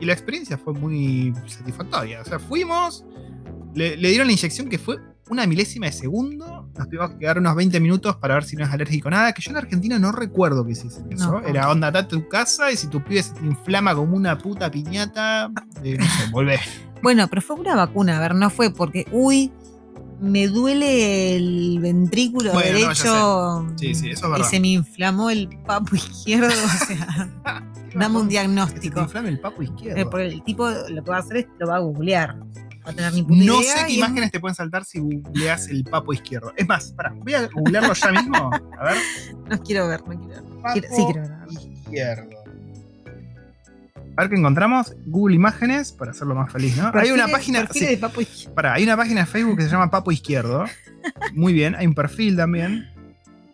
[0.00, 2.20] y la experiencia fue muy satisfactoria.
[2.20, 3.04] O sea, fuimos,
[3.72, 4.98] le, le dieron la inyección que fue
[5.30, 6.68] una milésima de segundo.
[6.76, 9.32] Nos tuvimos que quedar unos 20 minutos para ver si no es alérgico a nada.
[9.32, 11.30] Que yo en Argentina no recuerdo que hiciesen eso.
[11.30, 11.46] No.
[11.46, 14.36] Era onda, date a tu casa y si tu pibe se te inflama como una
[14.36, 15.52] puta piñata,
[15.84, 16.58] eh, no sé, volvé.
[17.00, 19.52] Bueno, pero fue una vacuna, a ver, no fue porque, uy,
[20.20, 24.48] me duele el ventrículo Bueno, no, ya derecho Sí, sí, eso es y verdad.
[24.48, 27.30] se me inflamó el papo izquierdo, o sea,
[27.94, 29.00] dame un Que se diagnóstico.
[29.02, 30.00] inflame el papo izquierdo.
[30.00, 32.36] Eh, porque el tipo lo que va a hacer es lo va a googlear.
[32.86, 34.84] Va a tener ni puta No idea sé qué y es- imágenes te pueden saltar
[34.84, 36.52] si googleas el papo izquierdo.
[36.56, 38.50] Es más, pará, voy a googlearlo ya mismo.
[38.78, 38.96] A ver.
[39.48, 40.62] No quiero ver, no quiero ver.
[40.62, 41.72] Papo sí quiero ver.
[41.78, 42.43] izquierdo.
[44.16, 44.94] A ver qué encontramos.
[45.06, 46.92] Google Imágenes para hacerlo más feliz, ¿no?
[46.94, 47.66] hay una página.
[47.70, 48.20] sí, de papo
[48.54, 50.64] pará, hay una página de Facebook que se llama Papo Izquierdo.
[51.34, 52.86] Muy bien, hay un perfil también.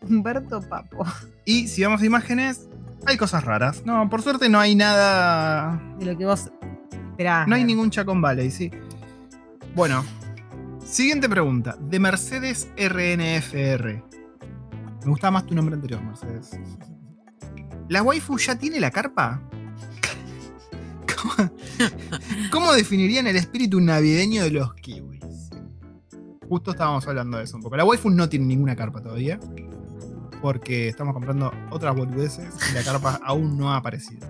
[0.02, 1.04] Humberto Papo.
[1.44, 2.68] Y si vamos a imágenes,
[3.06, 3.82] hay cosas raras.
[3.84, 5.80] No, por suerte no hay nada.
[5.98, 6.50] De lo que vos
[7.11, 7.48] esperás.
[7.48, 8.70] No hay ningún Chacon Valley, sí.
[9.74, 10.04] Bueno,
[10.84, 11.76] siguiente pregunta.
[11.80, 14.04] De Mercedes RNFR.
[15.04, 16.58] Me gustaba más tu nombre anterior, Mercedes.
[17.88, 19.42] ¿La waifu ya tiene la carpa?
[21.21, 21.35] ¿Cómo,
[22.51, 25.21] cómo definirían el espíritu navideño de los kiwis?
[26.49, 27.77] Justo estábamos hablando de eso un poco.
[27.77, 29.39] La waifu no tiene ninguna carpa todavía.
[30.43, 34.27] Porque estamos comprando otras boludeces y la carpa aún no ha aparecido.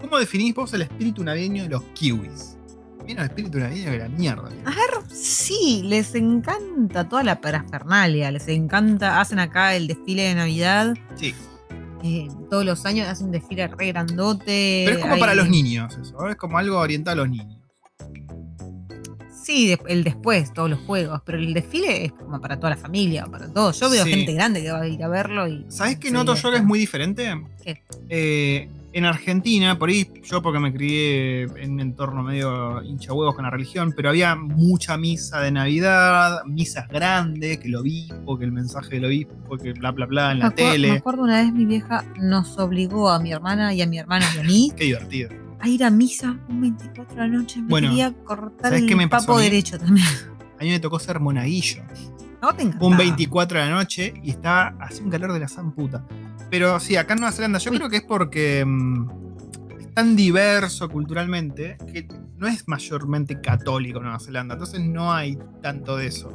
[0.00, 2.56] ¿Cómo definís vos el espíritu navideño de los kiwis?
[3.06, 4.48] Mira el espíritu navideño de la mierda.
[4.48, 4.62] tío.
[5.08, 8.30] Sí, les encanta toda la parafernalia.
[8.30, 9.20] Les encanta.
[9.20, 10.94] Hacen acá el desfile de Navidad.
[11.14, 11.34] Sí.
[12.02, 14.82] Eh, todos los años hacen un desfile re grandote.
[14.86, 17.56] Pero es como hay- para los niños eso, es como algo orientado a los niños.
[19.44, 21.22] Sí, el después, todos los juegos.
[21.24, 23.80] Pero el desfile es como para toda la familia, para todos.
[23.80, 24.10] Yo veo Sí.
[24.10, 25.64] gente grande que va a ir a verlo y.
[25.68, 27.34] ¿Sabés qué se noto yo que es muy diferente?
[27.64, 27.82] ¿Qué?
[28.10, 28.68] Eh,
[28.98, 33.44] en Argentina, por ahí yo porque me crié en un entorno medio hincha huevos con
[33.44, 38.52] la religión, pero había mucha misa de Navidad, misas grandes, que el obispo, que el
[38.52, 40.90] mensaje del obispo, que bla bla bla en la me, acuer- me tele.
[40.92, 44.38] acuerdo una vez mi vieja nos obligó a mi hermana y a mi hermana y
[44.38, 45.30] a mí Qué divertido.
[45.60, 47.60] a ir a misa un 24 de la noche.
[47.62, 50.06] Me Bueno, quería cortar ¿sabés el me papo derecho también.
[50.60, 51.82] A mí me tocó ser monaguillo.
[52.42, 52.86] No te encantaba.
[52.90, 56.04] un 24 de la noche y estaba así un calor de la san puta.
[56.50, 57.76] Pero sí, acá en Nueva Zelanda yo Uy.
[57.78, 59.08] creo que es porque mm,
[59.80, 62.06] es tan diverso culturalmente que
[62.36, 66.32] no es mayormente católico Nueva Zelanda, entonces no hay tanto de eso.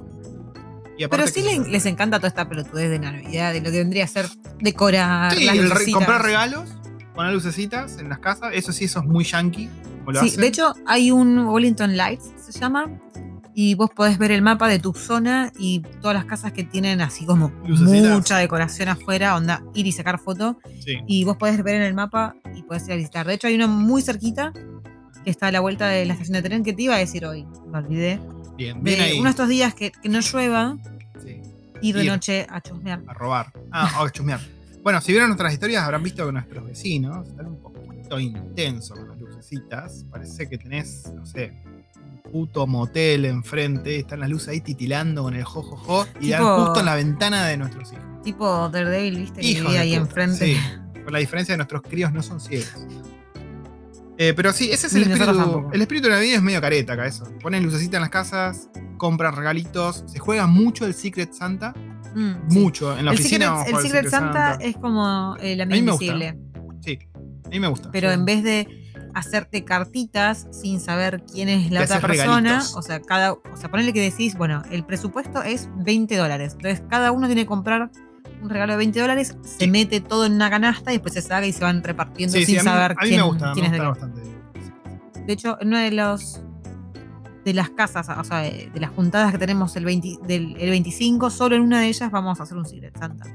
[0.97, 4.07] Y Pero sí les encanta toda esta pelotudez de Navidad, de lo que vendría a
[4.07, 4.27] ser
[4.59, 5.34] decorar.
[5.34, 5.95] Sí, las el re- lucecitas.
[5.95, 6.69] comprar regalos,
[7.15, 9.69] poner lucecitas en las casas, eso sí, eso es muy yankee.
[9.99, 10.41] como lo Sí, hacen.
[10.41, 12.85] de hecho hay un Wellington Lights, se llama,
[13.55, 17.01] y vos podés ver el mapa de tu zona y todas las casas que tienen
[17.01, 18.11] así como Lucecitas.
[18.15, 20.99] mucha decoración afuera, onda, ir y sacar foto, Sí.
[21.07, 23.27] y vos podés ver en el mapa y podés ir a visitar.
[23.27, 24.51] De hecho hay uno muy cerquita
[25.23, 27.25] que está a la vuelta de la estación de tren que te iba a decir
[27.25, 28.19] hoy, me olvidé.
[28.57, 29.13] Bien, De bien ahí.
[29.15, 30.77] uno de estos días que, que no llueva,
[31.23, 31.41] Sí,
[31.81, 32.11] ir de Ir.
[32.11, 33.01] noche a chusmear.
[33.07, 33.51] a robar.
[33.71, 34.39] Ah, a chusmear.
[34.84, 39.07] Bueno, si vieron nuestras historias habrán visto que nuestros vecinos están un poquito intensos con
[39.09, 40.05] las lucecitas.
[40.11, 41.53] Parece que tenés, no sé,
[42.34, 46.85] puto motel enfrente, están las luces ahí titilando con el jojojo y dan justo en
[46.88, 48.03] la ventana de nuestros hijos.
[48.23, 50.01] Tipo Daredevil, viste, que vivía de ahí puta.
[50.01, 50.45] enfrente.
[50.55, 50.57] Sí,
[51.03, 52.73] con la diferencia de nuestros críos no son ciegos.
[54.18, 55.69] Eh, pero sí, ese es el espíritu.
[55.73, 57.23] El espíritu navideño es medio careta acá, eso.
[57.41, 61.73] Ponen lucecitas en las casas, compran regalitos, se juega mucho el Secret Santa.
[62.15, 62.60] Mm, sí.
[62.60, 62.97] Mucho.
[62.97, 66.38] En la el oficina Secret, el jugar Secret Santa, es como el amigo invisible.
[66.81, 66.97] Sí,
[67.45, 67.89] a mí me gusta.
[67.91, 68.14] Pero Sí.
[68.15, 68.68] en vez de
[69.14, 72.41] hacerte cartitas sin saber quién es la otra persona.
[72.41, 72.76] regalitos.
[72.76, 76.53] O sea, cada, o sea, ponele que decís, bueno, el presupuesto es 20 dólares.
[76.53, 77.91] Entonces, cada uno tiene que comprar
[78.41, 81.45] un regalo de 20 dólares, se mete todo en una canasta y después se saca
[81.45, 83.52] y se van repartiendo Sí, sin sí, a mí, saber a mí quién, me gusta,
[83.53, 84.22] quién me es de bastante.
[85.26, 86.41] De hecho, en una de los
[87.45, 90.69] de las casas, o sea, de, de las juntadas que tenemos el, 20 del, el
[90.69, 93.26] 25, solo en una de ellas vamos a hacer un Secret Santa.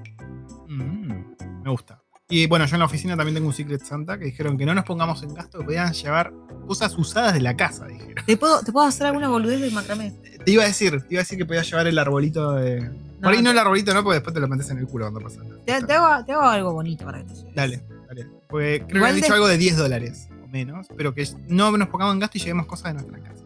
[0.67, 2.03] Mm, me gusta.
[2.31, 4.75] Y bueno, yo en la oficina también tengo un Secret Santa que dijeron que no
[4.75, 6.33] nos pongamos en gasto, que podían llevar
[6.67, 8.23] cosas usadas de la casa, dijeron.
[8.27, 10.11] ¿Te puedo, ¿Te puedo hacer alguna boludez de macramé?
[10.45, 12.91] Te iba a decir, te iba a decir que podías llevar el arbolito de.
[13.23, 15.21] Por ahí no el arbolito, no, porque después te lo metes en el culo cuando
[15.21, 15.41] pasa.
[15.65, 17.55] Te, te hago, te hago algo bonito para que te lleves.
[17.55, 18.27] Dale, dale.
[18.47, 21.75] Porque creo que han dicho de- algo de 10 dólares o menos, pero que no
[21.77, 23.43] nos pongamos en gasto y llevemos cosas de nuestra casa.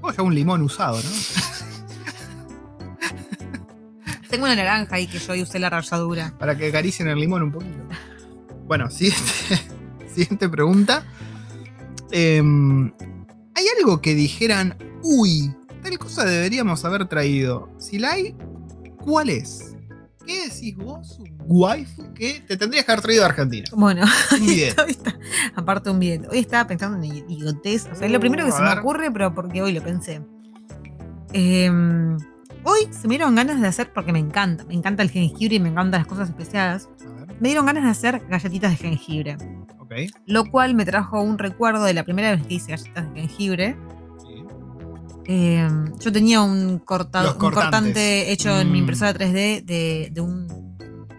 [0.00, 1.10] Puedo llevar un limón usado, ¿no?
[4.30, 6.34] Tengo una naranja ahí que yo hoy usé la ralladura.
[6.38, 7.78] Para que acaricien el limón un poquito.
[8.66, 9.22] Bueno, siguiente,
[10.14, 11.04] siguiente pregunta.
[12.10, 12.92] Em,
[13.54, 17.68] ¿Hay algo que dijeran, uy, tal cosa deberíamos haber traído?
[17.78, 18.36] Si la hay,
[18.98, 19.74] ¿cuál es?
[20.26, 23.66] ¿Qué decís vos, waifu, que te tendrías que haber traído a Argentina?
[23.72, 24.04] Bueno,
[24.38, 25.18] Un está-
[25.56, 26.30] aparte un video.
[26.30, 27.86] Hoy estaba pensando en idiotez.
[27.90, 30.20] O sea, es lo primero que Uh, se me ocurre, pero porque hoy lo pensé.
[31.32, 32.18] Em,
[32.64, 35.60] hoy se me dieron ganas de hacer, porque me encanta, me encanta el jengibre y
[35.60, 36.88] me encantan las cosas especiadas.
[37.40, 39.36] Me dieron ganas de hacer galletitas de jengibre.
[39.78, 39.92] ok.
[40.26, 43.76] Lo cual me trajo un recuerdo de la primera vez que hice galletas de jengibre.
[44.22, 44.44] sí.
[45.26, 45.68] Eh,
[46.00, 48.82] yo tenía un, un cortante hecho en mi Mm.
[48.82, 50.48] impresora 3D de, de un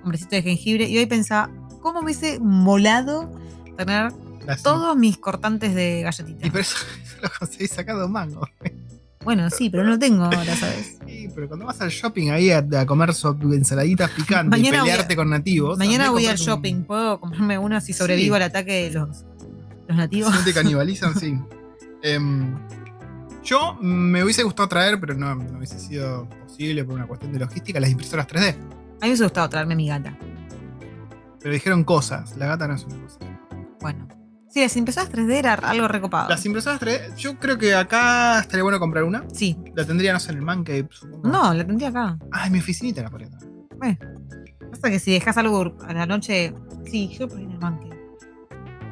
[0.04, 1.50] hombrecito de jengibre y hoy pensaba,
[1.82, 3.32] ¿cómo me hubiese molado
[3.78, 4.12] tener
[4.46, 6.50] Las- todos mis cortantes de Y galletitas?
[6.50, 8.48] pero eso, eso lo conseguís sacado mango.
[9.24, 10.98] Bueno, sí, pero no lo tengo ahora, ¿sabes?
[11.40, 14.84] Pero cuando vas al shopping ahí a, a comer so- ensaladitas picantes Mañana y a-
[14.84, 15.78] pelearte con nativos.
[15.78, 18.42] Mañana voy al un- shopping, ¿puedo comprarme uno si sobrevivo Sí.
[18.42, 19.26] al ataque de los,
[19.88, 20.32] los nativos?
[20.34, 21.40] Si no te canibalizan, sí.
[22.04, 22.56] Em,
[23.44, 27.40] yo me hubiese gustado traer, pero no, no hubiese sido posible por una cuestión de
[27.40, 28.50] logística, las impresoras 3D.
[28.50, 28.58] A mí
[29.02, 30.18] me hubiese gustado traerme mi gata.
[31.42, 32.36] Pero dijeron cosas.
[32.36, 33.20] La gata no es una cosa.
[33.80, 34.08] Bueno.
[34.50, 36.30] Sí, las impresoras 3D era algo recopado.
[36.30, 39.24] Las impresoras 3D, yo creo que acá estaría bueno comprar una.
[39.34, 39.56] Sí.
[39.76, 41.28] La tendría, no sé, en el Man Cave, supongo.
[41.30, 42.18] No, la tendría acá.
[42.32, 43.98] Ah, en mi oficinita la podría traer.
[44.72, 46.54] Pasa que si dejas algo a la noche.
[46.90, 47.90] Sí, yo por ahí en el banque.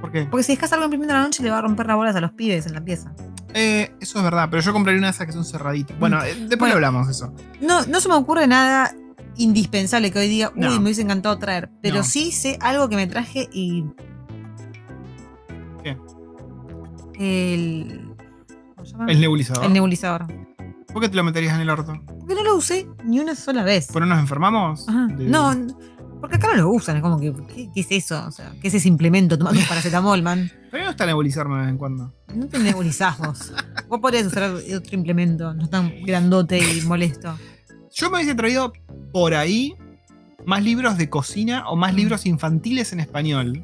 [0.01, 0.25] ¿Por qué?
[0.29, 2.21] Porque si dejas algo imprimiendo a la noche le va a romper las bolas a
[2.21, 3.13] los pibes en la pieza.
[3.53, 5.97] Eh, eso es verdad, pero yo compraría una de esas que son cerraditas.
[5.99, 6.75] Bueno, eh, después Bueno.
[6.75, 7.33] hablamos de eso.
[7.61, 8.93] No, no se me ocurre nada
[9.37, 10.69] indispensable que hoy diga, uy, No.
[10.71, 11.69] me hubiese encantado traer.
[11.81, 12.03] Pero No.
[12.03, 13.85] sí sé algo que me traje y.
[17.13, 17.53] ¿Qué?
[17.53, 18.09] El.
[18.75, 19.11] ¿Cómo se llama?
[19.11, 19.65] El nebulizador.
[19.65, 20.25] El nebulizador.
[20.93, 21.93] ¿Por qué te lo meterías en el orto?
[22.19, 23.87] Porque no lo usé ni una sola vez.
[23.91, 24.87] ¿Por no nos enfermamos?
[24.87, 25.07] Ajá.
[25.07, 25.73] De- No, n-
[26.19, 26.95] porque acá no lo usan.
[26.97, 28.25] Es como que, ¿qué, qué es eso?
[28.25, 30.39] O sea, ¿qué es ese implemento tomando un paracetamol, man?
[30.71, 32.13] A mí me gusta nebulizarme de vez en cuando.
[32.33, 33.53] No te nebulizás vos.
[33.87, 37.35] Vos podrías usar otro implemento, no tan grandote y molesto.
[37.93, 38.73] Yo me hubiese traído
[39.11, 39.75] por ahí
[40.45, 41.97] más libros de cocina o más Mm.
[41.97, 43.63] libros infantiles en español.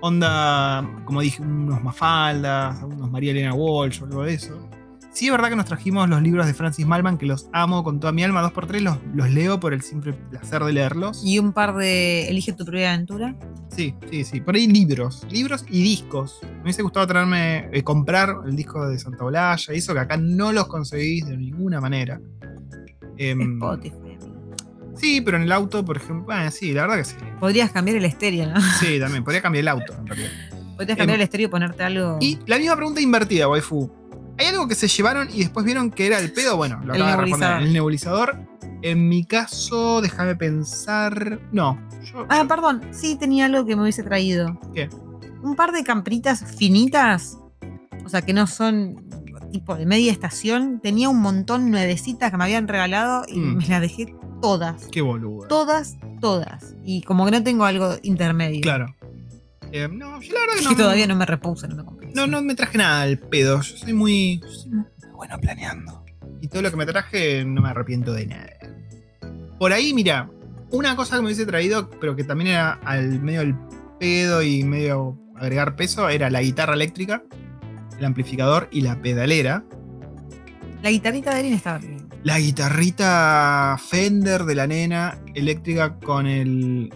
[0.00, 4.68] Onda, como dije, unos Mafaldas, unos María Elena Walsh o algo de eso.
[5.12, 7.98] Sí, es verdad que nos trajimos los libros de Francis Malman, que los amo con
[7.98, 11.22] toda mi alma, dos por tres, los, los leo por el simple placer de leerlos.
[11.24, 13.36] Y un par de Elige tu primera aventura.
[13.68, 14.40] Sí, sí, sí.
[14.40, 15.26] Por ahí libros.
[15.30, 16.38] Libros y discos.
[16.42, 20.16] Me hubiese gustado traerme, eh, comprar el disco de Santa Olalla y eso que acá
[20.16, 22.20] no los conseguís de ninguna manera.
[23.18, 24.09] Em, Spotify.
[25.00, 26.24] Sí, pero en el auto, por ejemplo.
[26.26, 27.16] Bueno, sí, la verdad que sí.
[27.38, 28.60] Podrías cambiar el estéreo, ¿no?
[28.80, 29.24] Sí, también.
[29.24, 30.30] Podría cambiar el auto, en realidad.
[30.76, 32.18] Podrías cambiar Em, el estéreo y ponerte algo.
[32.20, 33.90] Y la misma pregunta invertida, waifu.
[34.38, 36.56] ¿Hay algo que se llevaron y después vieron que era el pedo?
[36.56, 37.62] Bueno, lo acaba de responder.
[37.62, 38.38] El nebulizador.
[38.82, 41.38] En mi caso, déjame pensar.
[41.52, 41.78] No.
[42.02, 42.80] Yo, Ah, perdón.
[42.92, 44.58] Sí, tenía algo que me hubiese traído.
[44.74, 44.88] ¿Qué?
[45.42, 47.36] Un par de campritas finitas.
[48.04, 48.96] O sea, que no son
[49.52, 50.80] tipo de media estación.
[50.80, 53.56] Tenía un montón nuevecitas que me habían regalado y Mm.
[53.58, 54.86] me las dejé todas.
[54.90, 55.46] Qué boludo.
[55.48, 56.74] Todas, todas.
[56.84, 58.60] Y como que no tengo algo intermedio.
[58.60, 58.94] Claro.
[59.72, 60.76] Eh, no, yo la verdad que Que no.
[60.76, 62.10] todavía no me repuse, no me compré.
[62.14, 63.60] No, no me traje nada al pedo.
[63.60, 64.84] Yo soy muy, soy muy
[65.14, 66.04] bueno planeando.
[66.40, 68.50] Y todo lo que me traje no me arrepiento de nada.
[69.58, 70.30] Por ahí, mira,
[70.70, 73.54] una cosa que me hubiese traído, pero que también era al medio del
[73.98, 77.22] pedo y medio agregar peso, era la guitarra eléctrica,
[77.98, 79.64] el amplificador y la pedalera.
[80.82, 82.08] La guitarrita de Erin estaba bien.
[82.22, 86.92] La guitarrita Fender de la nena eléctrica con el,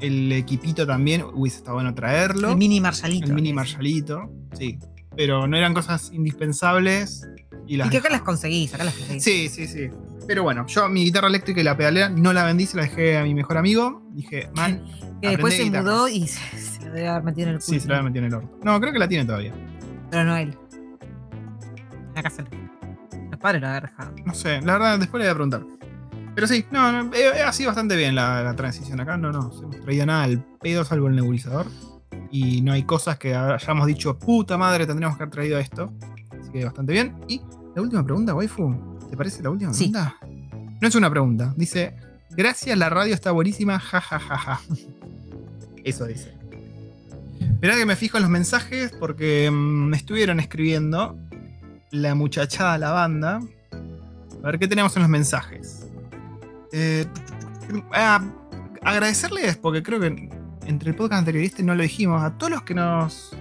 [0.00, 1.22] el equipito también.
[1.22, 2.50] Hubiese estado bueno traerlo.
[2.50, 3.26] El mini Marshallito.
[3.26, 4.78] El mini Marshallito, sí.
[5.16, 7.26] Pero no eran cosas indispensables.
[7.66, 9.24] Y, las Y que acá las conseguís, acá las conseguís.
[9.24, 9.90] Sí, sí, sí.
[10.26, 13.16] Pero bueno, yo mi guitarra eléctrica y la pedalera no la vendí, se la dejé
[13.18, 14.02] a mi mejor amigo.
[14.12, 14.84] Dije, man,
[15.20, 15.82] Que después se guitarra.
[15.82, 17.74] mudó y se, debe haber metido en el culo.
[17.74, 18.58] sí, se la había metido en el orto.
[18.64, 19.52] No, creo que la tiene todavía.
[20.10, 20.56] Pero no él.
[22.14, 22.44] La casa.
[23.42, 24.12] Lo habían dejado.
[24.24, 25.62] No sé, la verdad, después le voy a preguntar.
[26.34, 29.16] Pero sí, no, no, eh, ha sido bastante bien la, la transición acá.
[29.16, 31.66] No, no, se hemos traído nada al pedo salvo el nebulizador.
[32.30, 35.92] Y no hay cosas que hayamos dicho, puta madre, tendríamos que haber traído esto.
[36.40, 37.16] Así que bastante bien.
[37.28, 37.40] Y
[37.74, 38.98] la última pregunta, waifu.
[39.10, 39.90] ¿Te parece la última Sí.
[39.90, 40.16] pregunta?
[40.80, 41.52] No es una pregunta.
[41.56, 41.96] Dice,
[42.30, 44.60] gracias, la radio está buenísima, ja, ja, ja, ja.
[45.84, 46.32] Eso dice.
[47.40, 49.54] Esperá que me fijo en los mensajes porque mm,
[49.88, 51.18] me estuvieron escribiendo
[51.90, 53.40] la muchachada, la banda.
[54.42, 55.86] A ver qué tenemos en los mensajes.
[56.72, 57.06] Eh,
[57.92, 58.22] ah,
[58.82, 60.30] agradecerles, porque creo que
[60.66, 63.36] entre el podcast anterior y este no lo dijimos, a todos los que nos,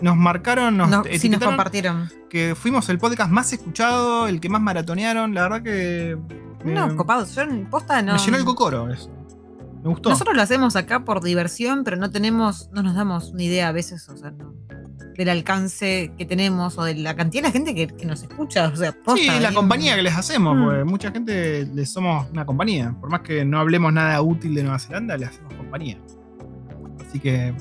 [0.00, 2.10] nos marcaron, nos No, sí, nos etiquetaron, compartieron.
[2.30, 5.34] que fuimos el podcast más escuchado, el que más maratonearon.
[5.34, 6.16] La verdad que.
[6.64, 7.34] No, copados.
[7.34, 8.14] Yo en posta no.
[8.14, 9.10] Me llenó el cocoro eso.
[9.82, 10.10] Me gustó.
[10.10, 13.72] Nosotros lo hacemos acá por diversión, pero no tenemos, no nos damos una idea a
[13.72, 14.54] veces, o sea, no,
[15.16, 18.68] del alcance que tenemos o de la cantidad de gente que, que nos escucha.
[18.68, 20.64] O sea, posta, Sí, la bien- compañía que les hacemos, Mm.
[20.64, 22.94] porque mucha gente le somos una compañía.
[23.00, 25.98] Por más que no hablemos nada útil de Nueva Zelanda, le hacemos compañía.
[27.08, 27.54] Así que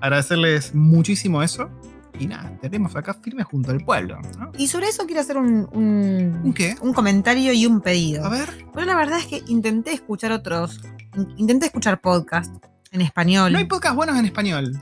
[0.00, 1.70] agradecerles muchísimo eso.
[2.18, 4.18] Y nada, tenemos acá firme junto al pueblo.
[4.38, 4.52] ¿no?
[4.58, 6.76] Y sobre eso quiero hacer un, un, ¿Un qué?
[6.82, 8.24] un comentario y un pedido.
[8.24, 10.80] A ver, Pero la verdad es que intenté escuchar otros,
[11.16, 12.54] in- intenté escuchar podcast
[12.90, 14.78] en español, no hay podcasts buenos en español.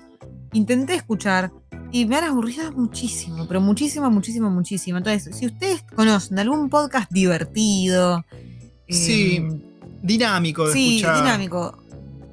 [0.53, 1.53] intenté escuchar
[1.93, 4.99] y me han aburrido muchísimo, pero muchísimo, muchísimo, muchísimo.
[4.99, 8.25] Entonces, si ustedes conocen algún podcast divertido,
[8.89, 9.47] eh, Sí,
[10.03, 11.23] Dinámico de sí, escuchar.
[11.23, 11.79] dinámico,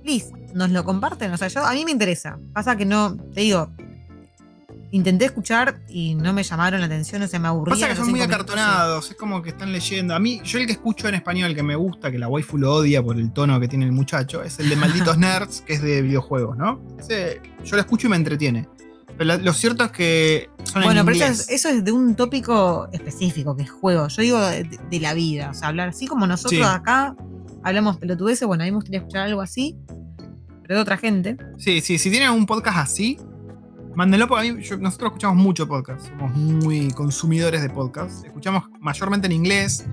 [0.03, 1.31] please, nos lo comparten.
[1.31, 2.39] O sea, yo, a mí me interesa.
[2.53, 3.69] Pasa que no, te digo,
[4.91, 7.75] intenté escuchar y no me llamaron la atención, o sea, me aburría.
[7.75, 10.15] Pasa que son muy acartonados, es como que están leyendo.
[10.15, 12.73] A mí, yo el que escucho en español que me gusta, que la waifu lo
[12.73, 15.81] odia por el tono que tiene el muchacho, es el de Malditos Nerds, que es
[15.81, 16.81] de videojuegos, ¿no?
[16.99, 18.67] Ese, yo lo escucho y me entretiene.
[19.17, 22.15] Pero lo cierto es que son Bueno, en pero eso es, eso es de un
[22.15, 24.07] tópico específico, que es juego.
[24.09, 25.49] Yo digo de, de la vida.
[25.49, 26.61] O sea, hablar así como nosotros Sí.
[26.63, 27.15] acá
[27.63, 28.47] hablamos pelotudeces.
[28.47, 29.75] Bueno, a mí me gustaría escuchar algo así,
[30.61, 31.35] pero de otra gente.
[31.57, 33.17] Sí, sí, si tienen un podcast así,
[33.97, 36.07] mándenlo porque a mí, yo- nosotros escuchamos mucho podcast.
[36.07, 38.23] Somos muy consumidores de podcast.
[38.23, 39.87] Escuchamos mayormente en inglés.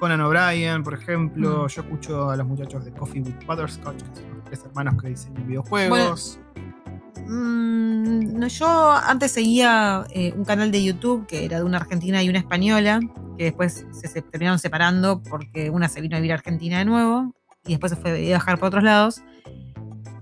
[0.00, 1.64] Conan O'Brien, por ejemplo.
[1.64, 1.68] Mm.
[1.68, 5.08] Yo escucho a los muchachos de Coffee with Butterscotch, que son los tres hermanos que
[5.10, 6.40] diseñan videojuegos.
[7.28, 12.24] Mm, no, yo antes seguía eh, un canal de YouTube que era de una argentina
[12.24, 12.98] y una española,
[13.38, 16.86] que después se, se terminaron separando porque una se vino a vivir a Argentina de
[16.86, 17.32] nuevo
[17.64, 19.22] y después se fue a viajar por otros lados.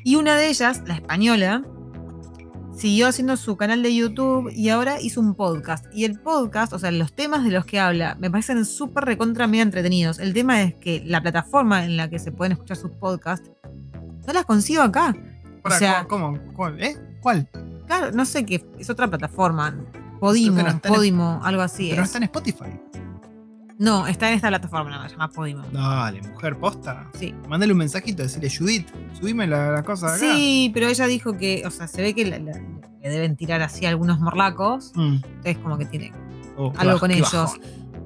[0.04, 1.62] Y una de ellas, la española,
[2.76, 5.84] siguió haciendo su canal de YouTube y ahora hizo un podcast.
[5.92, 9.46] Y el podcast, o sea, los temas de los que habla, me parecen súper recontra
[9.46, 10.18] mega entretenidos.
[10.18, 13.50] El tema es que la plataforma en la que se pueden escuchar sus podcasts
[14.26, 15.14] no las consigo acá.
[15.64, 16.38] O sea- ¿cómo?
[16.54, 16.82] ¿Cuál?
[16.82, 16.96] ¿Eh?
[17.20, 17.48] ¿Cuál?
[17.86, 19.76] Claro, no sé qué, es otra plataforma.
[20.18, 21.88] Podimo, no en- Podimo, algo así.
[21.90, 22.08] Pero no es.
[22.08, 22.80] está en Spotify.
[23.82, 25.62] No, está en esta plataforma, nada más, se llama Podimo.
[25.72, 27.10] Dale, mujer, posta.
[27.18, 27.34] Sí.
[27.48, 28.88] Mándale un mensajito, decirle, Judith,
[29.18, 30.34] subime la, la cosa de acá.
[30.36, 32.52] Sí, pero ella dijo que, o sea, se ve que la- la-
[33.02, 34.92] le deben tirar así algunos morlacos.
[34.94, 35.14] Mm.
[35.24, 36.12] Entonces, como que tiene
[36.56, 37.56] Oh, algo con ellos.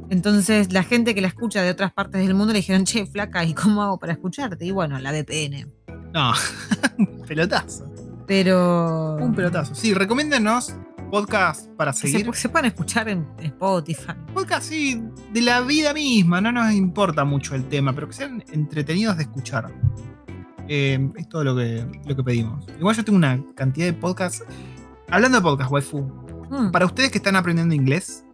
[0.08, 3.44] Entonces, la gente que la escucha de otras partes del mundo le dijeron, che, flaca,
[3.44, 4.64] ¿y cómo hago para escucharte?
[4.64, 5.66] Y bueno, la VPN.
[6.14, 6.32] No,
[7.28, 7.86] pelotazo.
[8.26, 9.16] Pero.
[9.20, 9.74] Un pelotazo.
[9.74, 10.74] Sí, recomiéndenos
[11.10, 12.34] podcast para Se, seguir.
[12.34, 14.12] se pueden escuchar en Spotify.
[14.34, 15.00] Podcast, sí,
[15.32, 16.40] de la vida misma.
[16.40, 19.72] No nos importa mucho el tema, pero que sean entretenidos de escuchar.
[20.68, 22.66] Eh, es todo lo que, lo que pedimos.
[22.78, 24.44] Igual yo tengo una cantidad de podcasts.
[25.08, 26.02] Hablando de podcast, waifu.
[26.50, 26.70] Mm.
[26.72, 28.25] Para ustedes que están aprendiendo inglés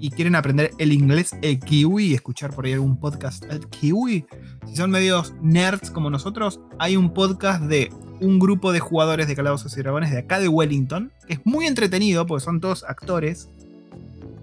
[0.00, 4.24] y quieren aprender el inglés el kiwi y escuchar por ahí algún podcast el kiwi,
[4.66, 9.36] si son medios nerds como nosotros, hay un podcast de un grupo de jugadores de
[9.36, 13.48] Calabozos y Dragones de acá de Wellington, que es muy entretenido porque son todos actores,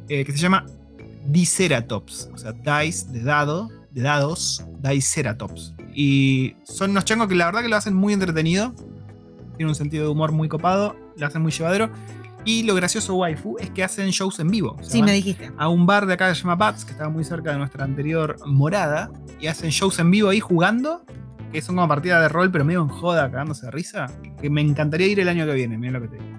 [0.10, 0.66] eh, que se llama
[1.28, 5.74] Diceratops, o sea, dice de dado, de dados, Diceratops.
[5.94, 8.74] Y son unos changos que la verdad que lo hacen muy entretenido,
[9.58, 11.90] tienen un sentido de humor muy copado, lo hacen muy llevadero.
[12.48, 14.78] Y lo gracioso, waifu, es que hacen shows en vivo.
[14.82, 15.52] Sí, me dijiste.
[15.58, 17.84] a un bar de acá que se llama Bats, que estaba muy cerca de nuestra
[17.84, 21.04] anterior morada, y hacen shows en vivo ahí jugando,
[21.52, 24.06] que son como partidas de rol, pero medio en joda, cagándose de risa,
[24.42, 26.38] que me encantaría ir el año que viene, mira lo que te digo.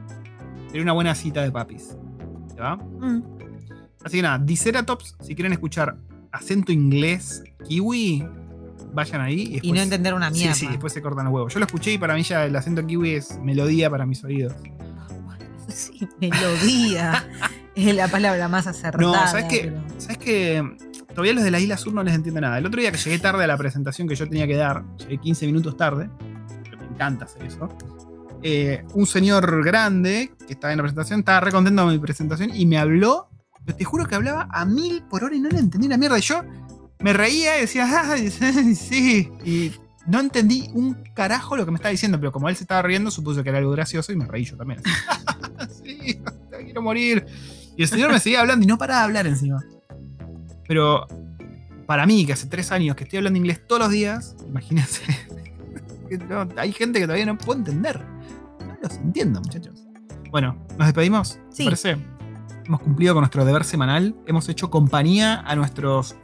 [0.69, 1.97] Sería una buena cita de papis.
[2.55, 2.77] ¿Te va?
[2.77, 3.23] Mm.
[4.05, 5.97] Así que nada, Diceratops, si quieren escuchar
[6.33, 8.27] acento inglés kiwi,
[8.95, 9.41] vayan ahí.
[9.41, 10.55] Y, Y después- no entender una mierda.
[10.55, 11.53] Sí, sí, después se cortan los huevos.
[11.53, 14.55] Yo lo escuché y para mí ya el acento kiwi es melodía para mis oídos.
[15.75, 17.29] Sí, melodía.
[17.75, 18.99] es la palabra más acertada.
[19.03, 19.61] No, ¿sabes qué?
[19.73, 20.77] pero- ¿Sabes que
[21.11, 22.59] todavía los de la isla sur no les entiendo nada.
[22.59, 25.19] El otro día que llegué tarde a la presentación que yo tenía que dar, llegué
[25.19, 26.09] 15 minutos tarde,
[26.65, 27.69] pero me encanta hacer eso.
[28.43, 32.51] eh, un señor grande que estaba en la presentación estaba re contento con mi presentación
[32.55, 33.29] y me habló,
[33.65, 36.19] pero te juro que hablaba a mil por hora y no le entendí una mierda.
[36.19, 36.43] Y yo
[37.01, 38.17] me reía y decía, ah,
[38.75, 39.73] sí, y
[40.09, 43.11] no entendí un carajo lo que me estaba diciendo, pero como él se estaba riendo,
[43.11, 44.81] supuse que era algo gracioso y me reí yo también.
[45.85, 46.21] sí,
[46.51, 47.27] te quiero morir.
[47.77, 49.63] Y el señor me seguía hablando y no paraba de hablar encima.
[50.67, 51.07] Pero
[51.87, 55.03] para mí, que hace tres años que estoy hablando inglés todos los días, imagínense.
[56.29, 58.05] no- hay gente que todavía no puedo entender.
[58.67, 59.85] No los entiendo, muchachos.
[60.31, 61.35] Bueno, ¿nos despedimos?
[61.51, 61.65] ¿Te Sí.
[61.65, 61.97] parece?
[62.67, 64.15] Hemos cumplido con nuestro deber semanal.
[64.27, 66.17] Hemos hecho compañía a nuestros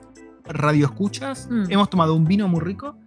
[0.44, 1.48] radioescuchas.
[1.50, 1.64] Mm.
[1.70, 2.98] Hemos tomado un vino muy rico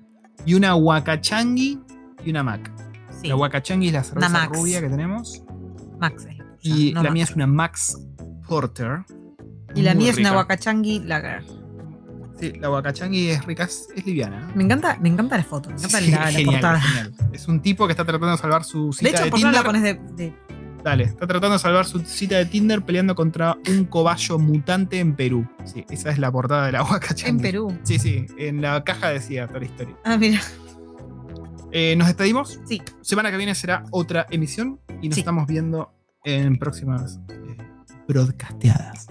[0.46, 1.80] y una huacachangui
[2.26, 2.72] y una mac.
[3.22, 4.58] Sí, La huacachangui es la cerveza Max.
[4.58, 5.44] rubia que tenemos.
[6.00, 7.98] Max es tuya, Y no la mía es una Max
[8.48, 9.00] Porter.
[9.76, 10.38] Y la mía es una rica.
[10.42, 11.44] wakachangi lager.
[12.40, 14.52] Sí, la huacachangui es rica, es, es liviana.
[14.56, 16.12] Me encanta, me encanta la foto, me encanta Sí,
[16.46, 16.80] la, portada.
[16.80, 17.14] genial.
[17.34, 19.46] Es un tipo que está tratando de salvar su De cita de, hecho, ¿por qué
[19.46, 19.66] no la Tinder.
[19.98, 20.34] pones de, de-
[20.88, 25.18] Dale, está tratando de salvar su cita de Tinder peleando contra un cobayo mutante en
[25.18, 25.46] Perú.
[25.66, 27.30] Sí, esa es la portada de la huacachangui.
[27.36, 27.78] en Perú?
[27.84, 29.98] Sí, sí, en la caja decía toda la historia.
[30.06, 30.40] Ah, mira.
[31.74, 32.62] Eh, ¿Nos despedimos?
[32.66, 32.82] Sí.
[33.02, 35.20] Semana que viene será otra emisión y nos Sí.
[35.22, 35.92] estamos viendo
[36.24, 37.58] en próximas eh,
[38.08, 39.08] broadcasteadas.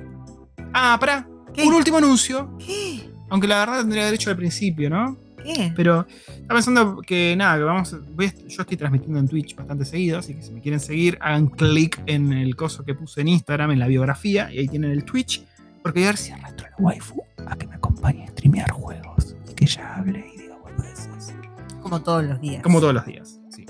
[0.72, 1.28] Ah, pará.
[1.52, 1.62] ¿Qué?
[1.66, 2.56] Un último anuncio.
[2.58, 3.10] ¿Qué?
[3.28, 5.18] Aunque la verdad tendría derecho al principio, ¿no?
[5.54, 5.72] ¿Qué?
[5.76, 7.92] Pero estaba pensando que nada, que vamos.
[7.94, 10.80] a- voy a- yo estoy transmitiendo en Twitch bastante seguido, así que si me quieren
[10.80, 14.68] seguir, hagan clic en el coso que puse en Instagram, en la biografía, y ahí
[14.68, 15.44] tienen el Twitch.
[15.82, 18.70] Porque voy a ver si arrastro a la waifu a que me acompañe a streamear
[18.72, 19.36] juegos.
[19.48, 21.32] Y que ella hable y diga boludeces.
[21.80, 22.62] Como todos los días.
[22.62, 23.40] Como todos los días.
[23.50, 23.64] Sí.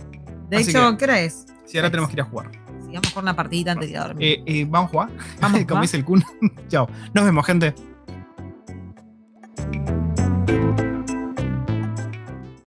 [0.49, 1.45] De Así hecho, que- ¿qué hora es?
[1.67, 2.51] Sí, ahora tenemos que ir a jugar.
[2.87, 4.27] Sigamos con una partidita antes de ir a dormir.
[4.27, 5.09] Eh, eh, ¿Vamos a jugar?
[5.41, 6.25] Vamos a Como dice el Kun.
[6.69, 6.89] Chao.
[7.13, 7.75] Nos vemos, gente.